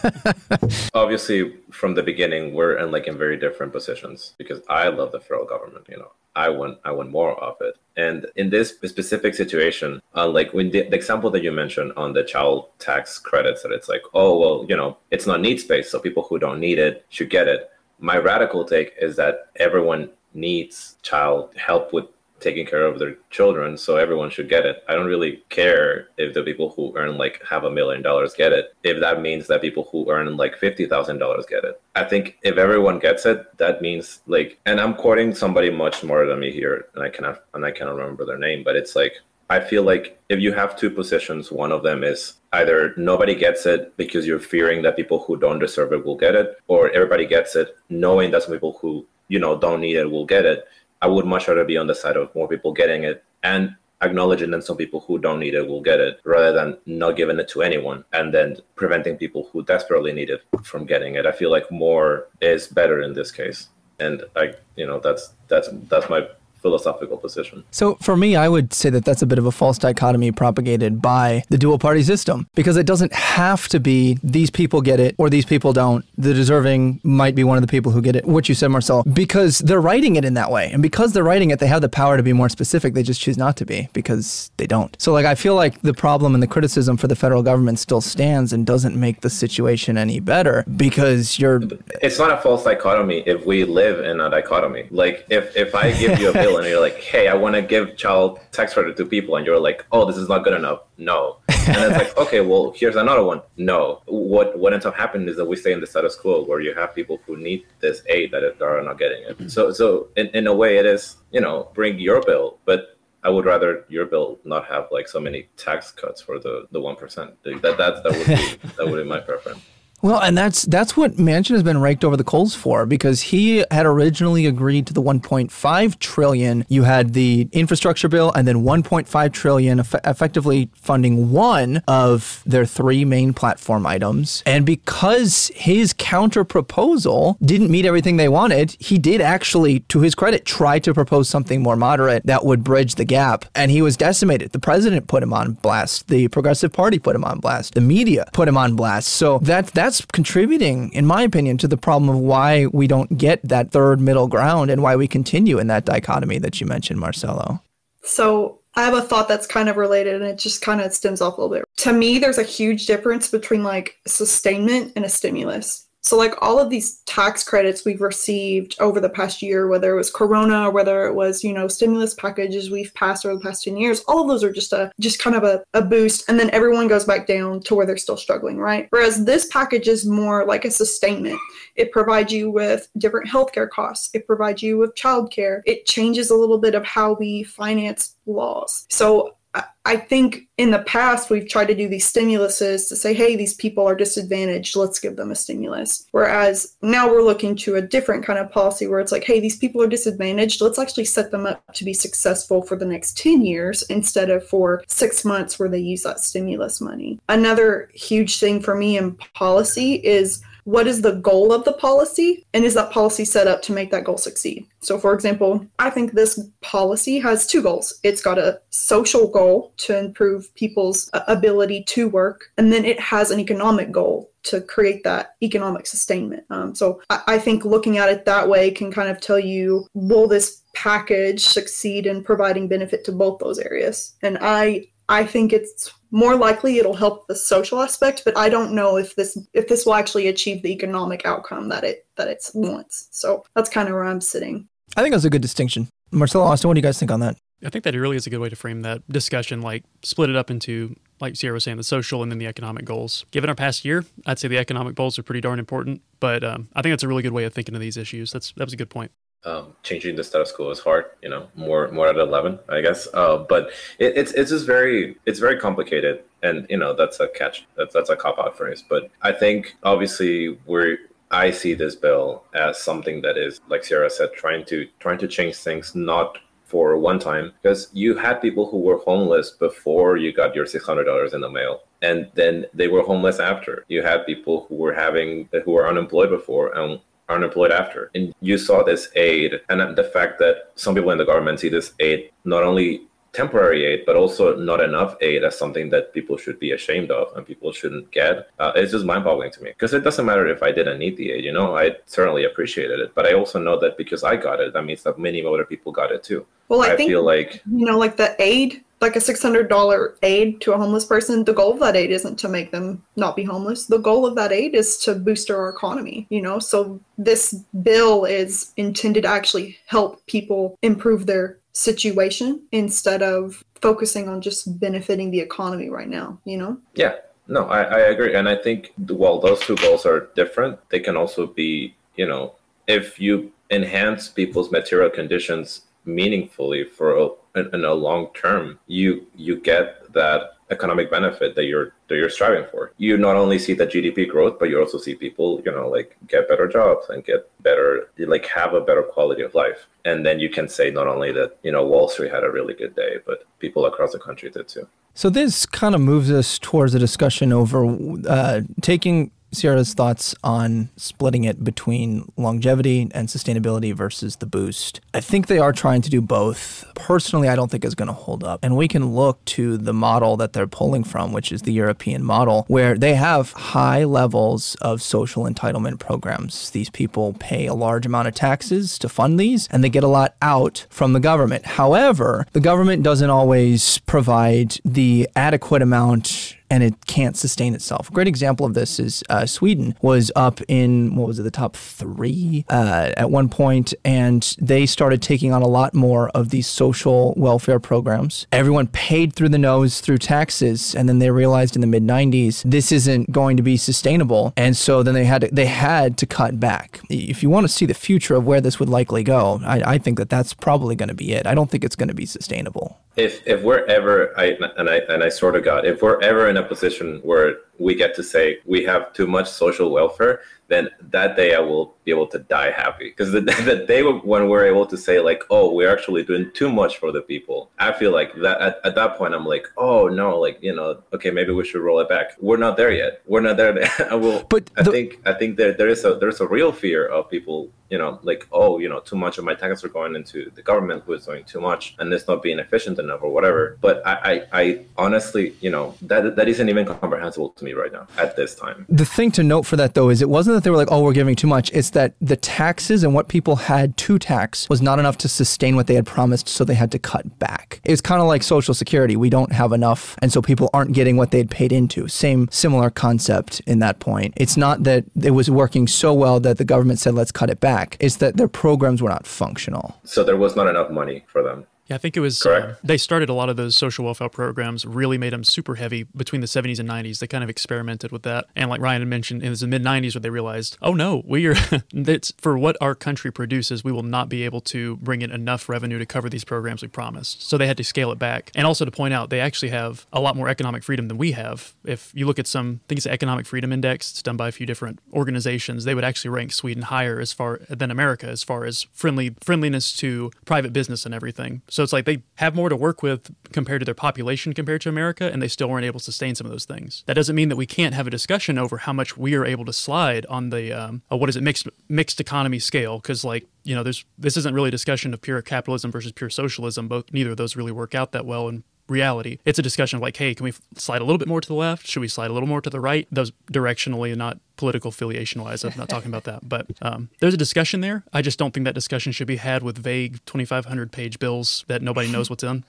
Obviously, 0.95 1.55
from 1.71 1.95
the 1.95 2.03
beginning, 2.03 2.55
we're 2.55 2.79
in 2.79 2.91
like 2.91 3.07
in 3.07 3.19
very 3.19 3.37
different 3.37 3.73
positions 3.73 4.35
because 4.39 4.63
I 4.69 4.89
love 4.89 5.13
the 5.13 5.21
federal 5.21 5.45
government. 5.45 5.87
You 5.91 5.99
know, 5.99 6.13
I 6.35 6.49
want 6.49 6.79
I 6.85 6.93
want 6.93 7.11
more 7.11 7.33
of 7.33 7.57
it. 7.61 7.75
And 7.97 8.27
in 8.37 8.49
this 8.49 8.71
specific 8.71 9.35
situation, 9.35 10.01
uh, 10.15 10.29
like 10.29 10.53
when 10.55 10.71
the, 10.71 10.83
the, 10.83 10.95
example 10.95 11.31
that 11.31 11.43
you 11.43 11.53
mentioned 11.53 11.93
on 11.97 12.13
the 12.13 12.25
child 12.25 12.69
tax 12.79 13.19
credits, 13.19 13.63
that 13.63 13.73
it's 13.73 13.89
like, 13.89 14.03
oh 14.15 14.39
well, 14.39 14.67
you 14.69 14.77
know, 14.77 14.97
it's 15.11 15.27
not 15.27 15.41
needs 15.41 15.65
based, 15.65 15.91
so 15.91 15.99
people 15.99 16.23
who 16.23 16.39
don't 16.39 16.61
need 16.61 16.79
it 16.79 17.05
should 17.11 17.31
get 17.31 17.47
it. 17.47 17.71
My 17.99 18.19
radical 18.19 18.65
take 18.65 18.95
is 19.01 19.17
that 19.17 19.49
everyone 19.57 20.11
needs 20.37 20.97
child 21.03 21.51
help 21.57 21.93
with 21.93 22.07
taking 22.41 22.67
care 22.67 22.85
of 22.85 22.99
their 22.99 23.17
children, 23.31 23.77
so 23.77 23.97
everyone 23.97 24.31
should 24.31 24.49
get 24.49 24.67
it. 24.67 24.85
I 24.89 24.95
don't 24.95 25.07
really 25.07 25.43
care 25.49 26.09
if 26.19 26.35
the 26.35 26.43
people 26.43 26.71
who 26.71 26.93
earn 26.97 27.17
like 27.17 27.43
half 27.49 27.63
a 27.63 27.71
million 27.71 28.03
dollars 28.03 28.35
get 28.35 28.53
it, 28.53 28.75
if 28.83 29.01
that 29.01 29.23
means 29.23 29.47
that 29.47 29.63
people 29.63 29.89
who 29.91 30.11
earn 30.11 30.37
like 30.37 30.59
$50,000 30.61 31.49
get 31.49 31.65
it. 31.65 31.81
I 31.95 32.05
think 32.05 32.39
if 32.43 32.59
everyone 32.59 32.99
gets 32.99 33.27
it, 33.27 33.57
that 33.59 33.81
means 33.81 34.21
like, 34.27 34.59
and 34.67 34.81
I'm 34.81 34.95
quoting 34.95 35.35
somebody 35.35 35.71
much 35.71 36.05
more 36.05 36.27
than 36.27 36.41
me 36.41 36.53
here, 36.53 36.87
and 36.95 37.03
I 37.03 37.09
cannot, 37.09 37.45
and 37.55 37.65
I 37.65 37.71
cannot 37.71 37.97
remember 37.97 38.25
their 38.25 38.39
name, 38.39 38.63
but 38.65 38.77
it's 38.77 38.95
like, 38.95 39.15
I 39.49 39.61
feel 39.61 39.85
like 39.85 40.21
if 40.29 40.41
you 40.41 40.53
have 40.53 40.77
two 40.77 40.91
positions, 40.91 41.53
one 41.53 41.71
of 41.71 41.85
them 41.85 42.03
is 42.03 42.35
either 42.53 42.95
nobody 42.97 43.35
gets 43.35 43.65
it 43.65 43.97
because 43.97 44.27
you're 44.27 44.41
fearing 44.41 44.83
that 44.83 44.97
people 44.97 45.21
who 45.21 45.37
don't 45.37 45.61
deserve 45.61 45.93
it 45.93 46.05
will 46.05 46.17
get 46.17 46.35
it, 46.35 46.57
or 46.67 46.91
everybody 46.91 47.27
gets 47.27 47.55
it 47.55 47.77
knowing 47.89 48.33
that 48.33 48.43
some 48.43 48.53
people 48.53 48.77
who 48.81 49.07
you 49.29 49.39
know 49.39 49.59
don't 49.59 49.81
need 49.81 49.97
it 49.97 50.11
will 50.11 50.27
get 50.27 50.45
it. 50.45 50.67
I 51.03 51.07
would 51.09 51.27
much 51.27 51.49
rather 51.49 51.65
be 51.65 51.77
on 51.77 51.87
the 51.87 51.95
side 51.95 52.17
of 52.17 52.35
more 52.35 52.49
people 52.49 52.73
getting 52.73 53.05
it 53.05 53.25
and 53.43 53.77
acknowledging 54.03 54.51
that 54.51 54.65
some 54.65 54.77
people 54.77 55.01
who 55.01 55.19
don't 55.19 55.41
need 55.41 55.55
it 55.55 55.67
will 55.67 55.81
get 55.81 56.01
it 56.01 56.21
rather 56.25 56.53
than 56.53 56.77
not 56.87 57.17
giving 57.17 57.39
it 57.39 57.49
to 57.49 57.63
anyone 57.63 58.05
and 58.13 58.33
then 58.33 58.57
preventing 58.75 59.17
people 59.17 59.49
who 59.53 59.63
desperately 59.65 60.13
need 60.13 60.31
it 60.31 60.43
from 60.63 60.85
getting 60.85 61.15
it. 61.15 61.27
I 61.27 61.33
feel 61.33 61.51
like 61.51 61.71
more 61.71 62.29
is 62.41 62.67
better 62.67 63.01
in 63.03 63.15
this 63.15 63.31
case. 63.31 63.69
And 63.99 64.23
I, 64.35 64.55
you 64.77 64.87
know, 64.87 65.01
that's 65.01 65.33
that's 65.49 65.69
that's 65.89 66.11
my 66.11 66.29
philosophical 66.67 67.17
position. 67.17 67.63
So 67.71 67.95
for 68.07 68.17
me, 68.17 68.35
I 68.35 68.49
would 68.49 68.73
say 68.73 68.91
that 68.91 69.05
that's 69.05 69.23
a 69.23 69.27
bit 69.27 69.39
of 69.39 69.47
a 69.47 69.53
false 69.53 69.79
dichotomy 69.79 70.33
propagated 70.33 71.01
by 71.01 71.45
the 71.49 71.59
dual 71.59 71.79
party 71.79 72.03
system 72.03 72.49
because 72.57 72.77
it 72.77 72.87
doesn't 72.87 73.13
have 73.13 73.69
to 73.69 73.79
be 73.79 74.19
these 74.25 74.51
people 74.51 74.81
get 74.83 74.99
it 74.99 75.15
or 75.17 75.31
these 75.31 75.45
people 75.45 75.73
don't. 75.73 76.05
The 76.19 76.35
deserving 76.35 77.01
might 77.05 77.35
be 77.37 77.45
one 77.45 77.57
of 77.57 77.63
the 77.63 77.69
people 77.69 77.93
who 77.93 78.03
get 78.03 78.17
it. 78.17 78.25
What 78.25 78.49
you 78.49 78.55
said, 78.57 78.69
Marcel, 78.69 79.05
because 79.05 79.59
they're 79.61 79.81
writing 79.81 80.17
it 80.17 80.25
in 80.25 80.35
that 80.35 80.51
way. 80.51 80.71
And 80.73 80.83
because 80.83 81.13
they're 81.13 81.29
writing 81.33 81.51
it, 81.53 81.61
they 81.61 81.69
have 81.69 81.83
the 81.83 81.89
power 81.89 82.17
to 82.17 82.23
be 82.25 82.33
more 82.33 82.49
specific. 82.49 82.95
They 82.95 83.05
just 83.05 83.21
choose 83.21 83.39
not 83.39 83.57
to 83.59 83.65
be 83.65 83.89
because 83.93 84.51
they 84.57 84.67
don't. 84.67 84.97
So 85.01 85.13
like 85.13 85.27
I 85.27 85.37
feel 85.37 85.55
like 85.55 85.81
the 85.83 85.95
problem 85.95 86.35
and 86.35 86.43
the 86.43 86.49
criticism 86.49 86.97
for 86.97 87.07
the 87.07 87.17
federal 87.17 87.45
government 87.45 87.79
still 87.79 88.01
stands 88.01 88.53
and 88.53 88.67
doesn't 88.67 88.97
make 88.99 89.21
the 89.21 89.31
situation 89.31 89.97
any 89.97 90.19
better 90.19 90.65
because 90.77 91.39
you're 91.39 91.61
It's 92.03 92.19
not 92.19 92.33
a 92.33 92.39
false 92.39 92.65
dichotomy 92.65 93.19
if 93.21 93.47
we 93.47 93.65
live 93.65 94.05
in 94.05 94.21
a 94.21 94.29
dichotomy. 94.31 94.89
Like 94.91 95.25
if 95.31 95.57
if 95.57 95.75
I 95.75 95.93
give 95.93 96.19
you 96.19 96.31
a 96.31 96.33
bill 96.33 96.56
and 96.59 96.67
you're 96.67 96.81
like, 96.81 96.97
hey, 96.97 97.29
I 97.29 97.35
want 97.35 97.55
to 97.55 97.63
give 97.63 97.97
child 97.97 98.41
tax 98.53 98.75
credit 98.75 98.97
to 98.97 99.05
people, 99.05 99.37
and 99.37 99.47
you're 99.47 99.61
like, 99.61 99.85
oh, 99.93 100.05
this 100.05 100.17
is 100.17 100.29
not 100.29 100.45
good 100.45 100.55
enough. 100.55 100.81
No. 100.99 101.39
And 101.49 101.79
it's 101.79 101.97
like, 101.97 102.17
okay, 102.17 102.41
well, 102.41 102.73
here's 102.77 102.97
another 102.97 103.25
one. 103.25 103.43
No. 103.57 104.03
What 104.07 104.59
what 104.59 104.73
ends 104.73 104.87
up 104.87 104.97
happening 104.97 105.29
is 105.29 105.37
that 105.37 105.45
we 105.45 105.57
stay 105.57 105.73
in 105.73 105.81
the 105.81 105.87
status 105.87 106.15
quo 106.15 106.45
where 106.45 106.61
you 106.61 106.75
have 106.75 106.95
people 106.95 107.21
who 107.27 107.37
need 107.37 107.67
this 107.81 108.03
aid 108.09 108.31
that 108.33 108.63
are 108.63 108.83
not 108.83 108.99
getting 108.99 109.23
it. 109.25 109.51
So 109.51 109.73
so 109.73 110.09
in, 110.17 110.29
in 110.29 110.47
a 110.47 110.55
way 110.55 110.79
it 110.79 110.87
is, 110.87 111.17
you 111.33 111.41
know, 111.41 111.71
bring 111.75 111.99
your 111.99 112.23
bill, 112.23 112.59
but 112.65 112.97
I 113.25 113.29
would 113.29 113.45
rather 113.45 113.85
your 113.89 114.07
bill 114.07 114.39
not 114.45 114.67
have 114.67 114.87
like 114.93 115.09
so 115.09 115.19
many 115.19 115.49
tax 115.57 115.91
cuts 115.91 116.21
for 116.21 116.39
the 116.39 116.69
the 116.71 116.81
one 116.81 116.95
percent. 116.95 117.35
That 117.43 117.63
that 117.63 118.03
that 118.05 118.13
would 118.13 118.27
be 118.27 118.73
that 118.77 118.87
would 118.89 119.03
be 119.03 119.09
my 119.09 119.19
preference. 119.19 119.61
Well, 120.03 120.21
and 120.21 120.37
that's 120.37 120.63
that's 120.63 120.97
what 120.97 121.13
Manchin 121.17 121.55
has 121.55 121.63
been 121.63 121.81
raked 121.81 122.05
over 122.05 122.17
the 122.17 122.25
coals 122.25 122.55
for 122.55 122.87
because 122.87 123.23
he 123.23 123.65
had 123.71 123.87
originally 123.87 124.47
agreed 124.47 124.87
to 124.89 124.93
the 124.93 125.03
1.5 125.03 125.99
trillion. 125.99 126.65
You 126.69 126.83
had 126.83 127.15
the 127.15 127.49
infrastructure 127.53 128.09
bill 128.09 128.31
and 128.33 128.47
then 128.47 128.63
1.5 128.63 129.33
trillion 129.33 129.81
eff- 129.81 129.95
effectively 130.05 130.71
funding 130.75 131.31
one 131.31 131.83
of 131.89 132.43
their 132.45 132.67
three 132.67 133.05
main 133.05 133.33
platform 133.33 133.87
items. 133.87 134.43
And 134.45 134.67
because 134.67 135.51
his 135.55 135.95
counter 135.95 136.45
proposal 136.45 137.39
didn't 137.43 137.71
meet 137.71 137.87
everything 137.87 138.17
they 138.17 138.29
wanted, 138.29 138.77
he 138.79 138.99
did 138.99 139.21
actually 139.21 139.81
to 139.81 140.01
his 140.01 140.15
credit 140.15 140.45
try 140.45 140.79
to 140.81 140.93
propose 140.93 141.29
something 141.29 141.63
more 141.63 141.77
moderate 141.77 142.27
that 142.27 142.45
would 142.45 142.63
bridge 142.63 142.97
the 142.97 143.05
gap. 143.05 143.47
And 143.55 143.71
he 143.71 143.81
was 143.83 143.97
decimated. 143.97 144.53
The 144.53 144.61
president 144.61 145.09
put 145.09 145.23
him 145.23 145.33
on 145.33 145.55
blast. 145.55 146.09
The 146.09 146.29
Progressive 146.29 146.73
Party 146.73 146.99
put 146.99 147.17
him 147.17 147.25
on 147.25 147.41
blast. 147.41 147.75
The 147.75 147.81
media 147.81 148.27
put 148.33 148.47
him 148.47 148.57
on 148.57 148.77
blast. 148.77 149.09
So 149.09 149.39
that 149.39 149.69
that 149.69 149.86
that's 149.87 150.05
contributing, 150.07 150.93
in 150.93 151.07
my 151.07 151.23
opinion, 151.23 151.59
to 151.59 151.69
the 151.69 151.77
problem 151.77 152.11
of 152.11 152.19
why 152.19 152.67
we 152.67 152.89
don't 152.89 153.17
get 153.17 153.41
that 153.45 153.71
third 153.71 154.01
middle 154.01 154.27
ground 154.27 154.69
and 154.69 154.83
why 154.83 154.97
we 154.97 155.07
continue 155.07 155.61
in 155.61 155.69
that 155.69 155.85
dichotomy 155.85 156.39
that 156.39 156.61
you 156.61 156.67
mentioned, 156.67 156.99
Marcelo. 156.99 157.63
So 158.03 158.59
I 158.75 158.83
have 158.83 158.95
a 158.95 159.01
thought 159.01 159.29
that's 159.29 159.47
kind 159.47 159.69
of 159.69 159.77
related 159.77 160.17
and 160.17 160.25
it 160.25 160.39
just 160.39 160.61
kind 160.61 160.81
of 160.81 160.93
stems 160.93 161.21
off 161.21 161.39
a 161.39 161.41
little 161.41 161.57
bit. 161.57 161.65
To 161.85 161.93
me, 161.93 162.19
there's 162.19 162.37
a 162.37 162.43
huge 162.43 162.87
difference 162.87 163.31
between 163.31 163.63
like 163.63 163.97
sustainment 164.09 164.93
and 164.97 165.05
a 165.05 165.09
stimulus. 165.09 165.86
So, 166.07 166.17
like 166.17 166.41
all 166.41 166.61
of 166.61 166.71
these 166.71 167.01
tax 167.01 167.43
credits 167.43 167.85
we've 167.85 168.01
received 168.01 168.77
over 168.79 169.01
the 169.01 169.09
past 169.09 169.43
year, 169.43 169.67
whether 169.67 169.93
it 169.93 169.97
was 169.97 170.09
Corona 170.09 170.69
or 170.69 170.71
whether 170.71 171.05
it 171.07 171.15
was, 171.15 171.43
you 171.43 171.53
know, 171.53 171.67
stimulus 171.67 172.15
packages 172.15 172.71
we've 172.71 172.95
passed 172.95 173.27
over 173.27 173.35
the 173.35 173.41
past 173.41 173.65
10 173.65 173.77
years, 173.77 174.05
all 174.07 174.23
of 174.23 174.29
those 174.29 174.45
are 174.45 174.53
just 174.53 174.73
a 174.73 174.93
just 175.01 175.19
kind 175.19 175.35
of 175.35 175.43
a, 175.43 175.65
a 175.75 175.83
boost. 175.83 176.29
And 176.29 176.39
then 176.39 176.49
everyone 176.51 176.87
goes 176.87 177.05
back 177.05 177.27
down 177.27 177.59
to 177.63 177.75
where 177.75 177.87
they're 177.87 177.97
still 177.97 178.17
struggling, 178.17 178.59
right? 178.59 178.87
Whereas 178.91 179.25
this 179.25 179.47
package 179.47 179.89
is 179.89 180.07
more 180.07 180.47
like 180.47 180.65
a 180.65 180.71
sustainment. 180.71 181.41
It 181.75 181.91
provides 181.91 182.33
you 182.33 182.53
with 182.53 182.89
different 182.99 183.29
healthcare 183.29 183.69
costs, 183.69 184.11
it 184.15 184.29
provides 184.29 184.63
you 184.63 184.79
with 184.79 184.95
childcare, 184.95 185.63
it 185.67 185.87
changes 185.87 186.31
a 186.31 186.37
little 186.37 186.59
bit 186.59 186.77
of 186.77 186.85
how 186.85 187.15
we 187.15 187.43
finance 187.43 188.15
laws. 188.27 188.87
So 188.91 189.36
I 189.85 189.97
think 189.97 190.49
in 190.59 190.73
the 190.73 190.81
past 190.81 191.31
we've 191.31 191.49
tried 191.49 191.67
to 191.67 191.75
do 191.75 191.89
these 191.89 192.13
stimuluses 192.13 192.89
to 192.89 192.97
say, 192.97 193.15
hey, 193.15 193.37
these 193.37 193.55
people 193.55 193.87
are 193.87 193.95
disadvantaged, 193.95 194.75
let's 194.75 194.99
give 194.99 195.15
them 195.15 195.31
a 195.31 195.37
stimulus. 195.37 196.07
Whereas 196.11 196.77
now 196.83 197.09
we're 197.09 197.23
looking 197.23 197.55
to 197.59 197.77
a 197.77 197.83
different 197.83 198.25
kind 198.25 198.41
of 198.41 198.51
policy 198.51 198.89
where 198.89 198.99
it's 198.99 199.13
like, 199.13 199.23
hey, 199.23 199.39
these 199.39 199.57
people 199.57 199.81
are 199.81 199.87
disadvantaged, 199.87 200.61
let's 200.61 200.81
actually 200.81 201.05
set 201.05 201.31
them 201.31 201.47
up 201.47 201.63
to 201.75 201.85
be 201.85 201.95
successful 201.95 202.63
for 202.63 202.77
the 202.77 202.85
next 202.85 203.17
10 203.19 203.43
years 203.43 203.83
instead 203.85 204.29
of 204.29 204.47
for 204.47 204.83
six 204.89 205.25
months 205.25 205.57
where 205.57 205.69
they 205.69 205.79
use 205.79 206.03
that 206.03 206.19
stimulus 206.19 206.81
money. 206.81 207.21
Another 207.29 207.89
huge 207.95 208.41
thing 208.41 208.61
for 208.61 208.75
me 208.75 208.99
in 208.99 209.15
policy 209.35 209.95
is 210.05 210.43
what 210.67 210.89
is 210.89 211.01
the 211.01 211.13
goal 211.13 211.53
of 211.53 211.65
the 211.65 211.73
policy 211.73 212.45
and 212.53 212.65
is 212.65 212.75
that 212.75 212.91
policy 212.91 213.25
set 213.25 213.47
up 213.47 213.63
to 213.63 213.73
make 213.73 213.93
that 213.93 214.05
goal 214.05 214.19
succeed? 214.19 214.67
So 214.81 214.99
for 214.99 215.15
example 215.15 215.67
i 215.79 215.91
think 215.91 216.13
this 216.13 216.39
policy 216.61 217.19
has 217.21 217.47
two 217.47 217.63
goals. 217.63 217.99
It's 218.03 218.21
got 218.21 218.39
a 218.39 218.61
social 218.71 219.29
goal 219.29 219.73
to 219.79 219.97
improve 219.97 220.53
people's 220.55 221.09
uh, 221.13 221.23
ability 221.29 221.85
to 221.95 222.09
work 222.09 222.51
and 222.59 222.73
then 222.73 222.85
it 222.85 222.99
has 222.99 223.31
an 223.31 223.39
economic 223.39 223.93
goal 223.93 224.31
to 224.45 224.61
create 224.61 225.03
that 225.03 225.35
economic 225.43 225.87
sustainment. 225.87 226.45
Um, 226.51 226.75
so 226.75 227.01
I, 227.11 227.23
I 227.27 227.39
think 227.39 227.65
looking 227.65 227.99
at 227.99 228.09
it 228.09 228.25
that 228.25 228.49
way 228.49 228.71
can 228.71 228.93
kind 228.93 229.09
of 229.09 229.21
tell 229.21 229.39
you 229.39 229.87
will 229.95 230.27
this 230.27 230.63
package 230.75 231.45
succeed 231.45 232.07
in 232.07 232.23
providing 232.23 232.69
benefit 232.69 233.05
to 233.05 233.13
both 233.13 233.39
those 233.39 233.59
areas? 233.59 234.15
And 234.23 234.39
i 234.41 234.87
I 235.09 235.25
think 235.25 235.53
it's 235.53 235.93
more 236.11 236.37
likely 236.37 236.79
it'll 236.79 236.95
help 236.95 237.27
the 237.27 237.37
social 237.37 237.81
aspect, 237.81 238.23
but 238.25 238.37
I 238.37 238.49
don't 238.49 238.73
know 238.73 238.97
if 238.97 239.15
this 239.17 239.39
if 239.53 239.69
this 239.69 239.87
will 239.87 239.95
actually 239.95 240.29
achieve 240.29 240.63
the 240.63 240.73
economic 240.73 241.25
outcome 241.25 241.69
that 241.69 241.85
it 241.85 242.07
that 242.17 242.29
it 242.29 242.49
wants. 242.55 243.09
So 243.11 243.45
that's 243.55 243.71
kind 243.71 243.89
of 243.89 243.95
where 243.95 244.05
I'm 244.05 244.21
sitting. 244.21 244.69
I 244.97 245.03
think 245.03 245.13
that's 245.13 245.25
a 245.25 245.31
good 245.31 245.43
distinction. 245.43 245.89
Marcelo 246.13 246.45
Austin, 246.45 246.69
what 246.69 246.75
do 246.75 246.79
you 246.79 246.83
guys 246.83 246.99
think 246.99 247.11
on 247.11 247.21
that? 247.21 247.37
I 247.65 247.71
think 247.71 247.85
that 247.85 247.95
really 247.95 248.17
is 248.17 248.27
a 248.27 248.31
good 248.31 248.39
way 248.39 248.49
to 248.49 248.57
frame 248.57 248.83
that 248.83 249.07
discussion, 249.09 249.63
like 249.63 249.83
split 250.03 250.31
it 250.31 250.37
up 250.37 250.51
into, 250.51 250.95
like 251.21 251.37
Sierra 251.37 251.55
was 251.55 251.65
saying, 251.65 251.79
the 251.79 251.85
social 251.85 252.23
and 252.23 252.31
then 252.31 252.39
the 252.39 252.47
economic 252.47 252.85
goals. 252.85 253.25
Given 253.31 253.49
our 253.49 253.57
past 253.57 253.85
year, 253.85 254.05
I'd 254.27 254.39
say 254.39 254.47
the 254.47 254.59
economic 254.59 254.95
goals 254.95 255.19
are 255.19 255.23
pretty 255.23 255.41
darn 255.41 255.59
important, 255.59 256.03
but 256.21 256.45
um, 256.45 256.69
I 256.75 256.83
think 256.83 256.93
that's 256.93 257.03
a 257.03 257.09
really 257.09 257.23
good 257.23 257.33
way 257.33 257.45
of 257.45 257.55
thinking 257.55 257.75
of 257.75 257.81
these 257.81 257.97
issues. 257.97 258.31
That's 258.31 258.53
That 258.53 258.65
was 258.65 258.75
a 258.75 258.77
good 258.77 258.91
point 258.91 259.11
um, 259.47 259.75
changing 259.85 260.17
the 260.17 260.25
status 260.25 260.51
quo 260.51 260.71
is 260.71 260.81
hard, 260.81 261.07
you 261.23 261.31
know, 261.31 261.49
more 261.55 261.89
more 261.93 262.09
at 262.09 262.17
eleven, 262.17 262.59
I 262.69 262.81
guess. 262.81 263.07
Uh, 263.15 263.39
but 263.39 263.71
it, 263.99 264.17
it's 264.17 264.33
it's 264.33 264.51
just 264.51 264.67
very 264.67 265.17
it's 265.25 265.39
very 265.39 265.59
complicated, 265.59 266.25
and 266.43 266.67
you 266.69 266.77
know 266.77 266.95
that's 266.95 267.21
a 267.21 267.29
catch 267.29 267.67
that's 267.77 267.95
that's 267.95 268.11
a 268.11 268.17
cop 268.17 268.39
out 268.39 268.57
phrase. 268.59 268.85
But 268.87 269.11
I 269.23 269.33
think 269.33 269.77
obviously 269.85 270.59
we're 270.67 270.99
I 271.31 271.51
see 271.53 271.75
this 271.75 271.95
bill 271.95 272.45
as 272.55 272.79
something 272.83 273.23
that 273.23 273.37
is, 273.39 273.61
like 273.69 273.85
Sierra 273.85 274.11
said, 274.11 274.33
trying 274.35 274.65
to 274.67 274.89
trying 274.99 275.19
to 275.19 275.29
change 275.29 275.57
things 275.57 275.95
not 275.95 276.39
for 276.65 276.99
one 276.99 277.21
time 277.21 277.53
because 277.63 277.89
you 277.93 278.17
had 278.17 278.43
people 278.43 278.69
who 278.69 278.79
were 278.79 278.99
homeless 278.99 279.53
before 279.53 280.17
you 280.17 280.33
got 280.33 280.55
your 280.55 280.67
six 280.67 280.85
hundred 280.85 281.05
dollars 281.05 281.33
in 281.33 281.41
the 281.41 281.49
mail 281.49 281.83
and 282.03 282.29
then 282.35 282.67
they 282.75 282.89
were 282.89 283.03
homeless 283.03 283.39
after 283.39 283.85
you 283.89 284.03
had 284.03 284.27
people 284.27 284.67
who 284.69 284.75
were 284.75 284.93
having 284.93 285.49
who 285.65 285.71
were 285.71 285.89
unemployed 285.89 286.29
before 286.29 286.77
and 286.77 287.01
unemployed 287.29 287.73
after. 287.73 288.11
And 288.15 288.35
you 288.41 288.59
saw 288.59 288.83
this 288.83 289.09
aid, 289.17 289.61
and 289.69 289.97
the 289.97 290.05
fact 290.05 290.39
that 290.39 290.73
some 290.75 290.95
people 290.95 291.11
in 291.11 291.19
the 291.19 291.25
government 291.25 291.61
see 291.61 291.69
this 291.69 291.93
aid 292.01 292.31
not 292.45 292.63
only 292.63 293.03
temporary 293.37 293.85
aid, 293.85 294.03
but 294.07 294.17
also 294.17 294.57
not 294.57 294.81
enough 294.81 295.15
aid 295.21 295.45
as 295.45 295.59
something 295.59 295.91
that 295.91 296.13
people 296.15 296.39
should 296.39 296.59
be 296.59 296.73
ashamed 296.73 297.11
of 297.11 297.37
and 297.37 297.47
people 297.47 297.71
shouldn't 297.71 298.11
get. 298.11 298.49
Uh, 298.59 298.73
it's 298.75 298.93
just 298.93 299.05
mind 299.05 299.25
boggling 299.25 299.53
to 299.53 299.63
me 299.63 299.71
because 299.71 299.93
it 299.93 300.03
doesn't 300.03 300.25
matter 300.25 300.47
if 300.47 300.63
I 300.63 300.73
didn't 300.73 300.99
need 300.99 301.19
the 301.19 301.33
aid, 301.33 301.45
you 301.45 301.53
know, 301.53 301.77
I 301.77 301.97
certainly 302.07 302.45
appreciated 302.45 302.99
it. 302.99 303.15
But 303.15 303.27
I 303.27 303.35
also 303.35 303.59
know 303.59 303.79
that 303.81 303.99
because 303.99 304.25
I 304.25 304.37
got 304.37 304.61
it, 304.61 304.73
that 304.73 304.85
means 304.85 305.03
that 305.03 305.19
many 305.19 305.45
other 305.45 305.67
people 305.67 305.93
got 305.93 306.13
it 306.13 306.23
too. 306.23 306.47
Well, 306.69 306.83
I, 306.83 306.95
I 306.95 306.97
think, 306.97 307.11
feel 307.11 307.23
like, 307.23 307.63
you 307.71 307.85
know, 307.85 307.99
like 307.99 308.17
the 308.17 308.35
aid 308.43 308.83
like 309.01 309.17
a 309.17 309.21
$600 309.21 310.17
aid 310.23 310.61
to 310.63 310.73
a 310.73 310.79
homeless 310.79 311.05
person 311.05 311.45
the 311.45 311.53
goal 311.53 311.73
of 311.73 311.81
that 311.81 311.97
aid 311.97 312.11
isn't 312.11 312.39
to 312.39 312.49
make 312.49 312.71
them 312.71 313.03
not 313.17 313.37
be 313.37 313.45
homeless 313.45 313.87
the 313.87 313.99
goal 313.99 314.27
of 314.27 314.35
that 314.37 314.53
aid 314.53 314.75
is 314.75 314.97
to 314.99 315.15
boost 315.15 315.51
our 315.51 315.69
economy 315.69 316.27
you 316.31 316.41
know 316.41 316.59
so 316.59 317.01
this 317.19 317.53
bill 317.83 318.25
is 318.25 318.73
intended 318.77 319.23
to 319.23 319.29
actually 319.29 319.77
help 319.87 320.25
people 320.27 320.79
improve 320.83 321.27
their 321.27 321.59
situation 321.77 322.63
instead 322.73 323.23
of 323.23 323.63
focusing 323.83 324.29
on 324.29 324.41
just 324.41 324.81
benefiting 324.81 325.31
the 325.31 325.41
economy 325.41 325.91
right 325.91 326.09
now, 326.09 326.39
you 326.45 326.57
know? 326.57 326.79
Yeah, 326.95 327.17
no, 327.49 327.65
I, 327.67 327.83
I 327.83 327.99
agree. 327.99 328.35
And 328.35 328.49
I 328.49 328.57
think 328.57 328.93
while 328.97 329.39
those 329.39 329.61
two 329.61 329.77
goals 329.77 330.07
are 330.07 330.31
different, 330.35 330.79
they 330.89 331.01
can 331.01 331.17
also 331.17 331.47
be, 331.47 331.95
you 332.17 332.27
know, 332.27 332.55
if 332.87 333.21
you 333.21 333.53
enhance 333.71 334.29
people's 334.29 334.71
material 334.71 335.11
conditions 335.11 335.83
meaningfully 336.07 336.85
for 336.85 337.19
a, 337.19 337.29
in 337.57 337.85
a 337.85 337.95
long 337.95 338.29
term, 338.35 338.79
you 338.87 339.27
you 339.35 339.61
get 339.61 340.13
that 340.13 340.53
economic 340.71 341.11
benefit 341.11 341.55
that 341.55 341.65
you're 341.65 341.93
that 342.09 342.17
you're 342.17 342.31
striving 342.31 342.67
for. 342.71 342.93
You 342.99 343.17
not 343.17 343.37
only 343.37 343.59
see 343.59 343.75
the 343.75 343.87
GDP 343.87 344.29
growth, 344.29 344.59
but 344.59 344.69
you 344.69 344.81
also 344.81 344.99
see 344.99 345.15
people, 345.15 345.63
you 345.65 345.73
know, 345.73 345.89
like 345.89 346.17
get 346.29 346.49
better 346.49 346.69
jobs 346.69 347.09
and 347.09 347.25
get 347.25 347.49
better, 347.63 348.11
like 348.19 348.47
have 348.47 348.75
a 348.75 348.81
better 348.81 349.03
quality 349.03 349.43
of 349.43 349.55
life. 349.55 349.87
And 350.05 350.25
then 350.25 350.41
you 350.41 350.49
can 350.49 350.69
say 350.69 350.91
not 350.91 351.07
only 351.07 351.33
that 351.33 351.57
you 351.63 351.73
know 351.73 351.85
Wall 351.85 352.09
Street 352.09 352.33
had 352.33 352.45
a 352.45 352.51
really 352.51 352.75
good 352.75 352.95
day, 352.95 353.17
but 353.27 353.45
people 353.59 353.87
across 353.87 354.13
the 354.13 354.19
country 354.19 354.51
did 354.51 354.69
too. 354.69 354.89
So 355.15 355.31
this 355.31 355.65
kind 355.65 355.95
of 355.95 356.01
moves 356.01 356.31
us 356.31 356.59
towards 356.59 356.95
a 356.95 356.99
discussion 356.99 357.53
over 357.53 357.87
uh, 358.29 358.61
taking 358.83 359.31
Sierra's 359.57 359.95
thoughts 359.95 360.35
on 360.45 360.91
splitting 360.97 361.45
it 361.45 361.65
between 361.65 362.31
longevity 362.37 363.09
and 363.13 363.29
sustainability 363.29 363.95
versus 363.95 364.37
the 364.37 364.47
boost. 364.47 365.01
I 365.15 365.21
think 365.21 365.47
they 365.47 365.59
are 365.59 365.73
trying 365.73 366.03
to 366.03 366.11
do 366.11 366.21
both. 366.21 366.85
Personally, 366.95 367.49
I 367.49 367.57
don't 367.57 367.71
think 367.71 367.85
it's 367.85 367.95
going 367.95 368.09
to 368.09 368.13
hold 368.13 368.45
up. 368.45 368.61
And 368.63 368.77
we 368.77 368.89
can 368.89 369.15
look 369.15 369.45
to 369.47 369.77
the 369.77 369.93
model 369.93 370.37
that 370.37 370.53
they're 370.53 370.67
pulling 370.67 371.05
from, 371.05 371.33
which 371.33 371.51
is 371.53 371.63
the 371.63 371.73
European 371.73 372.23
model, 372.23 372.65
where 372.69 372.97
they 372.97 373.15
have 373.15 373.53
high 373.53 374.05
levels 374.05 374.77
of 374.77 375.03
social 375.03 375.45
entitlement 375.45 375.99
programs. 375.99 376.71
These 376.71 376.91
people 376.91 377.35
pay 377.39 377.67
a 377.67 377.75
large 377.75 378.07
amount 378.07 378.29
of 378.29 378.35
taxes 378.35 378.99
to 378.99 379.09
fund 379.09 379.41
these, 379.41 379.69
and 379.73 379.83
they 379.83 379.89
get 379.89 380.05
a 380.05 380.09
lot 380.09 380.37
out 380.43 380.87
from 380.91 381.13
the 381.13 381.21
government. 381.21 381.65
However, 381.67 382.47
the 382.53 382.61
government 382.61 383.03
doesn't 383.03 383.31
always 383.31 383.99
provide 383.99 384.77
the 384.85 385.29
adequate 385.35 385.83
amount 385.83 386.57
and 386.71 386.83
it 386.83 387.07
can't 387.07 387.37
sustain 387.37 387.75
itself. 387.75 388.09
A 388.09 388.13
great 388.13 388.29
example 388.29 388.67
of 388.67 388.75
this 388.75 388.99
is 388.99 389.23
uh, 389.29 389.47
Sweden 389.47 389.97
was 390.03 390.31
up 390.37 390.61
in 390.69 391.15
what 391.15 391.29
was 391.29 391.39
it 391.39 391.43
the 391.43 391.51
top 391.51 391.77
three 391.77 392.65
uh, 392.69 393.13
at 393.17 393.31
one 393.31 393.49
point, 393.49 393.95
and 394.05 394.57
they 394.61 394.87
started 394.87 395.23
taking 395.23 395.53
on 395.53 395.63
a 395.63 395.69
lot 395.69 395.95
more 395.95 396.29
of 396.31 396.51
these 396.51 396.67
social 396.67 397.35
welfare 397.37 397.81
programs. 397.81 398.47
Everyone 398.53 398.87
paid 398.89 399.35
through 399.35 399.51
the 399.51 399.59
nose 399.59 400.01
through 400.01 400.19
taxes, 400.19 400.95
and 400.95 401.09
then 401.09 401.19
they 401.19 401.31
realized 401.31 401.75
in 401.75 401.81
the 401.81 401.87
mid 401.87 402.03
'90s 402.03 402.63
this 402.65 402.93
isn't 402.93 403.33
going 403.33 403.57
to 403.57 403.63
be 403.63 403.77
sustainable, 403.77 404.53
and 404.57 404.77
so 404.77 405.03
then 405.03 405.15
they 405.15 405.25
had 405.25 405.43
to, 405.43 405.49
they 405.53 405.67
had 405.67 406.17
to 406.19 406.27
cut 406.27 406.59
back. 406.59 407.01
If 407.09 407.43
you 407.43 407.51
want 407.51 407.65
to 407.65 407.69
see 407.69 407.87
the 407.87 407.95
future 407.95 408.35
of 408.35 408.47
where 408.47 408.61
this 408.61 408.79
would 408.81 408.89
likely 408.89 409.23
go, 409.23 409.61
I, 409.65 409.95
I 409.95 409.99
think 409.99 410.19
that 410.19 410.29
that's 410.29 410.55
probably 410.55 410.97
going 410.97 411.09
to 411.09 411.15
be 411.15 411.33
it. 411.33 411.47
I 411.47 411.55
don't 411.55 411.71
think 411.71 411.85
it's 411.85 411.97
going 411.97 412.09
to 412.09 412.15
be 412.15 412.27
sustainable 412.27 412.99
if 413.17 413.47
if 413.47 413.63
we're 413.63 413.85
ever 413.87 414.39
I 414.39 414.59
and 414.77 414.89
I 414.89 414.97
and 415.09 415.23
I 415.23 415.29
sort 415.29 415.57
of 415.57 415.65
got 415.65 415.87
if 415.87 416.03
we're 416.03 416.21
ever 416.21 416.49
in 416.49 416.57
a 416.57 416.63
position 416.63 417.21
where 417.23 417.57
we 417.79 417.95
get 417.95 418.15
to 418.17 418.23
say 418.23 418.59
we 418.65 418.85
have 418.85 419.13
too 419.13 419.27
much 419.27 419.49
social 419.51 419.91
welfare, 419.91 420.41
then 420.69 420.89
that 421.01 421.37
day 421.37 421.55
I 421.55 421.61
will 421.61 421.95
be 422.05 422.11
able 422.11 422.27
to 422.29 422.39
die 422.39 422.71
happy. 422.71 423.11
Because 423.11 423.33
the, 423.33 423.41
the 423.41 423.85
day 423.87 424.03
when 424.03 424.49
we're 424.49 424.67
able 424.67 424.87
to 424.87 424.97
say 424.97 425.21
like, 425.21 425.43
oh, 425.51 425.73
we're 425.73 425.93
actually 425.93 426.25
doing 426.25 426.51
too 426.55 426.71
much 426.71 426.99
for 426.99 427.13
the 427.13 427.21
people, 427.21 427.71
I 427.79 427.93
feel 427.93 428.13
like 428.13 428.35
that 428.43 428.61
at, 428.61 428.81
at 428.85 428.95
that 428.95 429.17
point 429.17 429.35
I'm 429.35 429.47
like, 429.47 429.67
oh 429.77 430.09
no, 430.09 430.39
like 430.39 430.59
you 430.63 430.75
know, 430.75 431.03
okay, 431.13 431.31
maybe 431.31 431.53
we 431.53 431.65
should 431.65 431.83
roll 431.83 432.01
it 432.01 432.09
back. 432.09 432.33
We're 432.41 432.57
not 432.57 432.77
there 432.77 432.93
yet. 432.93 433.23
We're 433.27 433.41
not 433.41 433.57
there. 433.57 433.77
I 434.11 434.15
will. 434.15 434.45
But 434.49 434.71
I 434.77 434.83
the- 434.83 434.91
think 434.91 435.21
I 435.25 435.33
think 435.33 435.57
there 435.57 435.73
there 435.73 435.89
is 435.89 436.05
a 436.05 436.15
there's 436.15 436.41
a 436.41 436.47
real 436.47 436.73
fear 436.73 437.07
of 437.07 437.31
people 437.31 437.71
you 437.91 437.99
know, 437.99 438.19
like, 438.23 438.47
oh, 438.53 438.79
you 438.79 438.89
know, 438.89 439.01
too 439.01 439.17
much 439.17 439.39
of 439.39 439.45
my 439.45 439.55
taxes 439.55 439.85
are 439.85 439.89
going 439.89 440.17
into 440.17 440.51
the 440.55 440.63
government 440.63 441.05
who 441.05 441.13
is 441.13 441.27
doing 441.27 441.45
too 441.45 441.61
much 441.61 441.95
and 441.99 442.13
it's 442.13 442.27
not 442.27 442.43
being 442.43 442.59
efficient 442.59 442.99
enough 442.99 443.23
or 443.23 443.31
whatever. 443.31 443.79
But 443.81 444.05
I, 444.07 444.15
I, 444.15 444.61
I 444.61 444.85
honestly, 444.97 445.55
you 445.61 445.71
know, 445.71 445.95
that 446.03 446.37
that 446.37 446.49
isn't 446.49 446.69
even 446.69 446.87
comprehensible 446.87 447.51
to 447.51 447.65
me 447.67 447.75
right 447.75 447.93
now 447.93 448.07
at 448.17 448.37
this 448.37 448.55
time. 448.55 448.87
The 448.89 449.05
thing 449.05 449.31
to 449.33 449.43
note 449.43 449.67
for 449.67 449.77
that 449.77 449.95
though 449.95 450.09
is 450.09 450.23
it 450.23 450.31
wasn't 450.31 450.57
that 450.57 450.65
they 450.65 450.71
were 450.71 450.77
like, 450.77 450.91
oh, 450.91 451.03
we're 451.03 451.13
giving 451.13 451.37
too 451.37 451.47
much. 451.47 451.71
It's 451.73 451.91
that 451.91 452.15
the 452.21 452.37
taxes 452.37 453.03
and 453.03 453.13
what 453.13 453.29
people 453.29 453.57
had 453.57 453.97
to 453.99 454.19
tax 454.19 454.69
was 454.69 454.81
not 454.81 454.99
enough 454.99 455.19
to 455.19 455.29
sustain 455.29 455.77
what 455.77 455.87
they 455.87 455.95
had 455.95 456.07
promised, 456.07 456.49
so 456.49 456.65
they 456.65 456.75
had 456.75 456.93
to 456.93 456.99
cut 456.99 457.39
back. 457.39 457.81
It's 457.85 458.01
kind 458.01 458.23
of 458.23 458.29
like 458.29 458.43
Social 458.43 458.73
Security. 458.73 459.17
We 459.17 459.29
don't 459.29 459.53
have 459.53 459.73
enough, 459.73 460.17
and 460.23 460.33
so 460.33 460.41
people 460.41 460.71
aren't 460.73 460.93
getting 460.93 461.17
what 461.17 461.31
they'd 461.33 461.51
paid 461.51 461.73
into. 461.73 462.09
Same 462.09 462.49
similar 462.51 462.91
concept 462.91 463.61
in 463.67 463.81
that 463.81 463.99
point. 463.99 464.33
It's 464.37 464.57
not 464.57 464.85
that 464.85 465.05
it 465.21 465.33
was 465.33 465.51
working 465.51 465.87
so 465.87 466.15
well 466.15 466.41
that 466.41 466.59
the 466.59 466.65
government 466.65 467.01
said 467.01 467.15
let's 467.15 467.33
cut 467.33 467.51
it 467.51 467.61
back. 467.61 467.97
It's 468.01 468.17
that 468.17 468.37
their 468.37 468.49
programs 468.49 469.03
were 469.03 469.11
not 469.11 469.27
functional. 469.27 470.01
So 470.05 470.23
there 470.25 470.37
was 470.37 470.57
not 470.57 470.69
enough 470.69 470.91
money 470.91 471.25
for 471.27 471.43
them. 471.43 471.67
Yeah, 471.89 471.97
I 471.97 471.99
think 471.99 472.17
it 472.17 472.21
was. 472.21 472.45
Uh, 472.45 472.75
they 472.83 472.97
started 472.97 473.29
a 473.29 473.33
lot 473.33 473.49
of 473.49 473.57
those 473.57 473.77
social 473.77 474.05
welfare 474.05 474.29
programs, 474.29 474.85
really 474.85 475.19
made 475.19 475.33
them 475.33 475.45
super 475.45 475.77
heavy 475.77 476.05
between 476.17 476.41
the 476.41 476.47
70s 476.47 476.79
and 476.79 476.89
90s. 476.89 477.21
They 477.21 477.27
kind 477.27 477.45
of 477.45 477.51
experimented 477.51 478.11
with 478.11 478.23
that. 478.23 478.47
And 478.57 478.69
like 478.71 478.81
Ryan 478.81 479.03
had 479.03 479.09
mentioned, 479.09 479.43
it 479.43 479.51
was 479.51 479.61
the 479.61 479.67
mid 479.67 479.83
90s 479.83 480.15
where 480.15 480.21
they 480.21 480.31
realized, 480.31 480.77
oh 480.83 480.95
no, 480.95 481.23
we 481.27 481.47
are, 481.47 481.55
that's 481.93 482.33
for 482.39 482.59
what 482.59 482.77
our 482.81 482.95
country 482.95 483.31
produces, 483.31 483.85
we 483.85 483.93
will 483.93 484.03
not 484.03 484.29
be 484.29 484.43
able 484.45 484.61
to 484.63 484.97
bring 484.97 485.23
in 485.23 485.31
enough 485.31 485.69
revenue 485.69 485.99
to 485.99 486.07
cover 486.07 486.29
these 486.29 486.45
programs 486.45 486.83
we 486.83 486.89
promised. 486.89 487.43
So 487.43 487.57
they 487.57 487.67
had 487.67 487.77
to 487.77 487.85
scale 487.85 488.11
it 488.11 488.19
back. 488.19 488.51
And 488.55 488.67
also 488.67 488.85
to 488.85 488.91
point 488.91 489.15
out, 489.15 489.31
they 489.31 489.41
actually 489.41 489.69
have 489.69 490.07
a 490.13 490.21
lot 490.21 490.37
more 490.37 490.49
economic 490.49 490.83
freedom 490.83 491.09
than 491.09 491.19
we 491.19 491.33
have. 491.33 491.75
If 491.85 492.11
you 492.15 492.27
look 492.27 492.39
at 492.39 492.47
some, 492.47 492.81
I 492.85 492.89
think 492.89 492.99
it's 492.99 493.05
the 493.05 493.13
Economic 493.13 493.47
Freedom 493.47 493.73
Index, 493.73 494.11
it's 494.11 494.23
done 494.23 494.37
by 494.37 494.49
a 494.49 494.53
few 494.53 494.67
different 494.67 494.99
organizations, 495.13 495.85
they 495.85 495.95
would 495.95 496.05
actually 496.05 496.31
rank 496.31 496.53
Sweden 496.53 496.85
higher 496.85 497.21
as 497.21 497.33
far 497.33 497.61
than 497.69 497.91
America 497.91 498.27
as 498.27 498.43
far 498.43 498.65
as 498.65 498.87
friendly 498.93 499.35
friendliness 499.41 499.93
to 499.99 500.31
private 500.45 500.73
business 500.73 501.05
and 501.07 501.15
everything. 501.15 501.63
So 501.77 501.83
it's 501.83 501.93
like 501.93 502.07
they 502.07 502.23
have 502.37 502.55
more 502.55 502.71
to 502.71 502.75
work 502.75 503.03
with 503.03 503.31
compared 503.53 503.83
to 503.83 503.85
their 503.85 503.95
population 503.95 504.55
compared 504.55 504.81
to 504.81 504.89
America, 504.89 505.31
and 505.31 505.43
they 505.43 505.49
still 505.49 505.69
weren't 505.69 505.85
able 505.85 506.01
to 506.01 506.05
sustain 506.07 506.35
some 506.35 506.47
of 506.47 506.51
those 506.51 506.65
things. 506.65 507.05
That 507.05 507.13
doesn't 507.13 507.37
mean 507.37 507.51
that 507.51 507.57
we 507.57 507.67
can't 507.67 507.95
have 507.95 508.07
a 508.07 508.11
discussion 508.11 508.57
over 508.57 508.79
how 508.79 508.95
much 508.95 509.19
we 509.19 509.35
are 509.35 509.45
able 509.45 509.67
to 509.67 509.75
slide 509.75 510.25
on 510.31 510.49
the 510.49 510.73
um, 510.73 511.03
uh, 511.13 511.19
what 511.19 511.29
is 511.29 511.37
it 511.37 511.43
mixed 511.43 511.69
mixed 511.87 512.19
economy 512.19 512.59
scale 512.61 512.97
because 512.97 513.25
like 513.25 513.45
you 513.65 513.75
know 513.75 513.83
there's 513.83 514.07
this 514.17 514.39
isn't 514.39 514.55
really 514.55 514.69
a 514.69 514.71
discussion 514.71 515.13
of 515.13 515.21
pure 515.21 515.43
capitalism 515.43 515.93
versus 515.93 516.13
pure 516.13 516.31
socialism. 516.31 516.89
Both 516.89 517.13
neither 517.13 517.33
of 517.33 517.37
those 517.37 517.57
really 517.57 517.73
work 517.73 517.95
out 517.95 518.13
that 518.13 518.25
well 518.25 518.49
in 518.49 518.65
reality. 518.89 519.37
It's 519.45 519.59
a 519.59 519.63
discussion 519.63 519.99
of 519.99 520.03
like, 520.03 520.17
hey, 520.17 520.35
can 520.35 520.45
we 520.45 520.55
slide 520.77 521.03
a 521.03 521.05
little 521.05 521.19
bit 521.19 521.29
more 521.29 521.43
to 521.43 521.49
the 521.49 521.55
left? 521.55 521.87
Should 521.87 522.01
we 522.01 522.09
slide 522.09 522.31
a 522.31 522.33
little 522.33 522.49
more 522.49 522.63
to 522.63 522.71
the 522.71 522.81
right? 522.81 523.07
Those 523.13 523.33
directionally 523.53 524.09
and 524.09 524.19
not 524.19 524.39
political 524.57 524.89
affiliation 524.89 525.43
wise. 525.43 525.65
I'm 525.65 525.75
not 525.77 525.89
talking 525.89 526.09
about 526.09 526.25
that. 526.31 526.49
But 526.49 526.67
um, 526.83 527.09
there's 527.21 527.35
a 527.35 527.39
discussion 527.39 527.81
there. 527.81 528.05
I 528.13 528.23
just 528.23 528.39
don't 528.39 528.53
think 528.53 528.65
that 528.65 528.75
discussion 528.75 529.13
should 529.13 529.27
be 529.27 529.37
had 529.37 529.63
with 529.63 529.79
vague 529.79 530.25
2,500 530.27 530.93
page 530.93 531.19
bills 531.19 531.65
that 531.69 531.83
nobody 531.83 532.11
knows 532.11 532.31
what's 532.31 532.45
in. 532.45 532.65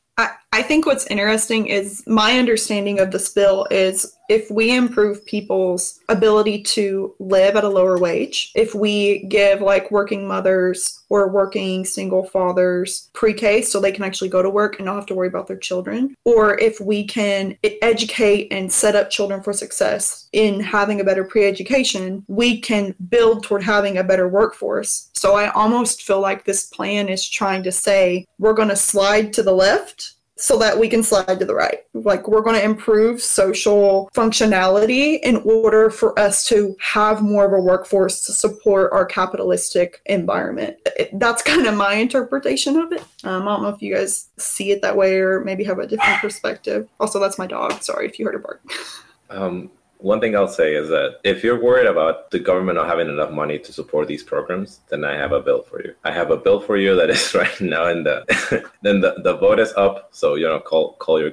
Think 0.67 0.85
what's 0.85 1.07
interesting 1.07 1.67
is 1.67 2.03
my 2.07 2.37
understanding 2.37 2.99
of 2.99 3.11
this 3.11 3.29
bill 3.29 3.65
is 3.71 4.17
if 4.27 4.51
we 4.51 4.75
improve 4.75 5.25
people's 5.25 6.01
ability 6.09 6.61
to 6.63 7.15
live 7.19 7.55
at 7.55 7.63
a 7.63 7.69
lower 7.69 7.97
wage, 7.97 8.51
if 8.53 8.75
we 8.75 9.23
give 9.27 9.61
like 9.61 9.89
working 9.91 10.27
mothers 10.27 11.05
or 11.07 11.29
working 11.29 11.85
single 11.85 12.25
fathers 12.25 13.09
pre 13.13 13.33
K 13.33 13.61
so 13.61 13.79
they 13.79 13.93
can 13.93 14.03
actually 14.03 14.27
go 14.27 14.41
to 14.41 14.49
work 14.49 14.75
and 14.77 14.85
not 14.85 14.95
have 14.95 15.05
to 15.05 15.15
worry 15.15 15.29
about 15.29 15.47
their 15.47 15.55
children, 15.55 16.13
or 16.25 16.59
if 16.59 16.81
we 16.81 17.05
can 17.05 17.57
educate 17.81 18.51
and 18.51 18.69
set 18.69 18.93
up 18.93 19.09
children 19.09 19.41
for 19.41 19.53
success 19.53 20.27
in 20.33 20.59
having 20.59 20.99
a 20.99 21.05
better 21.05 21.23
pre 21.23 21.47
education, 21.47 22.25
we 22.27 22.59
can 22.59 22.93
build 23.07 23.43
toward 23.43 23.63
having 23.63 23.97
a 23.97 24.03
better 24.03 24.27
workforce. 24.27 25.09
So 25.13 25.35
I 25.35 25.49
almost 25.51 26.01
feel 26.01 26.19
like 26.19 26.43
this 26.43 26.65
plan 26.65 27.07
is 27.07 27.25
trying 27.25 27.63
to 27.63 27.71
say 27.71 28.25
we're 28.37 28.51
going 28.51 28.67
to 28.67 28.75
slide 28.75 29.31
to 29.33 29.43
the 29.43 29.53
left 29.53 30.15
so 30.37 30.57
that 30.59 30.79
we 30.79 30.87
can 30.87 31.03
slide 31.03 31.39
to 31.39 31.45
the 31.45 31.55
right. 31.55 31.79
Like 31.93 32.27
we're 32.27 32.41
going 32.41 32.55
to 32.55 32.63
improve 32.63 33.21
social 33.21 34.09
functionality 34.13 35.19
in 35.21 35.37
order 35.37 35.89
for 35.89 36.17
us 36.17 36.45
to 36.45 36.75
have 36.79 37.21
more 37.21 37.45
of 37.45 37.53
a 37.53 37.59
workforce 37.59 38.25
to 38.27 38.33
support 38.33 38.91
our 38.93 39.05
capitalistic 39.05 40.01
environment. 40.05 40.77
That's 41.13 41.41
kind 41.41 41.65
of 41.65 41.75
my 41.75 41.95
interpretation 41.95 42.77
of 42.77 42.91
it. 42.91 43.03
Um, 43.23 43.47
I 43.47 43.53
don't 43.53 43.63
know 43.63 43.69
if 43.69 43.81
you 43.81 43.95
guys 43.95 44.29
see 44.37 44.71
it 44.71 44.81
that 44.83 44.95
way 44.95 45.17
or 45.19 45.43
maybe 45.43 45.63
have 45.63 45.79
a 45.79 45.87
different 45.87 46.21
perspective. 46.21 46.87
Also, 46.99 47.19
that's 47.19 47.39
my 47.39 47.47
dog. 47.47 47.81
Sorry 47.81 48.05
if 48.05 48.19
you 48.19 48.25
heard 48.25 48.35
a 48.35 48.39
bark. 48.39 48.61
Um, 49.29 49.71
one 49.99 50.19
thing 50.19 50.35
I'll 50.35 50.47
say 50.47 50.75
is 50.75 50.89
that 50.89 51.19
if 51.23 51.43
you're 51.43 51.61
worried 51.61 51.87
about 51.87 52.31
the 52.31 52.39
government 52.39 52.77
not 52.77 52.87
having 52.87 53.09
enough 53.09 53.31
money 53.31 53.57
to 53.59 53.73
support 53.73 54.07
these 54.07 54.23
programs, 54.23 54.81
then 54.89 55.03
I 55.03 55.15
have 55.15 55.31
a 55.31 55.39
bill 55.39 55.63
for 55.63 55.81
you. 55.81 55.93
I 56.03 56.11
have 56.11 56.31
a 56.31 56.37
bill 56.37 56.59
for 56.59 56.77
you 56.77 56.95
that 56.95 57.09
is 57.17 57.33
right 57.33 57.61
now 57.61 57.87
in 57.87 58.03
the 58.03 58.25
then 58.81 59.01
the, 59.01 59.15
the 59.23 59.35
vote 59.37 59.59
is 59.59 59.73
up. 59.73 60.09
So 60.11 60.35
you 60.35 60.47
know, 60.47 60.59
call 60.59 60.93
call 60.93 61.19
your 61.19 61.31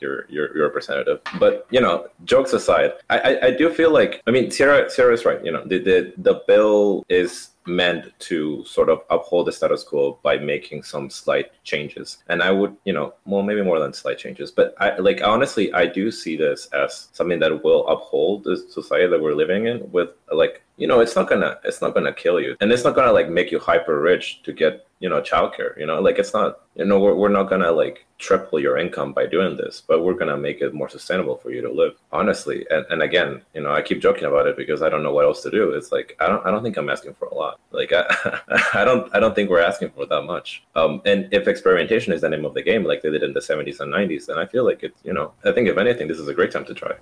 your 0.00 0.26
your, 0.28 0.56
your 0.56 0.66
representative. 0.66 1.20
But 1.38 1.66
you 1.70 1.80
know, 1.80 2.06
jokes 2.24 2.52
aside, 2.52 2.92
I, 3.10 3.18
I, 3.18 3.46
I 3.46 3.50
do 3.50 3.70
feel 3.70 3.90
like 3.90 4.22
I 4.26 4.30
mean 4.30 4.50
Sierra 4.50 4.90
Sierra 4.90 5.14
is 5.14 5.24
right. 5.24 5.44
You 5.44 5.52
know, 5.52 5.64
the 5.64 5.78
the, 5.78 6.12
the 6.18 6.42
bill 6.46 7.04
is 7.08 7.50
meant 7.66 8.12
to 8.18 8.64
sort 8.64 8.88
of 8.88 9.02
uphold 9.10 9.46
the 9.46 9.52
status 9.52 9.84
quo 9.84 10.18
by 10.22 10.36
making 10.36 10.82
some 10.82 11.08
slight 11.10 11.50
changes. 11.64 12.18
And 12.28 12.42
I 12.42 12.50
would, 12.50 12.76
you 12.84 12.92
know, 12.92 13.14
well, 13.24 13.42
maybe 13.42 13.62
more 13.62 13.80
than 13.80 13.92
slight 13.92 14.18
changes, 14.18 14.50
but 14.50 14.74
I 14.78 14.96
like 14.98 15.22
honestly, 15.22 15.72
I 15.72 15.86
do 15.86 16.10
see 16.10 16.36
this 16.36 16.66
as 16.72 17.08
something 17.12 17.38
that 17.40 17.64
will 17.64 17.86
uphold 17.88 18.44
the 18.44 18.56
society 18.56 19.06
that 19.06 19.20
we're 19.20 19.34
living 19.34 19.66
in 19.66 19.90
with 19.92 20.10
like, 20.32 20.62
you 20.76 20.86
know, 20.86 21.00
it's 21.00 21.16
not 21.16 21.28
gonna, 21.28 21.58
it's 21.64 21.80
not 21.80 21.94
gonna 21.94 22.12
kill 22.12 22.40
you, 22.40 22.56
and 22.60 22.72
it's 22.72 22.84
not 22.84 22.94
gonna 22.94 23.12
like 23.12 23.28
make 23.28 23.50
you 23.50 23.58
hyper 23.58 24.00
rich 24.00 24.42
to 24.42 24.52
get 24.52 24.86
you 25.04 25.10
know 25.10 25.20
childcare. 25.20 25.78
You 25.78 25.84
know, 25.84 26.00
like 26.00 26.18
it's 26.18 26.32
not 26.32 26.60
you 26.76 26.86
know 26.86 26.98
we're, 26.98 27.14
we're 27.14 27.36
not 27.38 27.50
gonna 27.50 27.70
like 27.70 28.06
triple 28.18 28.58
your 28.58 28.78
income 28.78 29.12
by 29.12 29.26
doing 29.26 29.54
this, 29.58 29.82
but 29.86 30.02
we're 30.02 30.14
gonna 30.20 30.38
make 30.38 30.62
it 30.62 30.72
more 30.72 30.88
sustainable 30.88 31.36
for 31.36 31.50
you 31.50 31.60
to 31.60 31.70
live. 31.70 31.94
Honestly, 32.10 32.66
and, 32.70 32.86
and 32.88 33.02
again, 33.02 33.42
you 33.52 33.60
know, 33.60 33.70
I 33.70 33.82
keep 33.82 34.00
joking 34.00 34.24
about 34.24 34.46
it 34.46 34.56
because 34.56 34.80
I 34.80 34.88
don't 34.88 35.02
know 35.02 35.12
what 35.12 35.26
else 35.26 35.42
to 35.42 35.50
do. 35.50 35.72
It's 35.72 35.92
like 35.92 36.16
I 36.20 36.26
don't 36.26 36.44
I 36.46 36.50
don't 36.50 36.62
think 36.62 36.78
I'm 36.78 36.88
asking 36.88 37.14
for 37.18 37.26
a 37.28 37.34
lot. 37.34 37.60
Like 37.70 37.92
I 37.92 38.04
I 38.80 38.84
don't 38.86 39.14
I 39.14 39.20
don't 39.20 39.34
think 39.34 39.50
we're 39.50 39.68
asking 39.70 39.90
for 39.90 40.06
that 40.06 40.22
much. 40.22 40.64
Um, 40.74 41.02
and 41.04 41.28
if 41.32 41.46
experimentation 41.48 42.14
is 42.14 42.22
the 42.22 42.30
name 42.30 42.46
of 42.46 42.54
the 42.54 42.62
game, 42.62 42.84
like 42.84 43.02
they 43.02 43.10
did 43.10 43.22
in 43.22 43.34
the 43.34 43.40
70s 43.40 43.80
and 43.80 43.92
90s, 43.92 44.24
then 44.24 44.38
I 44.38 44.46
feel 44.46 44.64
like 44.64 44.82
it's 44.82 45.00
you 45.04 45.12
know 45.12 45.32
I 45.44 45.52
think 45.52 45.68
if 45.68 45.76
anything, 45.76 46.08
this 46.08 46.18
is 46.18 46.28
a 46.28 46.34
great 46.34 46.50
time 46.50 46.64
to 46.64 46.72
try. 46.72 46.94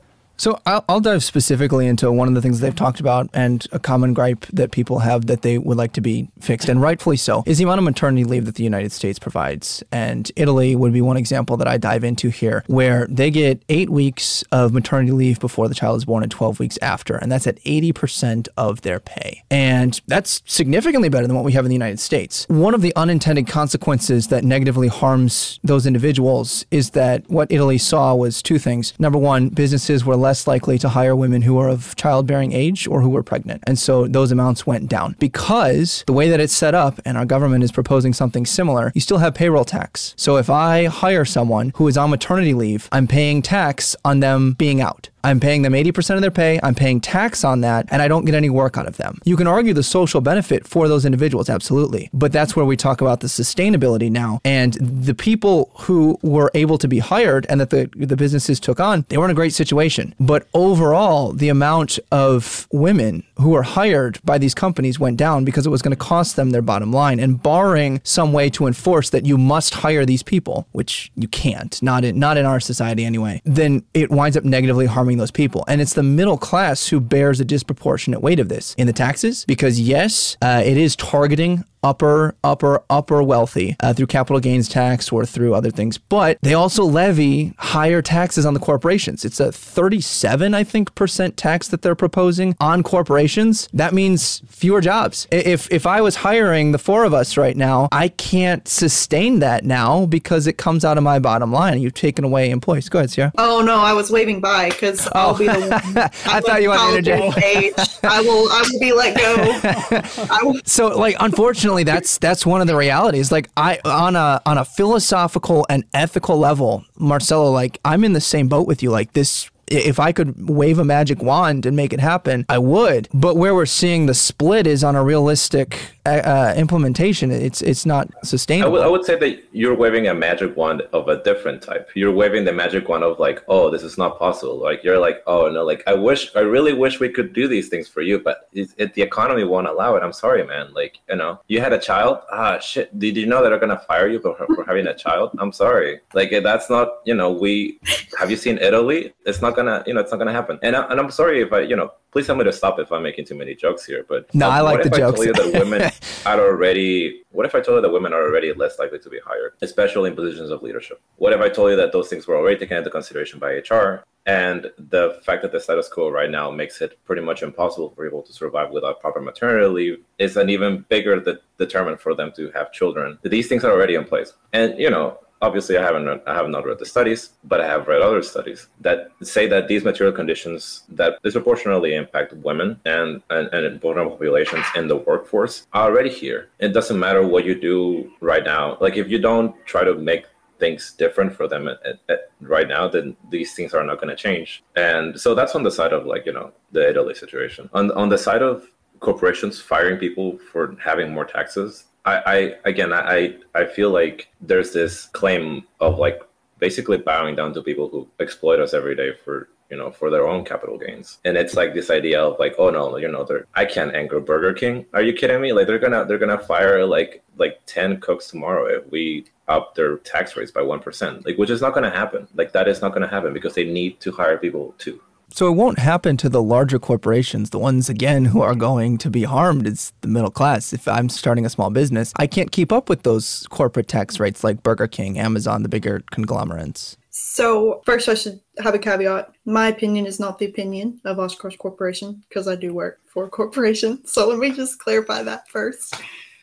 So 0.43 0.61
I'll, 0.67 0.85
I'll, 0.89 0.99
dive 0.99 1.23
specifically 1.23 1.87
into 1.87 2.11
one 2.11 2.27
of 2.27 2.35
the 2.35 2.43
things 2.43 2.59
they've 2.59 2.75
talked 2.75 2.99
about 2.99 3.31
and 3.33 3.65
a 3.71 3.79
common 3.79 4.13
gripe 4.13 4.45
that 4.47 4.73
people 4.73 4.99
have 4.99 5.27
that 5.27 5.43
they 5.43 5.57
would 5.57 5.77
like 5.77 5.93
to 5.93 6.01
be 6.01 6.31
fixed, 6.41 6.69
and 6.69 6.83
rightfully 6.83 7.17
so, 7.17 7.45
is 7.47 7.59
the 7.59 7.65
amount 7.65 7.79
of 7.79 7.85
maternity 7.85 8.25
leave 8.25 8.47
that 8.47 8.57
the 8.57 8.65
United 8.65 8.91
States 8.91 9.21
provides. 9.21 9.85
And 9.93 10.33
Italy 10.35 10.75
would 10.75 10.93
be 10.93 11.01
one 11.01 11.17
example 11.17 11.57
that 11.59 11.69
I 11.69 11.77
dive 11.77 12.03
into 12.03 12.29
here, 12.29 12.65
where 12.67 13.07
they 13.09 13.31
get 13.31 13.63
eight 13.69 13.89
weeks 13.89 14.43
of 14.51 14.73
maternity 14.73 15.13
leave 15.13 15.39
before 15.39 15.69
the 15.69 15.77
child 15.77 15.99
is 15.99 16.07
born 16.07 16.25
and 16.25 16.33
12 16.33 16.59
weeks 16.59 16.77
after, 16.83 17.15
and 17.15 17.31
that's 17.31 17.47
at 17.47 17.61
80% 17.61 18.49
of 18.57 18.81
their 18.81 18.99
pay. 18.99 19.45
And 19.49 20.01
that's 20.09 20.43
significantly 20.45 21.09
better 21.09 21.29
than 21.29 21.37
what 21.37 21.45
we 21.45 21.53
have 21.53 21.65
in 21.65 21.69
the 21.69 21.77
United 21.77 22.01
States. 22.01 22.47
One 22.49 22.75
of 22.75 22.83
the 22.83 22.93
unintended 22.97 23.47
consequences 23.47 24.27
that 24.27 24.43
negatively 24.43 24.89
harms 24.89 25.61
those 25.63 25.87
individuals 25.87 26.67
is 26.73 26.91
that 26.91 27.31
what 27.31 27.53
Italy 27.53 27.79
saw 27.79 28.17
was 28.17 28.43
two 28.43 28.59
things. 28.59 28.93
Number 28.99 29.19
one, 29.19 29.49
businesses 29.49 30.05
were 30.05 30.17
less 30.17 30.32
less 30.33 30.47
likely 30.47 30.79
to 30.79 30.89
hire 30.89 31.15
women 31.15 31.43
who 31.43 31.59
are 31.59 31.69
of 31.69 31.95
childbearing 31.95 32.53
age 32.53 32.89
or 32.89 33.03
who 33.03 33.11
were 33.11 33.23
pregnant. 33.23 33.63
And 33.67 33.79
so 33.79 34.09
those 34.09 34.33
amounts 34.33 34.67
went 34.67 34.89
down. 34.89 35.15
Because 35.19 36.05
the 36.07 36.15
way 36.15 36.31
that 36.31 36.41
it's 36.41 36.55
set 36.55 36.75
up, 36.75 36.99
and 37.05 37.19
our 37.19 37.27
government 37.27 37.63
is 37.65 37.71
proposing 37.71 38.15
something 38.15 38.47
similar, 38.47 38.93
you 38.95 39.03
still 39.03 39.19
have 39.19 39.35
payroll 39.35 39.67
tax. 39.67 40.15
So 40.17 40.39
if 40.39 40.49
I 40.49 40.87
hire 40.87 41.27
someone 41.27 41.73
who 41.77 41.87
is 41.87 41.99
on 41.99 42.09
maternity 42.09 42.55
leave, 42.55 42.89
I'm 42.91 43.07
paying 43.07 43.43
tax 43.43 43.95
on 44.07 44.21
them 44.21 44.55
being 44.55 44.81
out. 44.81 45.11
I'm 45.25 45.41
paying 45.41 45.63
them 45.63 45.73
80% 45.73 46.17
of 46.17 46.21
their 46.21 46.31
pay, 46.31 46.59
I'm 46.63 46.75
paying 46.75 47.01
tax 47.01 47.45
on 47.45 47.61
that, 47.61 47.87
and 47.91 48.03
I 48.03 48.09
don't 48.09 48.25
get 48.25 48.35
any 48.35 48.51
work 48.51 48.77
out 48.77 48.87
of 48.87 48.97
them. 48.97 49.19
You 49.25 49.37
can 49.37 49.47
argue 49.47 49.73
the 49.73 49.83
social 49.83 50.21
benefit 50.21 50.67
for 50.67 50.89
those 50.89 51.05
individuals, 51.05 51.49
absolutely. 51.49 52.11
But 52.13 52.33
that's 52.33 52.57
where 52.57 52.65
we 52.65 52.77
talk 52.77 53.01
about 53.01 53.21
the 53.21 53.29
sustainability 53.29 54.11
now. 54.11 54.41
And 54.45 54.75
the 54.75 55.15
people 55.15 55.71
who 55.81 56.19
were 56.23 56.51
able 56.55 56.79
to 56.79 56.89
be 56.89 56.99
hired 56.99 57.47
and 57.49 57.61
that 57.61 57.71
the, 57.71 57.89
the 57.95 58.17
businesses 58.17 58.59
took 58.59 58.81
on, 58.81 59.05
they 59.09 59.17
were 59.17 59.25
in 59.25 59.31
a 59.31 59.35
great 59.35 59.55
situation. 59.55 60.15
But 60.19 60.47
overall, 60.55 61.33
the 61.33 61.49
amount 61.49 61.99
of 62.11 62.67
women 62.73 63.25
who 63.37 63.51
were 63.51 63.63
hired 63.63 64.19
by 64.25 64.39
these 64.39 64.55
companies 64.55 64.99
went 64.99 65.17
down 65.17 65.45
because 65.45 65.67
it 65.67 65.71
was 65.71 65.83
going 65.83 65.93
to 65.93 65.97
cost 65.97 66.37
them 66.37 66.51
their 66.51 66.63
bottom 66.63 66.93
line. 66.93 67.21
And 67.21 67.43
barring 67.43 68.01
some 68.05 68.33
way 68.33 68.51
to 68.51 68.67
enforce 68.67 69.11
that 69.11 69.27
you 69.27 69.39
must 69.39 69.75
hire 69.75 70.05
these 70.05 70.23
people, 70.23 70.67
which 70.73 71.11
you 71.15 71.29
can't, 71.29 71.81
not 71.83 72.05
in, 72.05 72.19
not 72.19 72.37
in 72.37 72.47
our 72.47 72.61
society 72.61 73.05
anyway, 73.05 73.41
then 73.45 73.85
it 73.95 74.11
winds 74.11 74.37
up 74.37 74.45
negatively 74.45 74.87
harming 74.87 75.12
harming 75.13 75.19
those 75.19 75.31
people. 75.31 75.65
And 75.69 75.81
it's 75.81 75.95
the 75.95 76.03
middle 76.03 76.39
class 76.39 76.89
who 76.89 77.01
bears 77.01 77.41
a 77.41 77.45
disproportionate 77.45 78.23
weight 78.23 78.41
of 78.41 78.49
this 78.49 78.75
in 78.79 78.87
the 78.87 78.93
taxes 78.93 79.45
because, 79.47 79.79
yes, 79.79 80.37
uh, 80.43 80.63
it 80.65 80.77
is 80.77 80.97
targeting 80.97 81.65
upper, 81.83 82.35
upper, 82.45 82.83
upper 82.89 83.23
wealthy 83.23 83.77
uh, 83.81 83.93
through 83.93 84.07
capital 84.07 84.41
gains 84.41 84.69
tax 84.69 85.11
or 85.11 85.27
through 85.27 85.55
other 85.55 85.71
things. 85.71 85.99
But 85.99 86.39
they 86.43 86.55
also 86.55 86.85
levy 86.85 87.55
higher 87.59 88.03
taxes 88.03 88.47
on 88.47 88.55
the 88.55 88.61
corporations. 88.61 89.25
It's 89.25 89.41
a 89.41 89.53
37, 89.53 90.55
I 90.55 90.65
think, 90.65 90.95
percent 90.95 91.37
tax 91.37 91.69
that 91.69 91.83
they're 91.83 91.95
proposing 91.95 92.55
on 92.61 92.83
corporations. 92.83 93.69
That 93.73 93.95
means 93.95 94.43
fewer 94.47 94.81
jobs. 94.81 95.27
If 95.31 95.71
if 95.73 95.87
I 95.87 96.01
was 96.01 96.17
hiring 96.17 96.73
the 96.73 96.79
four 96.79 97.05
of 97.05 97.15
us 97.15 97.37
right 97.37 97.57
now, 97.57 97.89
I 97.93 98.09
can't 98.09 98.67
sustain 98.69 99.41
that 99.41 99.65
now 99.65 100.07
because 100.07 100.47
it 100.47 100.59
comes 100.59 100.85
out 100.85 100.99
of 100.99 101.05
my 101.05 101.19
bottom 101.19 101.53
line. 101.53 101.81
You've 101.81 101.95
taken 101.95 102.25
away 102.25 102.51
employees. 102.51 102.89
Go 102.89 102.99
ahead, 102.99 103.11
Sierra. 103.11 103.33
Oh 103.39 103.63
no, 103.63 103.77
I 103.77 103.93
was 103.93 104.11
waving 104.11 104.41
by 104.41 104.71
because 104.71 105.09
I'll 105.13 105.35
oh. 105.35 105.39
be 105.39 105.47
the 105.47 105.61
one. 105.61 105.99
I, 106.27 106.41
thought 106.41 106.63
you 106.63 106.71
wanted 106.71 107.05
to 107.05 107.27
interject. 107.27 108.05
I 108.05 108.21
will. 108.21 108.49
I 108.51 108.65
will 108.71 108.81
be 108.81 108.93
let 108.93 109.17
go. 109.17 110.61
So, 110.65 110.89
like, 110.89 111.17
unfortunately 111.21 111.72
unfortunately, 111.73 112.01
that's 112.01 112.19
that's 112.19 112.47
one 112.47 112.61
of 112.61 112.67
the 112.67 112.77
realities. 112.77 113.33
Like 113.33 113.49
I 113.57 113.79
on 113.85 114.17
a 114.17 114.41
on 114.47 114.59
a 114.59 114.65
philosophical 114.65 115.67
and 115.69 115.85
ethical 115.95 116.39
level, 116.39 116.85
Marcelo, 116.97 117.51
like 117.51 117.79
I'm 117.85 118.05
in 118.05 118.13
the 118.13 118.21
same 118.21 118.49
boat 118.49 118.67
with 118.67 118.83
you. 118.83 118.91
Like 118.91 119.13
this 119.13 119.51
if 119.73 119.99
I 119.99 120.13
could 120.13 120.49
wave 120.49 120.79
a 120.79 120.85
magic 120.85 121.23
wand 121.23 121.67
and 121.67 121.77
make 121.77 121.93
it 121.93 122.01
happen, 122.01 122.45
I 122.49 122.59
would. 122.59 123.09
But 123.13 123.37
where 123.37 123.55
we're 123.55 123.67
seeing 123.67 124.07
the 124.07 124.15
split 124.15 124.67
is 124.67 124.85
on 124.85 124.97
a 124.97 125.03
realistic 125.03 125.79
uh, 126.05 126.11
uh 126.11 126.55
implementation. 126.57 127.31
It's 127.31 127.63
it's 127.63 127.87
not 127.87 128.11
sustainable. 128.25 128.71
I 128.71 128.73
would, 128.73 128.87
I 128.87 128.89
would 128.89 129.05
say 129.05 129.17
that 129.17 129.45
you're 129.53 129.75
waving 129.75 130.09
a 130.09 130.15
magic 130.15 130.57
wand 130.57 130.83
of 130.93 131.09
a 131.09 131.23
different 131.23 131.63
type. 131.63 131.91
You're 131.95 132.13
waving 132.13 132.45
the 132.45 132.53
magic 132.53 132.89
wand 132.89 133.05
of 133.05 133.19
like, 133.19 133.43
oh, 133.49 133.71
this 133.71 133.83
is 133.83 133.97
not 133.99 134.19
possible. 134.19 134.57
Like 134.57 134.83
you're 134.85 134.99
like, 134.99 135.23
oh 135.27 135.51
no, 135.51 135.65
like 135.65 135.83
I 135.87 135.95
wish, 135.95 136.35
I 136.35 136.41
really 136.41 136.73
wish 136.73 137.01
we 137.01 137.09
could 137.09 137.33
do 137.33 137.49
these 137.49 137.69
things 137.69 137.89
for 137.89 138.03
you, 138.03 138.19
but 138.19 138.49
it, 138.53 138.71
it, 138.79 138.95
the 138.95 139.03
economy 139.03 139.45
won't 139.45 139.69
allow 139.69 139.95
it. 139.97 140.03
I'm 140.03 140.13
sorry, 140.13 140.45
man. 140.45 140.73
Like 140.75 140.99
you 141.09 141.17
know, 141.17 141.41
you 141.49 141.61
had 141.61 141.73
a 141.73 141.79
child. 141.79 142.19
Ah, 142.33 142.59
shit. 142.59 142.99
Did 142.99 143.17
you 143.17 143.27
know 143.27 143.43
that 143.43 143.51
they're 143.51 143.59
gonna 143.59 143.85
fire 143.87 144.09
you 144.09 144.21
for, 144.21 144.35
for 144.55 144.65
having 144.65 144.87
a 144.87 144.95
child? 144.95 145.31
I'm 145.39 145.53
sorry. 145.53 146.01
Like 146.15 146.31
that's 146.43 146.69
not. 146.69 146.89
You 147.05 147.15
know, 147.15 147.31
we 147.31 147.79
have 148.19 148.31
you 148.31 148.37
seen 148.37 148.59
Italy? 148.59 149.15
It's 149.25 149.41
not 149.41 149.55
gonna. 149.57 149.62
You 149.87 149.95
know, 149.95 150.01
it's 150.01 150.11
not 150.11 150.19
gonna 150.19 150.33
happen. 150.33 150.59
And 150.63 150.77
I, 150.77 150.83
and 150.91 151.01
I'm 151.01 151.11
sorry 151.11 151.43
if 151.43 151.53
I. 151.53 151.61
You 151.61 151.77
know, 151.77 151.93
please 152.11 152.27
tell 152.27 152.37
me 152.37 152.45
to 152.45 152.53
stop 152.53 152.79
if 152.79 152.91
I'm 152.93 153.03
making 153.03 153.27
too 153.27 153.35
many 153.35 153.55
jokes 153.55 153.85
here. 153.85 154.05
But 154.09 154.33
no, 154.35 154.49
I 154.49 154.61
like 154.61 154.83
the 154.83 154.91
jokes. 154.91 155.21
I 155.21 155.25
told 155.25 155.27
you 155.27 155.33
that 155.33 155.61
women 155.65 155.91
are 156.27 156.41
already. 156.41 157.23
What 157.31 157.47
if 157.47 157.55
I 157.55 157.61
told 157.61 157.77
you 157.77 157.83
that 157.83 157.91
women 157.91 158.13
are 158.13 158.23
already 158.23 158.53
less 158.53 158.79
likely 158.79 158.99
to 158.99 159.11
be 159.11 159.19
hired, 159.25 159.55
especially 159.63 160.11
in 160.11 160.17
positions 160.17 160.51
of 160.51 160.63
leadership? 160.63 161.01
What 161.17 161.33
if 161.33 161.41
I 161.41 161.49
told 161.49 161.71
you 161.71 161.77
that 161.77 161.93
those 161.93 162.09
things 162.09 162.27
were 162.27 162.37
already 162.37 162.59
taken 162.59 162.77
into 162.77 162.91
consideration 162.91 163.39
by 163.39 163.63
HR, 163.69 164.05
and 164.27 164.71
the 164.79 165.21
fact 165.25 165.43
that 165.43 165.53
the 165.53 165.61
status 165.61 165.89
quo 165.89 166.11
right 166.11 166.31
now 166.31 166.51
makes 166.51 166.81
it 166.81 166.99
pretty 167.05 167.23
much 167.23 167.43
impossible 167.43 167.91
for 167.91 168.05
people 168.05 168.23
to 168.23 168.33
survive 168.33 168.71
without 168.71 169.01
proper 169.01 169.21
maternity 169.21 169.67
leave 169.67 170.05
is 170.19 170.37
an 170.37 170.49
even 170.49 170.85
bigger 170.89 171.21
de- 171.21 171.39
determinant 171.59 172.01
for 172.01 172.15
them 172.15 172.33
to 172.37 172.51
have 172.53 172.73
children. 172.73 173.19
These 173.23 173.49
things 173.49 173.65
are 173.65 173.73
already 173.73 173.95
in 173.95 174.05
place, 174.05 174.33
and 174.53 174.79
you 174.79 174.91
know 174.91 175.19
obviously 175.43 175.77
I 175.77 175.83
haven't 175.83 176.23
I 176.27 176.35
have 176.35 176.49
not 176.49 176.65
read 176.65 176.79
the 176.79 176.87
studies, 176.87 177.31
but 177.45 177.61
I 177.61 177.67
have 177.67 177.89
read 177.89 178.01
other 178.01 178.23
studies 178.23 178.69
that 178.81 179.11
say 179.23 179.47
that 179.49 179.69
these 179.69 179.85
material 179.85 180.15
conditions 180.15 180.85
that 180.89 181.21
disproportionately 181.23 181.95
impact 181.95 182.33
women 182.35 182.81
and, 182.87 183.23
and, 183.29 183.49
and 183.49 183.81
vulnerable 183.81 184.13
populations 184.13 184.65
in 184.77 184.89
the 184.89 184.97
workforce 184.97 185.67
are 185.73 185.91
already 185.91 186.11
here. 186.11 186.49
It 186.61 186.73
doesn't 186.73 186.99
matter 186.99 187.27
what 187.27 187.45
you 187.45 187.61
do 187.61 188.11
right 188.21 188.45
now. 188.45 188.79
Like 188.81 188.97
if 188.97 189.09
you 189.09 189.19
don't 189.19 189.55
try 189.67 189.85
to 189.85 189.95
make 189.95 190.27
things 190.61 190.93
different 190.93 191.35
for 191.35 191.49
them 191.49 191.67
at, 191.67 191.99
at, 192.09 192.31
right 192.41 192.69
now, 192.69 192.87
then 192.87 193.17
these 193.31 193.53
things 193.55 193.75
are 193.75 193.85
not 193.85 193.97
going 194.01 194.15
to 194.17 194.23
change. 194.29 194.63
And 194.77 195.21
so 195.21 195.35
that's 195.35 195.57
on 195.57 195.65
the 195.65 195.73
side 195.73 195.93
of 195.93 196.07
like 196.07 196.25
you 196.25 196.33
know 196.33 196.53
the 196.71 196.89
Italy 196.89 197.15
situation. 197.15 197.69
On 197.75 197.91
on 198.03 198.09
the 198.09 198.19
side 198.19 198.43
of 198.43 198.69
corporations 199.01 199.61
firing 199.61 199.99
people 199.99 200.39
for 200.51 200.77
having 200.81 201.13
more 201.13 201.25
taxes, 201.25 201.87
I, 202.05 202.17
I 202.27 202.55
again 202.65 202.93
I 202.93 203.37
I 203.55 203.65
feel 203.65 203.91
like 203.91 204.29
there's 204.41 204.73
this 204.73 205.07
claim 205.07 205.65
of 205.81 205.99
like 205.99 206.21
basically 206.59 206.99
bowing 206.99 207.37
down 207.37 207.55
to 207.55 207.63
people 207.63 207.89
who 207.89 208.09
exploit 208.21 208.61
us 208.61 208.75
every 208.75 208.95
day 208.97 209.13
for 209.25 209.49
you 209.71 209.77
know 209.77 209.91
for 209.91 210.11
their 210.11 210.27
own 210.27 210.45
capital 210.45 210.79
gains. 210.79 211.19
And 211.25 211.37
it's 211.37 211.55
like 211.55 211.75
this 211.75 211.91
idea 211.91 212.21
of 212.21 212.39
like 212.39 212.55
oh 212.59 212.71
no 212.71 212.97
you 212.97 213.09
know 213.09 213.25
they're 213.25 213.47
i 213.55 213.65
can't 213.65 213.95
anger 213.95 214.21
burger 214.21 214.53
king. 214.53 214.87
Are 214.95 215.03
you 215.03 215.13
kidding 215.13 215.41
me? 215.41 215.53
Like 215.53 215.67
they're 215.67 215.79
gonna 215.79 216.05
they're 216.05 216.19
gonna 216.19 216.39
fire 216.39 216.85
like 216.85 217.23
like 217.37 217.61
10 217.67 218.01
cooks 218.01 218.29
tomorrow 218.29 218.67
if 218.67 218.91
we 218.91 219.27
up 219.49 219.75
their 219.75 219.97
tax 219.99 220.37
rates 220.37 220.51
by 220.51 220.61
1% 220.61 221.25
like 221.27 221.37
which 221.37 221.51
is 221.51 221.61
not 221.61 221.75
gonna 221.75 221.91
happen. 221.91 222.27
Like 222.35 222.53
that 222.53 222.69
is 222.69 222.83
not 222.83 222.93
gonna 222.93 223.09
happen 223.09 223.33
because 223.33 223.55
they 223.55 223.65
need 223.65 224.01
to 224.01 224.13
hire 224.13 224.39
people 224.39 224.75
too 224.79 225.01
so 225.33 225.49
it 225.49 225.57
won't 225.57 225.79
happen 225.79 226.17
to 226.19 226.29
the 226.29 226.43
larger 226.43 226.79
corporations. 226.79 227.51
The 227.51 227.59
ones, 227.59 227.89
again, 227.89 228.27
who 228.27 228.43
are 228.43 228.55
going 228.55 228.99
to 228.99 229.11
be 229.11 229.25
harmed 229.25 229.67
is 229.67 229.93
the 230.03 230.09
middle 230.09 230.31
class. 230.31 230.73
If 230.73 230.87
I'm 230.87 231.09
starting 231.09 231.47
a 231.47 231.51
small 231.51 231.71
business, 231.71 232.13
I 232.17 232.27
can't 232.27 232.53
keep 232.53 232.71
up 232.71 232.89
with 232.89 233.03
those 233.03 233.47
corporate 233.49 233.89
tax 233.89 234.21
rates 234.21 234.45
like 234.45 234.63
Burger 234.63 234.87
King, 234.87 235.19
Amazon, 235.19 235.63
the 235.63 235.69
bigger 235.69 236.03
conglomerates. 236.11 236.97
So, 237.11 237.83
first, 237.85 238.09
I 238.09 238.15
should 238.15 238.41
have 238.59 238.75
a 238.75 238.79
caveat. 238.79 239.33
My 239.45 239.69
opinion 239.69 240.07
is 240.07 240.19
not 240.19 240.39
the 240.39 240.47
opinion 240.47 241.01
of 241.05 241.19
Oshkosh 241.19 241.57
Corporation 241.57 242.23
because 242.29 242.49
I 242.49 242.57
do 242.57 242.73
work 242.73 243.01
for 243.07 243.25
a 243.25 243.31
corporation. 243.31 244.07
So, 244.07 244.29
let 244.29 244.39
me 244.39 244.51
just 244.51 244.79
clarify 244.79 245.23
that 245.23 245.49
first. 245.49 245.95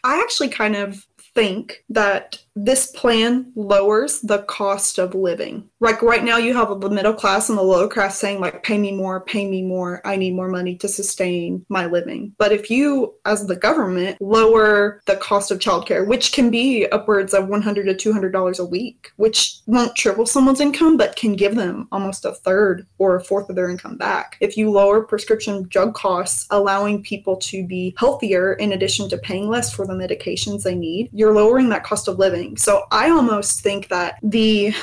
I 0.04 0.20
actually 0.20 0.50
kind 0.50 0.76
of 0.76 1.06
think 1.34 1.84
that 1.90 2.40
this 2.66 2.88
plan 2.91 3.51
lowers 3.55 4.20
the 4.22 4.39
cost 4.43 4.97
of 4.97 5.16
living. 5.16 5.70
Like 5.80 6.01
right 6.01 6.24
now, 6.24 6.38
you 6.38 6.53
have 6.53 6.80
the 6.82 6.89
middle 6.89 7.14
class 7.14 7.49
and 7.49 7.57
the 7.57 7.64
lower 7.64 7.88
class 7.88 8.18
saying, 8.18 8.39
like, 8.39 8.64
pay 8.64 8.78
me 8.78 8.91
more, 8.91 9.22
pay 9.22 9.47
me 9.47 9.62
more, 9.62 10.01
I 10.05 10.18
need 10.18 10.36
more 10.36 10.49
money 10.49 10.76
to 10.78 10.88
sustain 10.88 11.66
my 11.70 11.86
living. 11.86 12.34
But 12.38 12.51
if 12.51 12.70
you, 12.70 13.16
as 13.26 13.47
the 13.47 13.55
government, 13.55 14.18
lower 14.20 15.01
the 15.05 15.16
cost 15.16 15.51
of 15.51 15.60
childcare, 15.60 16.05
which 16.05 16.34
can 16.34 16.49
be 16.49 16.88
upwards 16.88 17.34
of 17.34 17.47
100 17.47 17.97
to 17.97 18.12
$200 18.14 18.60
a 18.60 18.66
week, 18.66 19.12
which 19.16 19.60
won't 19.66 19.95
triple 19.95 20.26
someone's 20.26 20.60
income, 20.60 20.97
but 20.97 21.16
can 21.16 21.36
give 21.36 21.55
them 21.55 21.88
almost 21.91 22.26
a 22.26 22.34
third 22.34 22.86
or 22.97 23.16
a 23.16 23.24
fourth 23.24 23.49
of 23.49 23.55
their 23.55 23.70
income 23.70 23.97
back. 23.97 24.38
If 24.41 24.57
you 24.57 24.70
lower 24.70 25.01
prescription 25.01 25.64
drug 25.70 25.93
costs, 25.93 26.45
allowing 26.49 27.03
people 27.03 27.38
to 27.38 27.66
be 27.66 27.95
healthier 27.97 28.53
in 28.53 28.74
addition 28.74 29.07
to 29.10 29.18
paying 29.18 29.47
less 29.47 29.74
for 29.74 29.88
the 29.88 29.93
medications 29.93 30.64
they 30.64 30.76
need, 30.76 31.10
you're 31.14 31.34
lowering 31.34 31.70
that 31.70 31.84
cost 31.84 32.07
of 32.07 32.20
living. 32.20 32.49
So 32.58 32.84
I 32.91 33.10
almost 33.10 33.62
think 33.62 33.88
that 33.89 34.20
the 34.24 34.74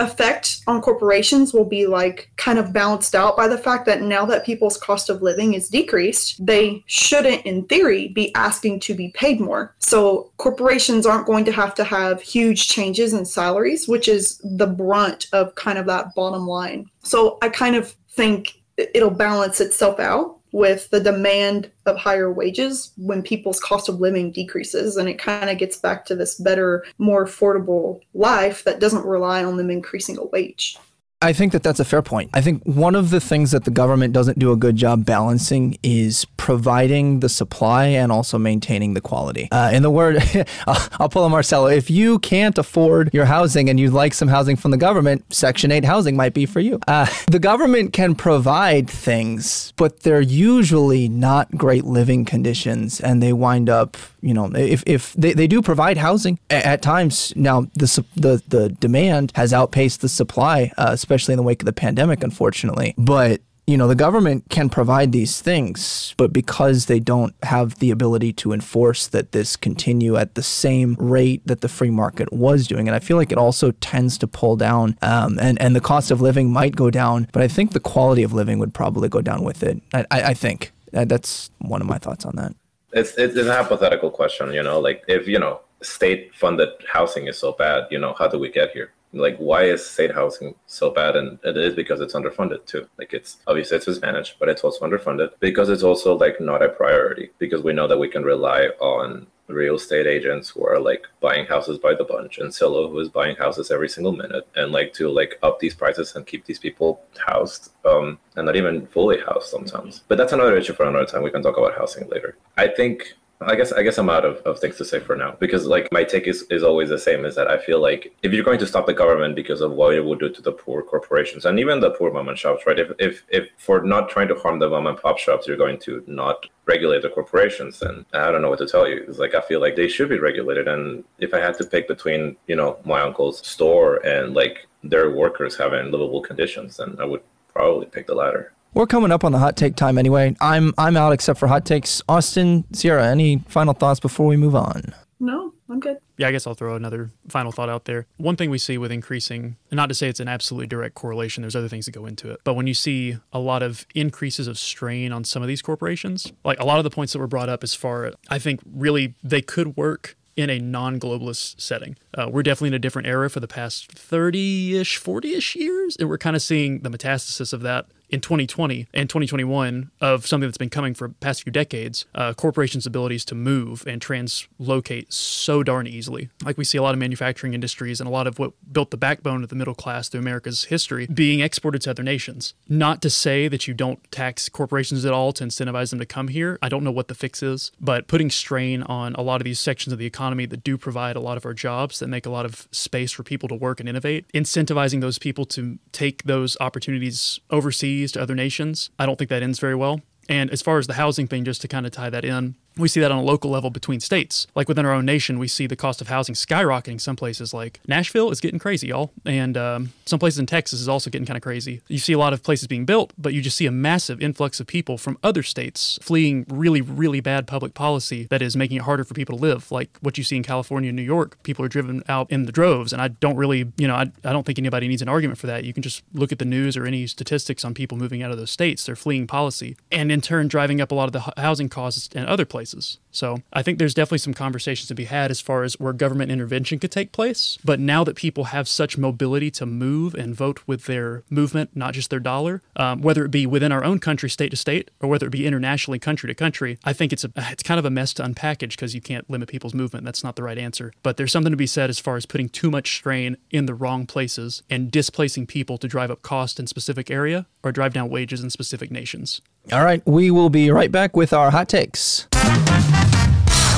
effect 0.00 0.62
on 0.66 0.80
corporations 0.80 1.52
will 1.52 1.64
be 1.64 1.86
like 1.86 2.30
kind 2.36 2.58
of 2.58 2.72
balanced 2.72 3.14
out 3.14 3.36
by 3.36 3.46
the 3.46 3.58
fact 3.58 3.86
that 3.86 4.00
now 4.00 4.24
that 4.24 4.46
people's 4.46 4.76
cost 4.76 5.10
of 5.10 5.22
living 5.22 5.54
is 5.54 5.68
decreased, 5.68 6.44
they 6.44 6.82
shouldn't, 6.86 7.44
in 7.44 7.66
theory, 7.66 8.08
be 8.08 8.34
asking 8.34 8.80
to 8.80 8.94
be 8.94 9.10
paid 9.10 9.40
more. 9.40 9.74
So 9.78 10.32
corporations 10.38 11.06
aren't 11.06 11.26
going 11.26 11.44
to 11.44 11.52
have 11.52 11.74
to 11.74 11.84
have 11.84 12.22
huge 12.22 12.68
changes 12.68 13.12
in 13.12 13.24
salaries, 13.24 13.86
which 13.86 14.08
is 14.08 14.40
the 14.42 14.66
brunt 14.66 15.26
of 15.32 15.54
kind 15.54 15.78
of 15.78 15.86
that 15.86 16.14
bottom 16.14 16.46
line. 16.46 16.90
So 17.02 17.38
I 17.42 17.50
kind 17.50 17.76
of 17.76 17.94
think 18.10 18.62
it'll 18.78 19.10
balance 19.10 19.60
itself 19.60 20.00
out 20.00 20.39
with 20.52 20.90
the 20.90 21.00
demand 21.00 21.70
of 21.86 21.96
higher 21.96 22.32
wages 22.32 22.92
when 22.96 23.22
people's 23.22 23.60
cost 23.60 23.88
of 23.88 24.00
living 24.00 24.30
decreases 24.30 24.96
and 24.96 25.08
it 25.08 25.18
kind 25.18 25.50
of 25.50 25.58
gets 25.58 25.76
back 25.76 26.04
to 26.04 26.14
this 26.14 26.34
better 26.36 26.84
more 26.98 27.24
affordable 27.24 28.00
life 28.14 28.64
that 28.64 28.80
doesn't 28.80 29.06
rely 29.06 29.44
on 29.44 29.56
them 29.56 29.70
increasing 29.70 30.18
a 30.18 30.24
wage 30.26 30.76
I 31.22 31.34
think 31.34 31.52
that 31.52 31.62
that's 31.62 31.80
a 31.80 31.84
fair 31.84 32.00
point. 32.00 32.30
I 32.32 32.40
think 32.40 32.62
one 32.64 32.94
of 32.94 33.10
the 33.10 33.20
things 33.20 33.50
that 33.50 33.64
the 33.64 33.70
government 33.70 34.14
doesn't 34.14 34.38
do 34.38 34.52
a 34.52 34.56
good 34.56 34.76
job 34.76 35.04
balancing 35.04 35.76
is 35.82 36.24
providing 36.38 37.20
the 37.20 37.28
supply 37.28 37.88
and 37.88 38.10
also 38.10 38.38
maintaining 38.38 38.94
the 38.94 39.02
quality. 39.02 39.46
Uh, 39.52 39.70
in 39.70 39.82
the 39.82 39.90
word, 39.90 40.22
I'll 40.66 41.10
pull 41.10 41.26
a 41.26 41.28
Marcelo. 41.28 41.66
If 41.66 41.90
you 41.90 42.20
can't 42.20 42.56
afford 42.56 43.12
your 43.12 43.26
housing 43.26 43.68
and 43.68 43.78
you'd 43.78 43.92
like 43.92 44.14
some 44.14 44.28
housing 44.28 44.56
from 44.56 44.70
the 44.70 44.78
government, 44.78 45.22
Section 45.28 45.70
8 45.70 45.84
housing 45.84 46.16
might 46.16 46.32
be 46.32 46.46
for 46.46 46.60
you. 46.60 46.80
Uh, 46.88 47.06
the 47.30 47.38
government 47.38 47.92
can 47.92 48.14
provide 48.14 48.88
things, 48.88 49.74
but 49.76 50.00
they're 50.00 50.22
usually 50.22 51.06
not 51.06 51.50
great 51.54 51.84
living 51.84 52.24
conditions 52.24 52.98
and 52.98 53.22
they 53.22 53.34
wind 53.34 53.68
up, 53.68 53.98
you 54.22 54.32
know, 54.32 54.50
if, 54.54 54.82
if 54.86 55.12
they, 55.12 55.34
they 55.34 55.46
do 55.46 55.60
provide 55.60 55.98
housing 55.98 56.38
at, 56.48 56.64
at 56.64 56.82
times, 56.82 57.34
now 57.36 57.66
the, 57.74 58.04
the, 58.16 58.42
the 58.48 58.70
demand 58.70 59.32
has 59.34 59.52
outpaced 59.52 60.00
the 60.00 60.08
supply. 60.08 60.72
Uh, 60.78 60.96
especially 61.10 61.32
in 61.32 61.38
the 61.38 61.42
wake 61.42 61.62
of 61.62 61.66
the 61.66 61.72
pandemic, 61.72 62.22
unfortunately. 62.22 62.94
But 62.96 63.40
you 63.66 63.76
know, 63.76 63.86
the 63.86 63.94
government 63.94 64.44
can 64.48 64.68
provide 64.68 65.12
these 65.12 65.40
things, 65.40 66.14
but 66.16 66.32
because 66.32 66.86
they 66.86 66.98
don't 66.98 67.34
have 67.44 67.78
the 67.78 67.92
ability 67.92 68.32
to 68.32 68.52
enforce 68.52 69.06
that 69.08 69.30
this 69.30 69.54
continue 69.54 70.16
at 70.16 70.34
the 70.34 70.42
same 70.42 70.96
rate 70.98 71.40
that 71.46 71.60
the 71.60 71.68
free 71.68 71.90
market 71.90 72.32
was 72.32 72.66
doing, 72.66 72.88
and 72.88 72.96
I 72.96 72.98
feel 73.00 73.16
like 73.16 73.30
it 73.30 73.38
also 73.38 73.70
tends 73.72 74.18
to 74.18 74.26
pull 74.26 74.56
down, 74.56 74.96
um, 75.02 75.38
and 75.40 75.60
and 75.60 75.74
the 75.74 75.80
cost 75.80 76.10
of 76.10 76.20
living 76.20 76.50
might 76.52 76.74
go 76.74 76.90
down, 76.90 77.28
but 77.32 77.42
I 77.42 77.48
think 77.48 77.72
the 77.72 77.80
quality 77.80 78.22
of 78.22 78.32
living 78.32 78.58
would 78.60 78.74
probably 78.74 79.08
go 79.08 79.20
down 79.20 79.44
with 79.44 79.62
it. 79.62 79.80
I, 79.92 80.06
I 80.10 80.34
think 80.34 80.72
that's 80.92 81.50
one 81.58 81.80
of 81.80 81.86
my 81.86 81.98
thoughts 81.98 82.24
on 82.24 82.36
that. 82.36 82.54
It's 82.92 83.14
it's 83.18 83.36
a 83.36 83.44
hypothetical 83.44 84.10
question, 84.10 84.52
you 84.52 84.62
know, 84.62 84.80
like 84.80 85.02
if 85.06 85.26
you 85.28 85.38
know 85.38 85.60
state 85.82 86.34
funded 86.34 86.68
housing 86.92 87.26
is 87.28 87.38
so 87.38 87.52
bad, 87.52 87.86
you 87.90 87.98
know, 87.98 88.14
how 88.18 88.28
do 88.28 88.38
we 88.38 88.48
get 88.48 88.70
here? 88.72 88.92
Like 89.12 89.36
why 89.38 89.64
is 89.64 89.84
state 89.84 90.14
housing 90.14 90.54
so 90.66 90.90
bad 90.90 91.16
and 91.16 91.38
it 91.44 91.56
is 91.56 91.74
because 91.74 92.00
it's 92.00 92.14
underfunded 92.14 92.64
too? 92.66 92.88
Like 92.98 93.12
it's 93.12 93.38
obviously 93.46 93.76
it's 93.76 93.86
mismanaged 93.86 94.36
but 94.38 94.48
it's 94.48 94.62
also 94.62 94.86
underfunded 94.86 95.30
because 95.40 95.68
it's 95.68 95.82
also 95.82 96.16
like 96.16 96.40
not 96.40 96.62
a 96.62 96.68
priority 96.68 97.30
because 97.38 97.62
we 97.62 97.72
know 97.72 97.88
that 97.88 97.98
we 97.98 98.08
can 98.08 98.22
rely 98.22 98.66
on 98.80 99.26
real 99.48 99.74
estate 99.74 100.06
agents 100.06 100.48
who 100.48 100.64
are 100.64 100.78
like 100.78 101.06
buying 101.20 101.44
houses 101.44 101.78
by 101.78 101.92
the 101.94 102.04
bunch 102.04 102.38
and 102.38 102.50
Zillow 102.50 102.88
who 102.88 102.98
is 103.00 103.08
buying 103.08 103.34
houses 103.36 103.70
every 103.70 103.88
single 103.88 104.12
minute 104.12 104.46
and 104.54 104.70
like 104.70 104.92
to 104.94 105.08
like 105.08 105.38
up 105.42 105.58
these 105.58 105.74
prices 105.74 106.14
and 106.14 106.26
keep 106.26 106.44
these 106.44 106.58
people 106.58 107.02
housed 107.26 107.72
um 107.84 108.18
and 108.36 108.46
not 108.46 108.56
even 108.56 108.86
fully 108.86 109.18
housed 109.20 109.48
sometimes. 109.48 110.04
But 110.08 110.18
that's 110.18 110.32
another 110.32 110.56
issue 110.56 110.72
for 110.72 110.84
another 110.86 111.06
time. 111.06 111.22
We 111.22 111.30
can 111.30 111.42
talk 111.42 111.58
about 111.58 111.76
housing 111.76 112.08
later. 112.08 112.36
I 112.56 112.68
think 112.68 113.14
I 113.42 113.54
guess 113.54 113.72
I 113.72 113.82
guess 113.82 113.96
I'm 113.96 114.10
out 114.10 114.26
of, 114.26 114.36
of 114.38 114.58
things 114.58 114.76
to 114.76 114.84
say 114.84 115.00
for 115.00 115.16
now 115.16 115.34
because 115.40 115.66
like 115.66 115.88
my 115.92 116.04
take 116.04 116.26
is, 116.26 116.42
is 116.50 116.62
always 116.62 116.90
the 116.90 116.98
same 116.98 117.24
is 117.24 117.34
that 117.36 117.48
I 117.48 117.56
feel 117.56 117.80
like 117.80 118.14
if 118.22 118.34
you're 118.34 118.44
going 118.44 118.58
to 118.58 118.66
stop 118.66 118.84
the 118.84 118.92
government 118.92 119.34
because 119.34 119.62
of 119.62 119.72
what 119.72 119.94
it 119.94 120.04
would 120.04 120.20
do 120.20 120.28
to 120.28 120.42
the 120.42 120.52
poor 120.52 120.82
corporations 120.82 121.46
and 121.46 121.58
even 121.58 121.80
the 121.80 121.92
poor 121.92 122.12
mom 122.12 122.28
and 122.28 122.36
shops, 122.36 122.66
right? 122.66 122.78
If 122.78 122.92
if 122.98 123.24
if 123.30 123.48
for 123.56 123.82
not 123.82 124.10
trying 124.10 124.28
to 124.28 124.34
harm 124.34 124.58
the 124.58 124.68
mom 124.68 124.86
and 124.88 124.98
pop 124.98 125.18
shops, 125.18 125.46
you're 125.46 125.56
going 125.56 125.78
to 125.80 126.04
not 126.06 126.44
regulate 126.66 127.00
the 127.00 127.08
corporations, 127.08 127.80
then 127.80 128.04
I 128.12 128.30
don't 128.30 128.42
know 128.42 128.50
what 128.50 128.58
to 128.58 128.66
tell 128.66 128.86
you. 128.86 129.06
It's 129.08 129.18
like 129.18 129.34
I 129.34 129.40
feel 129.40 129.60
like 129.60 129.74
they 129.74 129.88
should 129.88 130.10
be 130.10 130.18
regulated. 130.18 130.68
And 130.68 131.02
if 131.18 131.32
I 131.32 131.40
had 131.40 131.56
to 131.58 131.64
pick 131.64 131.88
between, 131.88 132.36
you 132.46 132.56
know, 132.56 132.78
my 132.84 133.00
uncle's 133.00 133.44
store 133.46 134.04
and 134.06 134.34
like 134.34 134.66
their 134.84 135.10
workers 135.10 135.56
having 135.56 135.90
livable 135.90 136.20
conditions, 136.20 136.76
then 136.76 136.96
I 137.00 137.06
would 137.06 137.22
probably 137.48 137.86
pick 137.86 138.06
the 138.06 138.14
latter. 138.14 138.52
We're 138.72 138.86
coming 138.86 139.10
up 139.10 139.24
on 139.24 139.32
the 139.32 139.38
hot 139.38 139.56
take 139.56 139.74
time 139.74 139.98
anyway. 139.98 140.36
I'm 140.40 140.72
I'm 140.78 140.96
out 140.96 141.12
except 141.12 141.40
for 141.40 141.48
hot 141.48 141.64
takes. 141.64 142.02
Austin, 142.08 142.64
Sierra, 142.72 143.06
any 143.06 143.38
final 143.48 143.74
thoughts 143.74 143.98
before 143.98 144.26
we 144.26 144.36
move 144.36 144.54
on? 144.54 144.94
No, 145.18 145.52
I'm 145.68 145.80
good. 145.80 145.98
Yeah, 146.16 146.28
I 146.28 146.32
guess 146.32 146.46
I'll 146.46 146.54
throw 146.54 146.76
another 146.76 147.10
final 147.28 147.50
thought 147.50 147.68
out 147.68 147.84
there. 147.86 148.06
One 148.16 148.36
thing 148.36 148.48
we 148.48 148.58
see 148.58 148.78
with 148.78 148.92
increasing, 148.92 149.56
and 149.70 149.76
not 149.76 149.88
to 149.88 149.94
say 149.94 150.08
it's 150.08 150.20
an 150.20 150.28
absolutely 150.28 150.66
direct 150.66 150.94
correlation, 150.94 151.42
there's 151.42 151.56
other 151.56 151.68
things 151.68 151.86
that 151.86 151.92
go 151.92 152.06
into 152.06 152.30
it, 152.30 152.40
but 152.44 152.54
when 152.54 152.66
you 152.66 152.74
see 152.74 153.16
a 153.32 153.38
lot 153.38 153.62
of 153.62 153.86
increases 153.94 154.46
of 154.46 154.58
strain 154.58 155.12
on 155.12 155.24
some 155.24 155.42
of 155.42 155.48
these 155.48 155.62
corporations, 155.62 156.32
like 156.44 156.60
a 156.60 156.64
lot 156.64 156.78
of 156.78 156.84
the 156.84 156.90
points 156.90 157.12
that 157.12 157.18
were 157.18 157.26
brought 157.26 157.48
up 157.48 157.62
as 157.62 157.74
far, 157.74 158.12
I 158.28 158.38
think 158.38 158.60
really 158.64 159.14
they 159.22 159.42
could 159.42 159.76
work 159.76 160.16
in 160.36 160.48
a 160.48 160.58
non-globalist 160.58 161.60
setting. 161.60 161.96
Uh, 162.14 162.28
we're 162.30 162.42
definitely 162.42 162.68
in 162.68 162.74
a 162.74 162.78
different 162.78 163.08
era 163.08 163.28
for 163.28 163.40
the 163.40 163.48
past 163.48 163.94
30-ish, 163.94 165.00
40-ish 165.00 165.56
years, 165.56 165.96
and 165.98 166.08
we're 166.08 166.18
kind 166.18 166.36
of 166.36 166.42
seeing 166.42 166.80
the 166.80 166.90
metastasis 166.90 167.52
of 167.52 167.60
that 167.62 167.86
in 168.10 168.20
2020 168.20 168.88
and 168.92 169.08
2021 169.08 169.90
of 170.00 170.26
something 170.26 170.48
that's 170.48 170.58
been 170.58 170.70
coming 170.70 170.94
for 170.94 171.08
past 171.08 171.42
few 171.42 171.52
decades, 171.52 172.04
uh, 172.14 172.34
corporations' 172.34 172.86
abilities 172.86 173.24
to 173.24 173.34
move 173.34 173.84
and 173.86 174.00
translocate 174.02 175.12
so 175.12 175.62
darn 175.62 175.86
easily. 175.86 176.28
Like 176.44 176.58
we 176.58 176.64
see 176.64 176.78
a 176.78 176.82
lot 176.82 176.94
of 176.94 176.98
manufacturing 176.98 177.54
industries 177.54 178.00
and 178.00 178.08
a 178.08 178.10
lot 178.10 178.26
of 178.26 178.38
what 178.38 178.52
built 178.72 178.90
the 178.90 178.96
backbone 178.96 179.42
of 179.42 179.48
the 179.48 179.54
middle 179.54 179.74
class 179.74 180.08
through 180.08 180.20
America's 180.20 180.64
history 180.64 181.06
being 181.06 181.40
exported 181.40 181.82
to 181.82 181.90
other 181.90 182.02
nations. 182.02 182.54
Not 182.68 183.00
to 183.02 183.10
say 183.10 183.48
that 183.48 183.68
you 183.68 183.74
don't 183.74 184.00
tax 184.10 184.48
corporations 184.48 185.04
at 185.04 185.12
all 185.12 185.32
to 185.34 185.44
incentivize 185.44 185.90
them 185.90 185.98
to 186.00 186.06
come 186.06 186.28
here. 186.28 186.58
I 186.60 186.68
don't 186.68 186.84
know 186.84 186.90
what 186.90 187.08
the 187.08 187.14
fix 187.14 187.42
is, 187.42 187.70
but 187.80 188.08
putting 188.08 188.30
strain 188.30 188.82
on 188.82 189.14
a 189.14 189.22
lot 189.22 189.40
of 189.40 189.44
these 189.44 189.60
sections 189.60 189.92
of 189.92 189.98
the 189.98 190.06
economy 190.06 190.46
that 190.46 190.64
do 190.64 190.76
provide 190.76 191.16
a 191.16 191.20
lot 191.20 191.36
of 191.36 191.46
our 191.46 191.54
jobs, 191.54 192.00
that 192.00 192.08
make 192.08 192.26
a 192.26 192.30
lot 192.30 192.44
of 192.44 192.66
space 192.72 193.12
for 193.12 193.22
people 193.22 193.48
to 193.48 193.54
work 193.54 193.80
and 193.80 193.88
innovate, 193.88 194.26
incentivizing 194.32 195.00
those 195.00 195.18
people 195.18 195.44
to 195.44 195.78
take 195.92 196.24
those 196.24 196.56
opportunities 196.60 197.40
overseas 197.50 197.99
to 198.08 198.22
other 198.22 198.34
nations, 198.34 198.90
I 198.98 199.06
don't 199.06 199.16
think 199.16 199.30
that 199.30 199.42
ends 199.42 199.58
very 199.58 199.74
well. 199.74 200.00
And 200.28 200.50
as 200.50 200.62
far 200.62 200.78
as 200.78 200.86
the 200.86 200.94
housing 200.94 201.26
thing, 201.26 201.44
just 201.44 201.60
to 201.62 201.68
kind 201.68 201.86
of 201.86 201.92
tie 201.92 202.10
that 202.10 202.24
in, 202.24 202.54
we 202.76 202.88
see 202.88 203.00
that 203.00 203.10
on 203.10 203.18
a 203.18 203.22
local 203.22 203.50
level 203.50 203.70
between 203.70 204.00
states. 204.00 204.46
Like 204.54 204.68
within 204.68 204.86
our 204.86 204.92
own 204.92 205.04
nation, 205.04 205.38
we 205.38 205.48
see 205.48 205.66
the 205.66 205.76
cost 205.76 206.00
of 206.00 206.08
housing 206.08 206.34
skyrocketing. 206.34 207.00
Some 207.00 207.16
places 207.16 207.52
like 207.52 207.80
Nashville 207.86 208.30
is 208.30 208.40
getting 208.40 208.58
crazy, 208.58 208.88
y'all. 208.88 209.10
And 209.24 209.56
um, 209.56 209.92
some 210.06 210.18
places 210.18 210.38
in 210.38 210.46
Texas 210.46 210.80
is 210.80 210.88
also 210.88 211.10
getting 211.10 211.26
kind 211.26 211.36
of 211.36 211.42
crazy. 211.42 211.82
You 211.88 211.98
see 211.98 212.12
a 212.12 212.18
lot 212.18 212.32
of 212.32 212.42
places 212.42 212.66
being 212.66 212.84
built, 212.84 213.12
but 213.18 213.34
you 213.34 213.42
just 213.42 213.56
see 213.56 213.66
a 213.66 213.70
massive 213.70 214.22
influx 214.22 214.60
of 214.60 214.66
people 214.66 214.98
from 214.98 215.18
other 215.22 215.42
states 215.42 215.98
fleeing 216.02 216.46
really, 216.48 216.80
really 216.80 217.20
bad 217.20 217.46
public 217.46 217.74
policy 217.74 218.24
that 218.30 218.42
is 218.42 218.56
making 218.56 218.78
it 218.78 218.82
harder 218.82 219.04
for 219.04 219.14
people 219.14 219.36
to 219.36 219.42
live. 219.42 219.70
Like 219.70 219.90
what 220.00 220.16
you 220.18 220.24
see 220.24 220.36
in 220.36 220.42
California 220.42 220.88
and 220.88 220.96
New 220.96 221.02
York, 221.02 221.42
people 221.42 221.64
are 221.64 221.68
driven 221.68 222.02
out 222.08 222.30
in 222.30 222.46
the 222.46 222.52
droves. 222.52 222.92
And 222.92 223.02
I 223.02 223.08
don't 223.08 223.36
really, 223.36 223.72
you 223.76 223.88
know, 223.88 223.94
I, 223.94 224.10
I 224.24 224.32
don't 224.32 224.46
think 224.46 224.58
anybody 224.58 224.88
needs 224.88 225.02
an 225.02 225.08
argument 225.08 225.38
for 225.38 225.46
that. 225.48 225.64
You 225.64 225.72
can 225.72 225.82
just 225.82 226.02
look 226.14 226.32
at 226.32 226.38
the 226.38 226.44
news 226.44 226.76
or 226.76 226.86
any 226.86 227.06
statistics 227.06 227.64
on 227.64 227.74
people 227.74 227.98
moving 227.98 228.22
out 228.22 228.30
of 228.30 228.38
those 228.38 228.50
states. 228.50 228.86
They're 228.86 228.96
fleeing 228.96 229.26
policy 229.26 229.76
and 229.90 230.10
in 230.10 230.20
turn 230.20 230.48
driving 230.48 230.80
up 230.80 230.90
a 230.90 230.94
lot 230.94 231.06
of 231.06 231.12
the 231.12 231.40
housing 231.40 231.68
costs 231.68 232.08
in 232.14 232.26
other 232.26 232.44
places. 232.44 232.69
So 233.10 233.42
I 233.52 233.62
think 233.62 233.78
there's 233.78 233.94
definitely 233.94 234.18
some 234.18 234.34
conversations 234.34 234.88
to 234.88 234.94
be 234.94 235.04
had 235.04 235.30
as 235.30 235.40
far 235.40 235.64
as 235.64 235.74
where 235.80 235.92
government 235.92 236.30
intervention 236.30 236.78
could 236.78 236.92
take 236.92 237.12
place. 237.12 237.58
But 237.64 237.80
now 237.80 238.04
that 238.04 238.16
people 238.16 238.44
have 238.44 238.68
such 238.68 238.96
mobility 238.96 239.50
to 239.52 239.66
move 239.66 240.14
and 240.14 240.34
vote 240.34 240.60
with 240.66 240.84
their 240.84 241.24
movement, 241.28 241.70
not 241.74 241.94
just 241.94 242.10
their 242.10 242.20
dollar, 242.20 242.62
um, 242.76 243.02
whether 243.02 243.24
it 243.24 243.30
be 243.30 243.46
within 243.46 243.72
our 243.72 243.84
own 243.84 243.98
country, 243.98 244.30
state 244.30 244.50
to 244.50 244.56
state, 244.56 244.90
or 245.00 245.08
whether 245.08 245.26
it 245.26 245.30
be 245.30 245.46
internationally, 245.46 245.98
country 245.98 246.28
to 246.28 246.34
country, 246.34 246.78
I 246.84 246.92
think 246.92 247.12
it's 247.12 247.24
a 247.24 247.30
it's 247.36 247.62
kind 247.62 247.78
of 247.78 247.84
a 247.84 247.90
mess 247.90 248.14
to 248.14 248.22
unpackage 248.22 248.70
because 248.70 248.94
you 248.94 249.00
can't 249.00 249.28
limit 249.28 249.48
people's 249.48 249.74
movement. 249.74 250.04
That's 250.04 250.22
not 250.22 250.36
the 250.36 250.42
right 250.42 250.58
answer. 250.58 250.92
But 251.02 251.16
there's 251.16 251.32
something 251.32 251.50
to 251.50 251.56
be 251.56 251.66
said 251.66 251.90
as 251.90 251.98
far 251.98 252.16
as 252.16 252.26
putting 252.26 252.48
too 252.48 252.70
much 252.70 252.94
strain 252.94 253.36
in 253.50 253.66
the 253.66 253.74
wrong 253.74 254.06
places 254.06 254.62
and 254.70 254.90
displacing 254.90 255.46
people 255.46 255.78
to 255.78 255.88
drive 255.88 256.10
up 256.10 256.22
cost 256.22 256.60
in 256.60 256.66
specific 256.66 257.10
area 257.10 257.46
or 257.62 257.72
drive 257.72 257.92
down 257.92 258.08
wages 258.08 258.42
in 258.42 258.50
specific 258.50 258.90
nations. 258.90 259.40
All 259.72 259.84
right, 259.84 260.02
we 260.06 260.30
will 260.30 260.50
be 260.50 260.70
right 260.70 260.90
back 260.90 261.16
with 261.16 261.32
our 261.32 261.50
hot 261.50 261.68
takes. 261.68 262.26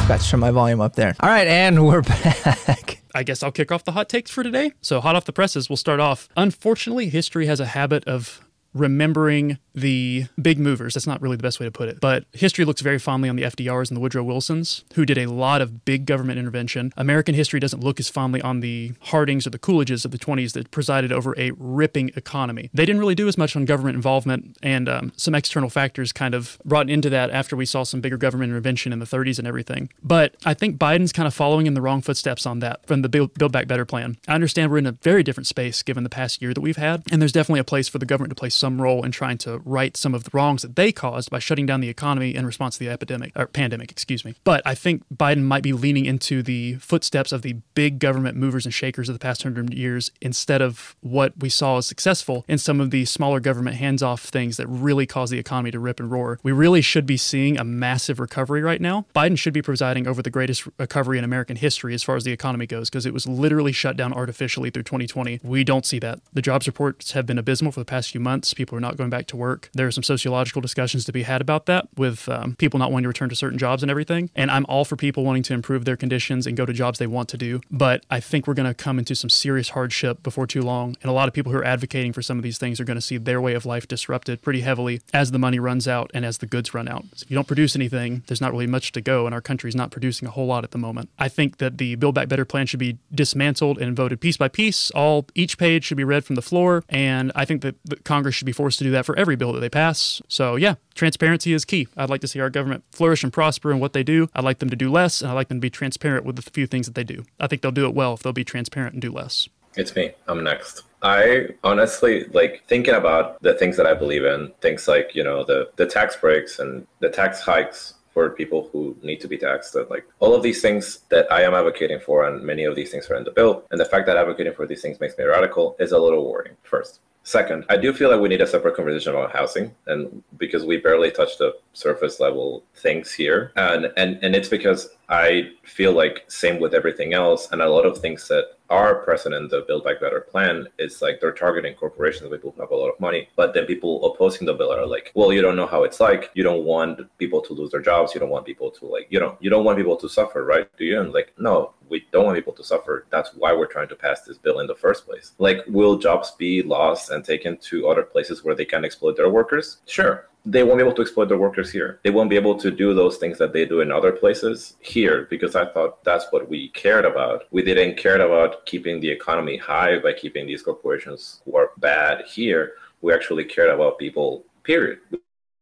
Got 0.09 0.21
to 0.21 0.29
turn 0.29 0.41
my 0.41 0.51
volume 0.51 0.81
up 0.81 0.95
there. 0.95 1.15
All 1.21 1.29
right, 1.29 1.47
and 1.47 1.87
we're 1.87 2.03
back. 2.03 3.01
I 3.15 3.23
guess 3.23 3.43
I'll 3.43 3.53
kick 3.53 3.71
off 3.71 3.85
the 3.85 3.93
hot 3.93 4.09
takes 4.09 4.31
for 4.31 4.43
today. 4.43 4.73
So, 4.83 5.01
hot 5.01 5.15
off 5.17 5.25
the 5.25 5.33
presses, 5.33 5.69
we'll 5.71 5.77
start 5.77 6.01
off. 6.01 6.29
Unfortunately, 6.37 7.09
history 7.09 7.47
has 7.47 7.61
a 7.61 7.67
habit 7.67 8.05
of 8.05 8.42
remembering 8.75 9.59
the 9.75 10.27
big 10.41 10.59
movers. 10.59 10.95
That's 10.95 11.07
not 11.07 11.21
really 11.23 11.37
the 11.37 11.43
best 11.43 11.61
way 11.61 11.67
to 11.67 11.73
put 11.73 11.89
it. 11.89 12.01
But 12.01 12.25
history 12.33 12.65
looks 12.65 12.81
very 12.81 12.99
fondly 12.99 13.29
on 13.29 13.37
the 13.37 13.43
FDRs 13.43 13.89
and 13.89 13.97
the 13.97 14.01
Woodrow 14.01 14.23
Wilsons, 14.23 14.85
who 14.95 15.05
did 15.05 15.19
a 15.19 15.27
lot 15.27 15.61
of 15.61 15.85
big 15.85 16.07
government 16.07 16.39
intervention. 16.39 16.93
American 16.97 17.35
history 17.35 17.61
doesn't 17.61 17.83
look 17.83 18.01
as 18.01 18.09
fondly 18.09 18.41
on 18.43 18.61
the 18.61 18.93
Hardings 19.01 19.47
or 19.47 19.51
the 19.51 19.59
Coolidges 19.59 20.05
of 20.05 20.11
the 20.11 20.19
20s 20.19 20.53
that 20.53 20.71
presided 20.71 21.13
over 21.13 21.35
a 21.39 21.53
ripping 21.57 22.11
economy. 22.17 22.71
They 22.75 22.85
didn't 22.85 23.01
really 23.01 23.15
do 23.15 23.29
as 23.29 23.39
much 23.39 23.57
on 23.57 23.65
government 23.65 23.97
involvement, 23.97 24.57
and 24.63 24.89
um, 24.89 25.13
some 25.17 25.35
external 25.35 25.71
factors 25.71 26.13
kind 26.13 26.35
of 26.35 26.59
brought 26.65 26.91
into 26.91 27.11
that 27.11 27.31
after 27.31 27.57
we 27.57 27.67
saw 27.67 27.83
some 27.83 28.01
bigger 28.01 28.17
government 28.17 28.51
intervention 28.51 28.93
in 28.93 28.99
the 28.99 29.07
30s 29.07 29.39
and 29.39 29.49
everything. 29.49 29.91
But 30.03 30.37
I 30.45 30.55
think 30.55 30.79
Biden's 30.79 31.13
kind 31.13 31.27
of 31.27 31.35
following 31.35 31.67
in 31.67 31.75
the 31.75 31.81
wrong 31.81 32.03
footsteps 32.03 32.47
on 32.47 32.59
that 32.61 32.87
from 32.87 33.03
the 33.03 33.09
Build, 33.09 33.35
Build 33.35 33.53
Back 33.53 33.69
Better 33.69 33.85
plan. 33.85 34.17
I 34.29 34.35
understand 34.35 34.71
we're 34.71 34.79
in 34.79 34.87
a 34.87 34.93
very 34.93 35.23
different 35.23 35.47
space 35.47 35.83
given 35.83 36.05
the 36.05 36.11
past 36.11 36.43
year 36.43 36.53
that 36.55 36.61
we've 36.61 36.77
had, 36.77 37.03
and 37.11 37.21
there's 37.21 37.33
definitely 37.33 37.61
a 37.61 37.65
place 37.65 37.89
for 37.89 37.99
the 37.99 38.07
government 38.07 38.31
to 38.31 38.35
play 38.35 38.51
some 38.63 38.81
role 38.81 39.05
in 39.05 39.11
trying 39.11 39.39
to 39.39 39.59
right 39.65 39.97
some 39.97 40.15
of 40.15 40.23
the 40.23 40.31
wrongs 40.33 40.63
that 40.63 40.77
they 40.77 40.93
caused 40.93 41.31
by 41.31 41.41
shutting 41.41 41.67
down 41.67 41.81
the 41.81 41.89
economy 41.89 42.33
in 42.33 42.47
response 42.47 42.79
to 42.79 42.85
the 42.85 42.89
epidemic 42.89 43.33
or 43.35 43.49
pandemic, 43.49 43.91
excuse 43.91 44.25
me. 44.25 44.37
But 44.45 44.63
I 44.65 44.77
think 44.77 45.03
Biden 45.13 45.43
might 45.43 45.65
be 45.65 45.73
leaning 45.73 46.07
into 46.07 46.45
the 46.45 46.75
footsteps 46.77 47.33
of 47.33 47.43
the 47.43 47.55
big 47.75 47.99
government 47.99 48.37
movers 48.37 48.65
and 48.65 48.73
shakers 48.73 49.09
of 49.09 49.17
the 49.17 49.19
past 49.19 49.43
hundred 49.43 49.75
years 49.75 50.13
instead 50.21 50.63
of 50.63 50.95
what 51.01 51.33
we 51.37 51.49
saw 51.49 51.79
as 51.79 51.87
successful 51.87 52.45
in 52.47 52.57
some 52.57 52.81
of 52.81 52.93
the 52.93 53.05
smaller 53.05 53.41
government 53.41 53.77
hands-off 53.77 54.23
things 54.23 54.57
that 54.59 54.69
really 54.69 55.07
caused 55.07 55.33
the 55.33 55.41
economy 55.41 55.73
to 55.73 55.81
rip 55.81 55.99
and 55.99 56.13
roar. 56.13 56.39
We 56.45 56.53
really 56.53 56.83
should 56.83 57.05
be 57.05 57.17
seeing 57.17 57.59
a 57.59 57.65
massive 57.65 58.21
recovery 58.21 58.63
right 58.63 58.81
now. 58.81 59.07
Biden 59.13 59.37
should 59.37 59.55
be 59.55 59.63
presiding 59.63 60.07
over 60.07 60.23
the 60.23 60.31
greatest 60.31 60.69
recovery 60.79 61.19
in 61.19 61.25
American 61.25 61.57
history 61.57 61.95
as 61.95 62.05
far 62.05 62.15
as 62.15 62.23
the 62.23 62.33
economy 62.33 62.67
goes 62.67 62.89
because 62.89 63.07
it 63.07 63.13
was 63.13 63.27
literally 63.27 63.73
shut 63.73 63.97
down 63.97 64.13
artificially 64.13 64.71
through 64.71 64.85
2020. 64.85 65.41
We 65.43 65.65
don't 65.65 65.85
see 65.85 65.99
that. 65.99 66.21
The 66.33 66.43
jobs 66.43 66.69
reports 66.69 67.13
have 67.13 67.27
been 67.27 67.39
abysmal 67.39 67.73
for 67.73 67.81
the 67.81 67.85
past 67.85 68.13
few 68.13 68.21
months. 68.21 68.52
People 68.55 68.77
are 68.77 68.81
not 68.81 68.97
going 68.97 69.11
back 69.11 69.27
to 69.29 69.37
work. 69.37 69.71
There 69.73 69.87
are 69.87 69.91
some 69.91 70.03
sociological 70.03 70.61
discussions 70.61 71.05
to 71.05 71.13
be 71.13 71.23
had 71.23 71.41
about 71.41 71.67
that 71.67 71.89
with 71.97 72.29
um, 72.29 72.57
people 72.57 72.79
not 72.79 72.91
wanting 72.91 73.05
to 73.05 73.09
return 73.09 73.29
to 73.29 73.37
certain 73.37 73.59
jobs 73.59 73.83
and 73.83 73.91
everything. 73.91 74.31
And 74.35 74.51
I'm 74.51 74.67
all 74.69 74.85
for 74.85 74.97
people 74.97 75.25
wanting 75.25 75.43
to 75.45 75.55
improve 75.55 75.85
their 75.85 75.97
conditions 75.97 76.47
and 76.47 76.57
go 76.57 76.67
to 76.67 76.73
jobs 76.73 76.99
they 76.99 77.07
want 77.07 77.29
to 77.31 77.37
do. 77.37 77.61
But 77.71 78.05
I 78.11 78.21
think 78.21 78.47
we're 78.47 78.55
going 78.55 78.69
to 78.69 78.75
come 78.75 78.99
into 78.99 79.15
some 79.15 79.31
serious 79.31 79.71
hardship 79.71 80.23
before 80.23 80.47
too 80.47 80.63
long. 80.63 80.97
And 81.03 81.11
a 81.11 81.13
lot 81.13 81.29
of 81.29 81.35
people 81.35 81.53
who 81.53 81.59
are 81.59 81.65
advocating 81.65 82.13
for 82.13 82.23
some 82.23 82.39
of 82.39 82.43
these 82.43 82.59
things 82.59 82.81
are 82.81 82.85
going 82.85 82.97
to 82.97 83.01
see 83.01 83.19
their 83.19 83.41
way 83.41 83.55
of 83.55 83.67
life 83.67 83.89
disrupted 83.89 84.43
pretty 84.43 84.61
heavily 84.61 85.01
as 85.13 85.31
the 85.31 85.39
money 85.39 85.59
runs 85.59 85.89
out 85.89 86.11
and 86.15 86.25
as 86.25 86.39
the 86.39 86.47
goods 86.47 86.75
run 86.75 86.89
out. 86.89 87.05
So 87.15 87.25
if 87.25 87.31
you 87.31 87.35
don't 87.35 87.47
produce 87.47 87.77
anything, 87.77 88.23
there's 88.27 88.41
not 88.41 88.53
really 88.53 88.67
much 88.67 88.93
to 88.93 89.01
go, 89.01 89.27
and 89.27 89.35
our 89.35 89.41
country's 89.41 89.75
not 89.75 89.91
producing 89.91 90.29
a 90.29 90.31
whole 90.31 90.47
lot 90.47 90.65
at 90.65 90.71
the 90.71 90.79
moment. 90.79 91.11
I 91.19 91.29
think 91.29 91.59
that 91.59 91.79
the 91.79 91.95
Build 91.97 92.15
Back 92.15 92.29
Better 92.29 92.45
plan 92.45 92.67
should 92.67 92.81
be 92.81 92.99
dismantled 93.15 93.79
and 93.79 93.97
voted 93.97 94.21
piece 94.21 94.37
by 94.37 94.49
piece. 94.49 94.91
All 94.93 95.27
each 95.35 95.59
page 95.59 95.85
should 95.85 95.97
be 95.97 96.05
read 96.05 96.25
from 96.25 96.37
the 96.37 96.43
floor, 96.43 96.85
and 96.89 97.33
I 97.35 97.45
think 97.45 97.63
that 97.63 98.05
Congress 98.05 98.42
should 98.43 98.47
be 98.47 98.53
forced 98.53 98.79
to 98.79 98.85
do 98.85 98.91
that 98.91 99.07
for 99.07 99.17
every 99.17 99.37
bill 99.37 99.53
that 99.53 99.61
they 99.61 99.69
pass. 99.71 100.21
So 100.27 100.57
yeah, 100.57 100.75
transparency 100.95 101.53
is 101.53 101.65
key. 101.65 101.87
I'd 101.97 102.11
like 102.11 102.21
to 102.23 102.29
see 102.29 102.41
our 102.41 102.51
government 102.51 102.83
flourish 102.91 103.23
and 103.23 103.33
prosper 103.33 103.71
in 103.71 103.79
what 103.79 103.93
they 103.93 104.03
do. 104.03 104.29
I'd 104.35 104.43
like 104.43 104.59
them 104.59 104.71
to 104.71 104.77
do 104.77 104.91
less, 104.91 105.23
and 105.23 105.31
I'd 105.31 105.35
like 105.35 105.49
them 105.49 105.59
to 105.59 105.63
be 105.63 105.71
transparent 105.71 106.27
with 106.27 106.35
the 106.37 106.43
few 106.43 106.67
things 106.67 106.87
that 106.87 106.97
they 106.97 107.05
do. 107.05 107.23
I 107.39 107.47
think 107.47 107.63
they'll 107.63 107.71
do 107.71 107.87
it 107.87 107.95
well 107.95 108.15
if 108.15 108.23
they'll 108.23 108.33
be 108.33 108.45
transparent 108.45 108.95
and 108.95 109.03
do 109.03 109.13
less. 109.13 109.49
It's 109.77 109.95
me. 109.95 110.13
I'm 110.27 110.43
next. 110.43 110.83
I 111.03 111.49
honestly 111.63 112.25
like 112.33 112.65
thinking 112.67 112.95
about 112.95 113.41
the 113.43 113.55
things 113.55 113.77
that 113.77 113.87
I 113.87 113.95
believe 113.95 114.25
in, 114.25 114.53
things 114.61 114.89
like, 114.89 115.15
you 115.15 115.23
know, 115.23 115.45
the 115.45 115.71
the 115.77 115.87
tax 115.87 116.17
breaks 116.17 116.59
and 116.59 116.87
the 116.99 117.09
tax 117.09 117.41
hikes 117.41 117.95
for 118.13 118.29
people 118.31 118.69
who 118.73 118.97
need 119.03 119.21
to 119.21 119.29
be 119.29 119.39
taxed. 119.39 119.73
That 119.73 119.91
like 119.91 120.05
all 120.19 120.35
of 120.35 120.43
these 120.43 120.61
things 120.61 121.01
that 121.11 121.31
I 121.33 121.43
am 121.43 121.55
advocating 121.55 122.01
for, 122.01 122.27
and 122.27 122.43
many 122.43 122.65
of 122.65 122.75
these 122.75 122.91
things 122.91 123.09
are 123.09 123.17
in 123.17 123.25
the 123.25 123.31
bill. 123.31 123.65
And 123.71 123.81
the 123.81 123.85
fact 123.85 124.07
that 124.07 124.17
advocating 124.17 124.53
for 124.53 124.67
these 124.67 124.83
things 124.83 125.01
makes 125.01 125.17
me 125.17 125.25
radical 125.25 125.77
is 125.79 125.93
a 125.93 125.99
little 125.99 126.31
worrying. 126.31 126.57
First, 126.65 127.01
Second, 127.25 127.65
I 127.69 127.77
do 127.77 127.93
feel 127.93 128.11
like 128.11 128.21
we 128.21 128.29
need 128.29 128.41
a 128.41 128.47
separate 128.47 128.75
conversation 128.75 129.15
about 129.15 129.33
housing, 129.33 129.73
and 129.87 130.23
because 130.39 130.65
we 130.65 130.79
barely 130.79 131.11
touched 131.11 131.39
the 131.39 131.55
surface 131.73 132.19
level 132.19 132.65
things 132.75 133.13
here, 133.13 133.53
and 133.55 133.93
and 133.97 134.19
and 134.23 134.35
it's 134.35 134.49
because 134.49 134.91
I 135.09 135.51
feel 135.63 135.93
like 135.93 136.25
same 136.29 136.59
with 136.59 136.75
everything 136.75 137.15
else, 137.15 137.49
and 137.53 137.63
a 137.63 137.71
lot 137.71 137.87
of 137.87 137.99
things 137.99 138.27
that 138.27 138.59
present 139.05 139.35
in 139.35 139.49
the 139.49 139.65
Build 139.67 139.85
Back 139.85 140.01
Better 140.01 140.21
plan 140.21 140.67
is 140.79 141.03
like 141.03 141.21
they're 141.21 141.33
targeting 141.33 141.75
corporations, 141.75 142.31
people 142.31 142.53
who 142.53 142.61
have 142.61 142.71
a 142.71 142.77
lot 142.77 142.89
of 142.89 142.99
money, 143.01 143.29
but 143.37 143.55
then 143.55 143.67
people 143.67 144.05
opposing 144.07 144.47
the 144.47 144.55
bill 144.55 144.73
are 144.73 144.87
like, 144.87 145.13
well, 145.15 145.33
you 145.33 145.43
don't 145.43 145.57
know 145.57 145.67
how 145.67 145.85
it's 145.85 146.01
like. 146.01 146.31
You 146.35 146.43
don't 146.43 146.65
want 146.65 147.01
people 147.19 147.41
to 147.43 147.53
lose 147.53 147.71
their 147.71 147.81
jobs. 147.81 148.15
You 148.15 148.21
don't 148.21 148.31
want 148.31 148.47
people 148.47 148.71
to 148.71 148.87
like, 148.87 149.07
you 149.11 149.21
know, 149.21 149.37
you 149.41 149.51
don't 149.51 149.65
want 149.65 149.79
people 149.79 149.97
to 149.97 150.09
suffer, 150.09 150.45
right? 150.45 150.67
Do 150.77 150.85
you? 150.85 151.01
And 151.01 151.13
like, 151.13 151.33
no, 151.39 151.75
we 151.89 152.07
don't 152.13 152.25
want 152.25 152.37
people 152.37 152.55
to 152.55 152.65
suffer. 152.65 153.07
That's 153.11 153.35
why 153.35 153.53
we're 153.53 153.67
trying 153.67 153.89
to 153.89 153.97
pass 153.97 154.23
this 154.23 154.39
bill 154.39 154.61
in 154.61 154.67
the 154.67 154.75
first 154.75 155.07
place. 155.07 155.33
Like, 155.39 155.59
will 155.69 155.99
jobs 155.99 156.33
be 156.33 156.63
lost 156.63 157.11
and 157.11 157.25
taken 157.25 157.59
to 157.59 157.89
other 157.89 158.03
places 158.03 158.43
where 158.43 158.55
they 158.55 158.65
can 158.65 158.85
exploit 158.85 159.17
their 159.17 159.31
workers? 159.31 159.79
Sure 159.87 160.27
they 160.45 160.63
won't 160.65 160.79
be 160.79 160.83
able 160.83 160.95
to 160.95 161.03
exploit 161.03 161.27
their 161.27 161.39
workers 161.39 161.71
here. 161.71 162.01
They 162.03 162.11
won't 162.11 162.31
be 162.31 162.37
able 162.37 162.57
to 162.59 162.71
do 162.71 162.95
those 162.95 163.17
things 163.17 163.39
that 163.39 163.53
they 163.53 163.65
do 163.65 163.81
in 163.81 163.93
other 163.93 164.13
places 164.13 164.77
here 164.81 165.27
because 165.31 165.55
I 165.55 165.67
thought 165.67 166.03
that's 166.05 166.27
what 166.31 166.49
we 166.49 166.69
cared 166.71 167.05
about. 167.05 167.45
We 167.53 167.63
didn't 167.63 167.97
care 167.97 168.21
about 168.21 168.67
keeping 168.67 169.01
the 169.01 169.11
economy 169.11 169.57
high 169.57 169.99
by 169.99 170.15
keeping 170.15 170.47
these 170.47 170.63
corporations 170.63 171.43
who 171.45 171.57
are 171.57 171.71
bad 171.79 172.25
here. 172.27 172.73
We 173.03 173.13
actually 173.13 173.45
cared 173.45 173.71
about 173.71 173.99
people, 173.99 174.45
period. 174.65 174.99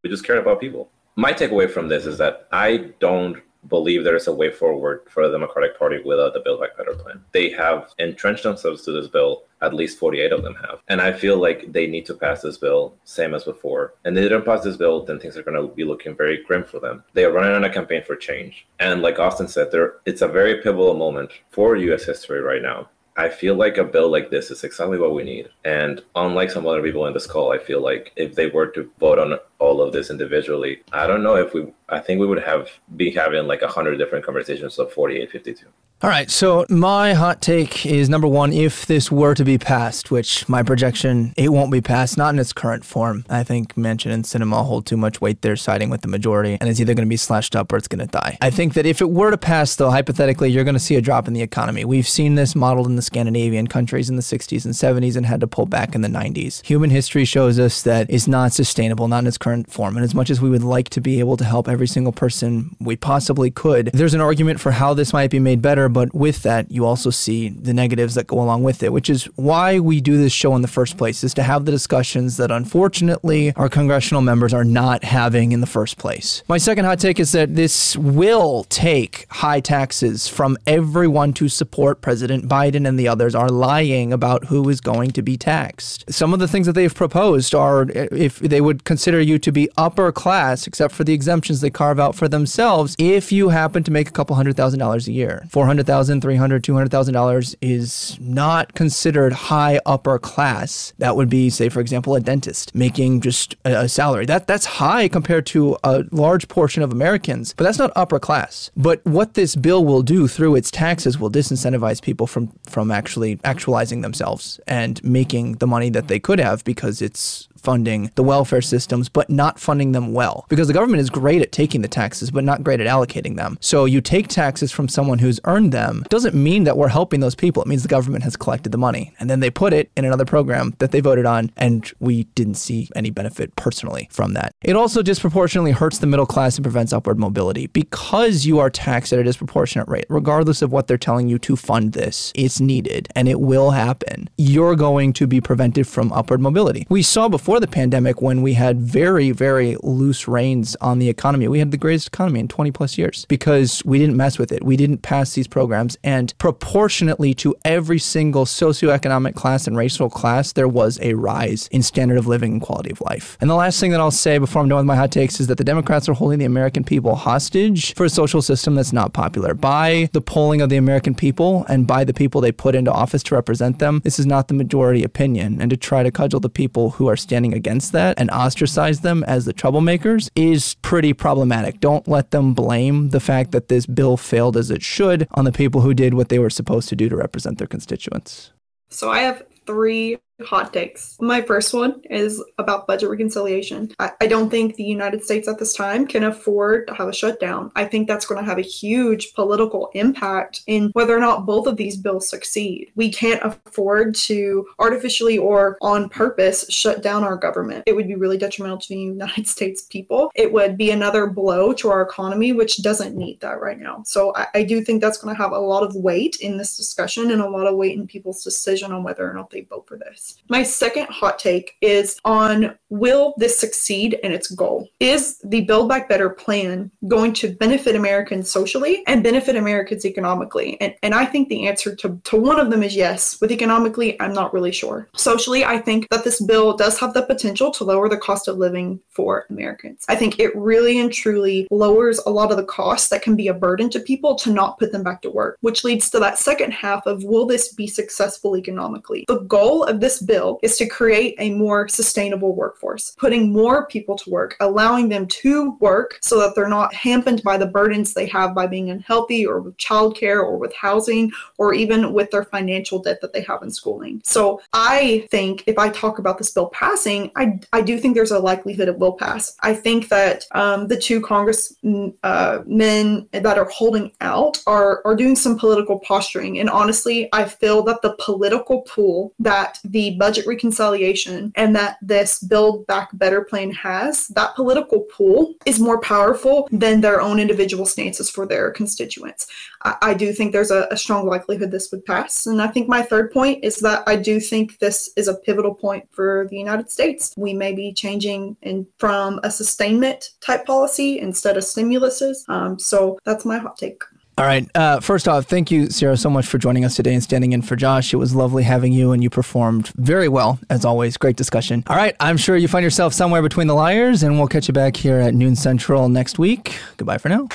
We 0.02 0.08
just 0.08 0.24
cared 0.24 0.38
about 0.38 0.60
people. 0.60 0.90
My 1.16 1.32
takeaway 1.32 1.70
from 1.70 1.88
this 1.88 2.06
is 2.06 2.16
that 2.18 2.48
I 2.50 2.92
don't 3.00 3.36
believe 3.68 4.04
there 4.04 4.16
is 4.16 4.26
a 4.26 4.32
way 4.32 4.50
forward 4.50 5.02
for 5.08 5.26
the 5.26 5.32
Democratic 5.32 5.78
Party 5.78 6.00
without 6.04 6.34
the 6.34 6.40
Build 6.40 6.60
Back 6.60 6.76
Better 6.76 6.94
plan. 6.94 7.22
They 7.32 7.50
have 7.50 7.92
entrenched 7.98 8.42
themselves 8.42 8.82
to 8.82 8.92
this 8.92 9.08
bill. 9.08 9.44
At 9.62 9.74
least 9.74 9.98
48 9.98 10.32
of 10.32 10.42
them 10.42 10.54
have. 10.54 10.80
And 10.88 11.02
I 11.02 11.12
feel 11.12 11.36
like 11.36 11.70
they 11.70 11.86
need 11.86 12.06
to 12.06 12.14
pass 12.14 12.40
this 12.40 12.56
bill, 12.56 12.94
same 13.04 13.34
as 13.34 13.44
before. 13.44 13.92
And 14.06 14.16
they 14.16 14.22
didn't 14.22 14.46
pass 14.46 14.64
this 14.64 14.78
bill, 14.78 15.04
then 15.04 15.20
things 15.20 15.36
are 15.36 15.42
going 15.42 15.60
to 15.60 15.74
be 15.74 15.84
looking 15.84 16.16
very 16.16 16.42
grim 16.42 16.64
for 16.64 16.80
them. 16.80 17.04
They 17.12 17.26
are 17.26 17.32
running 17.32 17.52
on 17.52 17.64
a 17.64 17.72
campaign 17.72 18.02
for 18.02 18.16
change. 18.16 18.66
And 18.78 19.02
like 19.02 19.18
Austin 19.18 19.48
said, 19.48 19.70
there 19.70 19.96
it's 20.06 20.22
a 20.22 20.28
very 20.28 20.62
pivotal 20.62 20.94
moment 20.94 21.30
for 21.50 21.76
US 21.76 22.04
history 22.04 22.40
right 22.40 22.62
now. 22.62 22.88
I 23.20 23.28
feel 23.28 23.54
like 23.54 23.76
a 23.76 23.84
bill 23.84 24.10
like 24.10 24.30
this 24.30 24.50
is 24.50 24.64
exactly 24.64 24.98
what 24.98 25.14
we 25.14 25.22
need. 25.22 25.50
And 25.66 26.02
unlike 26.14 26.50
some 26.50 26.66
other 26.66 26.82
people 26.82 27.06
in 27.06 27.12
this 27.12 27.26
call, 27.26 27.52
I 27.52 27.58
feel 27.58 27.82
like 27.82 28.12
if 28.16 28.34
they 28.34 28.46
were 28.46 28.68
to 28.68 28.90
vote 28.98 29.18
on 29.18 29.38
all 29.58 29.82
of 29.82 29.92
this 29.92 30.08
individually, 30.08 30.82
I 30.90 31.06
don't 31.06 31.22
know 31.22 31.36
if 31.36 31.52
we, 31.52 31.66
I 31.90 32.00
think 32.00 32.18
we 32.18 32.26
would 32.26 32.42
have 32.42 32.70
be 32.96 33.10
having 33.10 33.46
like 33.46 33.60
a 33.60 33.68
hundred 33.68 33.98
different 33.98 34.24
conversations 34.24 34.78
of 34.78 34.90
48, 34.94 35.30
52. 35.30 35.66
All 36.02 36.08
right, 36.08 36.30
so 36.30 36.64
my 36.70 37.12
hot 37.12 37.42
take 37.42 37.84
is 37.84 38.08
number 38.08 38.26
one, 38.26 38.54
if 38.54 38.86
this 38.86 39.12
were 39.12 39.34
to 39.34 39.44
be 39.44 39.58
passed, 39.58 40.10
which 40.10 40.48
my 40.48 40.62
projection, 40.62 41.34
it 41.36 41.50
won't 41.50 41.70
be 41.70 41.82
passed, 41.82 42.16
not 42.16 42.32
in 42.32 42.38
its 42.38 42.54
current 42.54 42.86
form. 42.86 43.26
I 43.28 43.42
think 43.42 43.74
Manchin 43.74 44.10
and 44.10 44.24
Sinema 44.24 44.64
hold 44.64 44.86
too 44.86 44.96
much 44.96 45.20
weight 45.20 45.42
there, 45.42 45.56
siding 45.56 45.90
with 45.90 46.00
the 46.00 46.08
majority, 46.08 46.56
and 46.58 46.70
it's 46.70 46.80
either 46.80 46.94
going 46.94 47.04
to 47.06 47.10
be 47.10 47.18
slashed 47.18 47.54
up 47.54 47.70
or 47.70 47.76
it's 47.76 47.86
going 47.86 47.98
to 47.98 48.06
die. 48.06 48.38
I 48.40 48.48
think 48.48 48.72
that 48.74 48.86
if 48.86 49.02
it 49.02 49.10
were 49.10 49.30
to 49.30 49.36
pass, 49.36 49.76
though, 49.76 49.90
hypothetically, 49.90 50.50
you're 50.50 50.64
going 50.64 50.72
to 50.72 50.80
see 50.80 50.96
a 50.96 51.02
drop 51.02 51.28
in 51.28 51.34
the 51.34 51.42
economy. 51.42 51.84
We've 51.84 52.08
seen 52.08 52.34
this 52.34 52.56
modeled 52.56 52.86
in 52.86 52.96
the 52.96 53.02
Scandinavian 53.02 53.66
countries 53.66 54.08
in 54.08 54.16
the 54.16 54.22
60s 54.22 54.64
and 54.64 54.72
70s 54.72 55.16
and 55.16 55.26
had 55.26 55.40
to 55.40 55.46
pull 55.46 55.66
back 55.66 55.94
in 55.94 56.00
the 56.00 56.08
90s. 56.08 56.64
Human 56.64 56.88
history 56.88 57.26
shows 57.26 57.58
us 57.58 57.82
that 57.82 58.06
it's 58.08 58.26
not 58.26 58.54
sustainable, 58.54 59.06
not 59.06 59.18
in 59.18 59.26
its 59.26 59.36
current 59.36 59.70
form. 59.70 59.98
And 59.98 60.04
as 60.04 60.14
much 60.14 60.30
as 60.30 60.40
we 60.40 60.48
would 60.48 60.64
like 60.64 60.88
to 60.88 61.02
be 61.02 61.20
able 61.20 61.36
to 61.36 61.44
help 61.44 61.68
every 61.68 61.86
single 61.86 62.14
person 62.14 62.74
we 62.80 62.96
possibly 62.96 63.50
could, 63.50 63.90
there's 63.92 64.14
an 64.14 64.22
argument 64.22 64.60
for 64.60 64.70
how 64.70 64.94
this 64.94 65.12
might 65.12 65.30
be 65.30 65.38
made 65.38 65.60
better 65.60 65.89
but 65.90 66.14
with 66.14 66.42
that, 66.42 66.70
you 66.70 66.86
also 66.86 67.10
see 67.10 67.48
the 67.48 67.74
negatives 67.74 68.14
that 68.14 68.26
go 68.26 68.40
along 68.40 68.62
with 68.62 68.82
it, 68.82 68.92
which 68.92 69.10
is 69.10 69.24
why 69.36 69.78
we 69.78 70.00
do 70.00 70.16
this 70.16 70.32
show 70.32 70.54
in 70.54 70.62
the 70.62 70.68
first 70.68 70.96
place, 70.96 71.22
is 71.24 71.34
to 71.34 71.42
have 71.42 71.64
the 71.64 71.72
discussions 71.72 72.36
that 72.36 72.50
unfortunately 72.50 73.52
our 73.56 73.68
congressional 73.68 74.22
members 74.22 74.54
are 74.54 74.64
not 74.64 75.04
having 75.04 75.52
in 75.52 75.60
the 75.60 75.66
first 75.66 75.98
place. 75.98 76.42
My 76.48 76.58
second 76.58 76.84
hot 76.84 76.98
take 76.98 77.20
is 77.20 77.32
that 77.32 77.54
this 77.54 77.96
will 77.96 78.64
take 78.64 79.26
high 79.30 79.60
taxes 79.60 80.28
from 80.28 80.56
everyone 80.66 81.32
to 81.34 81.48
support 81.48 82.00
President 82.00 82.48
Biden 82.48 82.88
and 82.88 82.98
the 82.98 83.08
others 83.08 83.34
are 83.34 83.48
lying 83.48 84.12
about 84.12 84.46
who 84.46 84.68
is 84.68 84.80
going 84.80 85.10
to 85.12 85.22
be 85.22 85.36
taxed. 85.36 86.04
Some 86.12 86.32
of 86.32 86.38
the 86.38 86.48
things 86.48 86.66
that 86.66 86.72
they've 86.72 86.94
proposed 86.94 87.54
are 87.54 87.82
eh, 87.94 88.08
if 88.12 88.38
they 88.38 88.60
would 88.60 88.84
consider 88.84 89.20
you 89.20 89.38
to 89.38 89.52
be 89.52 89.68
upper 89.76 90.12
class, 90.12 90.66
except 90.66 90.94
for 90.94 91.04
the 91.04 91.12
exemptions 91.12 91.60
they 91.60 91.70
carve 91.70 92.00
out 92.00 92.14
for 92.14 92.28
themselves, 92.28 92.94
if 92.98 93.32
you 93.32 93.48
happen 93.48 93.82
to 93.82 93.90
make 93.90 94.08
a 94.08 94.12
couple 94.12 94.36
hundred 94.36 94.56
thousand 94.56 94.78
dollars 94.78 95.08
a 95.08 95.12
year. 95.12 95.44
400,000, 95.50 95.60
300, 95.60 95.79
200,000 95.84 97.14
dollars 97.14 97.56
is 97.60 98.16
not 98.20 98.74
considered 98.74 99.32
high 99.32 99.80
upper 99.86 100.18
class. 100.18 100.92
That 100.98 101.16
would 101.16 101.28
be, 101.28 101.50
say, 101.50 101.68
for 101.68 101.80
example, 101.80 102.14
a 102.14 102.20
dentist 102.20 102.74
making 102.74 103.20
just 103.20 103.54
a, 103.64 103.84
a 103.84 103.88
salary. 103.88 104.26
That 104.26 104.46
that's 104.46 104.64
high 104.64 105.08
compared 105.08 105.46
to 105.46 105.76
a 105.84 106.04
large 106.10 106.48
portion 106.48 106.82
of 106.82 106.92
Americans, 106.92 107.54
but 107.56 107.64
that's 107.64 107.78
not 107.78 107.92
upper 107.96 108.18
class. 108.18 108.70
But 108.76 109.04
what 109.04 109.34
this 109.34 109.56
bill 109.56 109.84
will 109.84 110.02
do 110.02 110.28
through 110.28 110.54
its 110.56 110.70
taxes 110.70 111.18
will 111.18 111.30
disincentivize 111.30 112.02
people 112.02 112.26
from 112.26 112.52
from 112.66 112.90
actually 112.90 113.38
actualizing 113.44 114.00
themselves 114.00 114.60
and 114.66 115.02
making 115.04 115.54
the 115.54 115.66
money 115.66 115.90
that 115.90 116.08
they 116.08 116.18
could 116.18 116.38
have 116.38 116.64
because 116.64 117.02
it's 117.02 117.48
funding 117.60 118.10
the 118.14 118.22
welfare 118.22 118.62
systems, 118.62 119.08
but 119.08 119.30
not 119.30 119.58
funding 119.58 119.92
them 119.92 120.12
well. 120.12 120.46
Because 120.48 120.68
the 120.68 120.74
government 120.74 121.00
is 121.00 121.10
great 121.10 121.42
at 121.42 121.52
taking 121.52 121.82
the 121.82 121.88
taxes, 121.88 122.30
but 122.30 122.44
not 122.44 122.64
great 122.64 122.80
at 122.80 122.86
allocating 122.86 123.36
them. 123.36 123.58
So 123.60 123.84
you 123.84 124.00
take 124.00 124.28
taxes 124.28 124.72
from 124.72 124.88
someone 124.88 125.18
who's 125.18 125.40
earned 125.44 125.72
them, 125.72 126.04
doesn't 126.08 126.34
mean 126.34 126.64
that 126.64 126.76
we're 126.76 126.88
helping 126.88 127.20
those 127.20 127.34
people. 127.34 127.62
It 127.62 127.68
means 127.68 127.82
the 127.82 127.88
government 127.88 128.24
has 128.24 128.36
collected 128.36 128.72
the 128.72 128.78
money. 128.78 129.14
And 129.20 129.28
then 129.28 129.40
they 129.40 129.50
put 129.50 129.72
it 129.72 129.90
in 129.96 130.04
another 130.04 130.24
program 130.24 130.74
that 130.78 130.92
they 130.92 131.00
voted 131.00 131.26
on, 131.26 131.50
and 131.56 131.90
we 132.00 132.24
didn't 132.34 132.54
see 132.54 132.88
any 132.96 133.10
benefit 133.10 133.54
personally 133.56 134.08
from 134.10 134.34
that. 134.34 134.52
It 134.62 134.76
also 134.76 135.02
disproportionately 135.02 135.72
hurts 135.72 135.98
the 135.98 136.06
middle 136.06 136.26
class 136.26 136.56
and 136.56 136.64
prevents 136.64 136.92
upward 136.92 137.18
mobility 137.18 137.66
because 137.68 138.46
you 138.46 138.58
are 138.58 138.70
taxed 138.70 139.12
at 139.12 139.18
a 139.18 139.24
disproportionate 139.24 139.88
rate, 139.88 140.06
regardless 140.08 140.62
of 140.62 140.72
what 140.72 140.86
they're 140.86 140.98
telling 140.98 141.28
you 141.28 141.38
to 141.40 141.56
fund 141.56 141.92
this. 141.92 142.32
It's 142.34 142.60
needed 142.60 143.08
and 143.14 143.28
it 143.28 143.40
will 143.40 143.72
happen. 143.72 144.28
You're 144.36 144.76
going 144.76 145.12
to 145.14 145.26
be 145.26 145.40
prevented 145.40 145.86
from 145.86 146.12
upward 146.12 146.40
mobility. 146.40 146.86
We 146.88 147.02
saw 147.02 147.28
before 147.28 147.49
the 147.58 147.66
pandemic 147.66 148.20
when 148.22 148.42
we 148.42 148.52
had 148.52 148.78
very, 148.80 149.30
very 149.32 149.76
loose 149.82 150.28
reins 150.28 150.76
on 150.80 150.98
the 150.98 151.08
economy. 151.08 151.48
We 151.48 151.58
had 151.58 151.70
the 151.70 151.76
greatest 151.76 152.08
economy 152.08 152.38
in 152.40 152.48
20 152.48 152.70
plus 152.70 152.98
years 152.98 153.24
because 153.28 153.82
we 153.84 153.98
didn't 153.98 154.16
mess 154.16 154.38
with 154.38 154.52
it. 154.52 154.62
We 154.62 154.76
didn't 154.76 154.98
pass 154.98 155.32
these 155.32 155.48
programs. 155.48 155.96
And 156.04 156.36
proportionately 156.38 157.34
to 157.34 157.56
every 157.64 157.98
single 157.98 158.44
socioeconomic 158.44 159.34
class 159.34 159.66
and 159.66 159.76
racial 159.76 160.10
class, 160.10 160.52
there 160.52 160.68
was 160.68 160.98
a 161.00 161.14
rise 161.14 161.66
in 161.72 161.82
standard 161.82 162.18
of 162.18 162.26
living 162.26 162.52
and 162.52 162.60
quality 162.60 162.90
of 162.90 163.00
life. 163.00 163.38
And 163.40 163.48
the 163.48 163.54
last 163.54 163.80
thing 163.80 163.90
that 163.92 164.00
I'll 164.00 164.10
say 164.10 164.38
before 164.38 164.62
I'm 164.62 164.68
done 164.68 164.76
with 164.76 164.86
my 164.86 164.96
hot 164.96 165.10
takes 165.10 165.40
is 165.40 165.46
that 165.46 165.58
the 165.58 165.64
Democrats 165.64 166.08
are 166.08 166.12
holding 166.12 166.38
the 166.38 166.44
American 166.44 166.84
people 166.84 167.14
hostage 167.14 167.94
for 167.94 168.04
a 168.04 168.10
social 168.10 168.42
system 168.42 168.74
that's 168.74 168.92
not 168.92 169.14
popular. 169.14 169.54
By 169.54 170.10
the 170.12 170.20
polling 170.20 170.60
of 170.60 170.68
the 170.68 170.76
American 170.76 171.14
people 171.14 171.64
and 171.68 171.86
by 171.86 172.04
the 172.04 172.12
people 172.12 172.42
they 172.42 172.52
put 172.52 172.74
into 172.74 172.92
office 172.92 173.22
to 173.24 173.34
represent 173.34 173.78
them, 173.78 174.02
this 174.04 174.18
is 174.18 174.26
not 174.26 174.48
the 174.48 174.54
majority 174.54 175.02
opinion. 175.02 175.60
And 175.60 175.70
to 175.70 175.76
try 175.76 176.02
to 176.02 176.10
cudgel 176.10 176.40
the 176.40 176.50
people 176.50 176.90
who 176.90 177.08
are 177.08 177.16
standing 177.16 177.39
against 177.46 177.92
that 177.92 178.18
and 178.18 178.30
ostracize 178.30 179.00
them 179.00 179.24
as 179.24 179.44
the 179.44 179.54
troublemakers 179.54 180.28
is 180.36 180.74
pretty 180.82 181.12
problematic. 181.12 181.80
Don't 181.80 182.06
let 182.06 182.30
them 182.30 182.54
blame 182.54 183.10
the 183.10 183.20
fact 183.20 183.52
that 183.52 183.68
this 183.68 183.86
bill 183.86 184.16
failed 184.16 184.56
as 184.56 184.70
it 184.70 184.82
should 184.82 185.26
on 185.32 185.44
the 185.44 185.52
people 185.52 185.80
who 185.80 185.94
did 185.94 186.14
what 186.14 186.28
they 186.28 186.38
were 186.38 186.50
supposed 186.50 186.88
to 186.90 186.96
do 186.96 187.08
to 187.08 187.16
represent 187.16 187.58
their 187.58 187.66
constituents. 187.66 188.52
So 188.90 189.10
I 189.10 189.20
have 189.20 189.44
three 189.66 190.18
hot 190.40 190.72
takes. 190.72 191.16
My 191.20 191.42
first 191.42 191.74
one 191.74 192.00
is 192.10 192.42
about 192.58 192.86
budget 192.86 193.10
reconciliation. 193.10 193.92
I, 193.98 194.12
I, 194.20 194.26
don't 194.26 194.50
think 194.50 194.76
the 194.76 194.84
United 194.84 195.24
States 195.24 195.48
at 195.48 195.58
this 195.58 195.74
time 195.74 196.06
can 196.06 196.24
afford 196.24 196.86
to 196.86 196.94
have 196.94 197.08
a 197.08 197.12
shutdown. 197.12 197.72
I 197.76 197.84
think 197.84 198.06
that's 198.06 198.26
going 198.26 198.40
to 198.40 198.48
have 198.48 198.58
a 198.58 198.62
huge 198.62 199.34
political 199.34 199.90
impact 199.94 200.62
in 200.66 200.90
whether 200.92 201.16
or 201.16 201.20
not 201.20 201.46
both 201.46 201.66
of 201.66 201.76
these 201.76 201.96
bills 201.96 202.28
succeed. 202.28 202.90
We 202.94 203.10
can't 203.10 203.42
afford 203.42 204.14
to 204.16 204.66
artificially 204.78 205.38
or 205.38 205.76
on 205.80 206.08
purpose 206.08 206.64
shut 206.68 207.02
down 207.02 207.24
our 207.24 207.36
government. 207.36 207.84
It 207.86 207.96
would 207.96 208.08
be 208.08 208.14
really 208.14 208.38
detrimental 208.38 208.78
to 208.78 208.88
the 208.88 209.00
United 209.00 209.48
States 209.54 209.82
people. 209.82 210.30
It 210.34 210.52
would 210.52 210.76
be 210.76 210.90
another 210.90 211.26
blow 211.26 211.72
to 211.74 211.90
our 211.90 212.02
economy, 212.02 212.52
which 212.52 212.82
doesn't 212.82 213.16
need 213.16 213.40
that 213.40 213.60
right 213.60 213.78
now. 213.78 214.02
So 214.04 214.32
I, 214.36 214.46
I 214.54 214.62
do 214.62 214.82
think 214.82 215.00
that's 215.00 215.18
going 215.18 215.34
to 215.34 215.42
have 215.42 215.52
a 215.52 215.58
lot 215.58 215.82
of 215.82 215.94
weight 215.94 216.36
in 216.40 216.56
this 216.56 216.76
discussion 216.76 217.30
and 217.30 217.40
a 217.40 217.48
lot 217.48 217.66
of 217.66 217.76
weight 217.76 217.98
in 217.98 218.06
people's 218.06 218.42
decision 218.42 218.92
on 218.92 219.02
whether 219.02 219.28
or 219.28 219.34
not 219.34 219.50
they 219.50 219.62
vote 219.62 219.86
for 219.86 219.96
this. 219.96 220.29
My 220.48 220.62
second 220.62 221.06
hot 221.08 221.38
take 221.38 221.76
is 221.80 222.18
on 222.24 222.76
will 222.90 223.34
this 223.36 223.58
succeed 223.58 224.14
in 224.22 224.32
its 224.32 224.50
goal? 224.50 224.88
Is 224.98 225.38
the 225.44 225.62
Build 225.62 225.88
Back 225.88 226.08
Better 226.08 226.28
plan 226.28 226.90
going 227.08 227.32
to 227.34 227.52
benefit 227.54 227.94
Americans 227.94 228.50
socially 228.50 229.04
and 229.06 229.22
benefit 229.22 229.56
Americans 229.56 230.04
economically? 230.04 230.78
And, 230.80 230.94
and 231.02 231.14
I 231.14 231.24
think 231.24 231.48
the 231.48 231.66
answer 231.68 231.94
to, 231.94 232.20
to 232.24 232.36
one 232.36 232.58
of 232.58 232.70
them 232.70 232.82
is 232.82 232.96
yes. 232.96 233.40
With 233.40 233.52
economically, 233.52 234.20
I'm 234.20 234.32
not 234.32 234.52
really 234.52 234.72
sure. 234.72 235.08
Socially, 235.14 235.64
I 235.64 235.78
think 235.78 236.08
that 236.10 236.24
this 236.24 236.40
bill 236.40 236.76
does 236.76 236.98
have 236.98 237.14
the 237.14 237.22
potential 237.22 237.70
to 237.72 237.84
lower 237.84 238.08
the 238.08 238.16
cost 238.16 238.48
of 238.48 238.58
living 238.58 239.00
for 239.08 239.46
Americans. 239.50 240.04
I 240.08 240.16
think 240.16 240.40
it 240.40 240.54
really 240.56 240.98
and 240.98 241.12
truly 241.12 241.68
lowers 241.70 242.18
a 242.26 242.30
lot 242.30 242.50
of 242.50 242.56
the 242.56 242.64
costs 242.64 243.08
that 243.10 243.22
can 243.22 243.36
be 243.36 243.48
a 243.48 243.54
burden 243.54 243.88
to 243.90 244.00
people 244.00 244.34
to 244.36 244.50
not 244.50 244.78
put 244.78 244.92
them 244.92 245.04
back 245.04 245.22
to 245.22 245.30
work, 245.30 245.58
which 245.60 245.84
leads 245.84 246.10
to 246.10 246.18
that 246.18 246.38
second 246.38 246.72
half 246.72 247.06
of 247.06 247.22
will 247.22 247.46
this 247.46 247.72
be 247.72 247.86
successful 247.86 248.56
economically? 248.56 249.24
The 249.28 249.40
goal 249.40 249.84
of 249.84 250.00
this 250.00 250.19
bill 250.20 250.58
is 250.62 250.76
to 250.78 250.86
create 250.86 251.34
a 251.38 251.50
more 251.50 251.88
sustainable 251.88 252.54
workforce, 252.54 253.12
putting 253.18 253.52
more 253.52 253.86
people 253.86 254.16
to 254.16 254.30
work, 254.30 254.56
allowing 254.60 255.08
them 255.08 255.26
to 255.26 255.76
work 255.80 256.18
so 256.22 256.38
that 256.38 256.54
they're 256.54 256.68
not 256.68 256.94
hampered 256.94 257.42
by 257.42 257.56
the 257.56 257.66
burdens 257.66 258.14
they 258.14 258.26
have 258.26 258.54
by 258.54 258.66
being 258.66 258.90
unhealthy 258.90 259.46
or 259.46 259.60
with 259.60 259.76
childcare 259.76 260.42
or 260.42 260.56
with 260.56 260.74
housing 260.74 261.30
or 261.58 261.74
even 261.74 262.12
with 262.12 262.30
their 262.30 262.44
financial 262.44 262.98
debt 263.00 263.20
that 263.20 263.32
they 263.32 263.42
have 263.42 263.62
in 263.62 263.70
schooling. 263.70 264.20
So 264.24 264.60
I 264.72 265.26
think 265.30 265.64
if 265.66 265.78
I 265.78 265.90
talk 265.90 266.18
about 266.18 266.38
this 266.38 266.50
bill 266.50 266.68
passing, 266.68 267.30
I, 267.36 267.60
I 267.72 267.80
do 267.80 267.98
think 267.98 268.14
there's 268.14 268.30
a 268.30 268.38
likelihood 268.38 268.88
it 268.88 268.98
will 268.98 269.12
pass. 269.12 269.56
I 269.60 269.74
think 269.74 270.08
that 270.08 270.46
um, 270.52 270.88
the 270.88 270.98
two 270.98 271.20
congressmen 271.20 272.14
uh, 272.22 272.58
that 272.66 273.58
are 273.58 273.68
holding 273.70 274.12
out 274.20 274.62
are, 274.66 275.02
are 275.04 275.16
doing 275.16 275.36
some 275.36 275.58
political 275.58 275.98
posturing. 276.00 276.58
And 276.58 276.70
honestly, 276.70 277.28
I 277.32 277.44
feel 277.44 277.82
that 277.84 278.02
the 278.02 278.16
political 278.18 278.82
pool 278.82 279.32
that 279.38 279.78
the 279.84 280.09
budget 280.18 280.46
reconciliation 280.46 281.52
and 281.54 281.74
that 281.76 281.98
this 282.02 282.40
Build 282.40 282.86
Back 282.86 283.10
Better 283.12 283.42
plan 283.44 283.70
has, 283.72 284.28
that 284.28 284.54
political 284.54 285.00
pool 285.00 285.54
is 285.66 285.80
more 285.80 286.00
powerful 286.00 286.68
than 286.70 287.00
their 287.00 287.20
own 287.20 287.38
individual 287.38 287.86
stances 287.86 288.30
for 288.30 288.46
their 288.46 288.70
constituents. 288.70 289.46
I, 289.82 289.96
I 290.02 290.14
do 290.14 290.32
think 290.32 290.52
there's 290.52 290.70
a, 290.70 290.88
a 290.90 290.96
strong 290.96 291.26
likelihood 291.26 291.70
this 291.70 291.90
would 291.90 292.04
pass. 292.04 292.46
And 292.46 292.60
I 292.60 292.68
think 292.68 292.88
my 292.88 293.02
third 293.02 293.32
point 293.32 293.64
is 293.64 293.76
that 293.78 294.02
I 294.06 294.16
do 294.16 294.40
think 294.40 294.78
this 294.78 295.10
is 295.16 295.28
a 295.28 295.34
pivotal 295.34 295.74
point 295.74 296.08
for 296.10 296.46
the 296.50 296.56
United 296.56 296.90
States. 296.90 297.34
We 297.36 297.54
may 297.54 297.72
be 297.72 297.92
changing 297.92 298.56
in, 298.62 298.86
from 298.98 299.40
a 299.42 299.50
sustainment 299.50 300.30
type 300.40 300.64
policy 300.66 301.18
instead 301.18 301.56
of 301.56 301.64
stimuluses. 301.64 302.48
Um, 302.48 302.78
so 302.78 303.18
that's 303.24 303.44
my 303.44 303.58
hot 303.58 303.76
take. 303.76 304.02
All 304.40 304.46
right. 304.46 304.66
Uh, 304.74 305.00
first 305.00 305.28
off, 305.28 305.44
thank 305.44 305.70
you, 305.70 305.90
Sarah, 305.90 306.16
so 306.16 306.30
much 306.30 306.46
for 306.46 306.56
joining 306.56 306.82
us 306.86 306.96
today 306.96 307.12
and 307.12 307.22
standing 307.22 307.52
in 307.52 307.60
for 307.60 307.76
Josh. 307.76 308.14
It 308.14 308.16
was 308.16 308.34
lovely 308.34 308.62
having 308.62 308.90
you, 308.90 309.12
and 309.12 309.22
you 309.22 309.28
performed 309.28 309.88
very 309.96 310.28
well, 310.28 310.58
as 310.70 310.82
always. 310.82 311.18
Great 311.18 311.36
discussion. 311.36 311.84
All 311.88 311.96
right. 311.96 312.16
I'm 312.20 312.38
sure 312.38 312.56
you 312.56 312.66
find 312.66 312.82
yourself 312.82 313.12
somewhere 313.12 313.42
between 313.42 313.66
the 313.66 313.74
liars, 313.74 314.22
and 314.22 314.38
we'll 314.38 314.48
catch 314.48 314.66
you 314.66 314.72
back 314.72 314.96
here 314.96 315.18
at 315.18 315.34
noon 315.34 315.56
central 315.56 316.08
next 316.08 316.38
week. 316.38 316.78
Goodbye 316.96 317.18
for 317.18 317.28
now. 317.28 317.48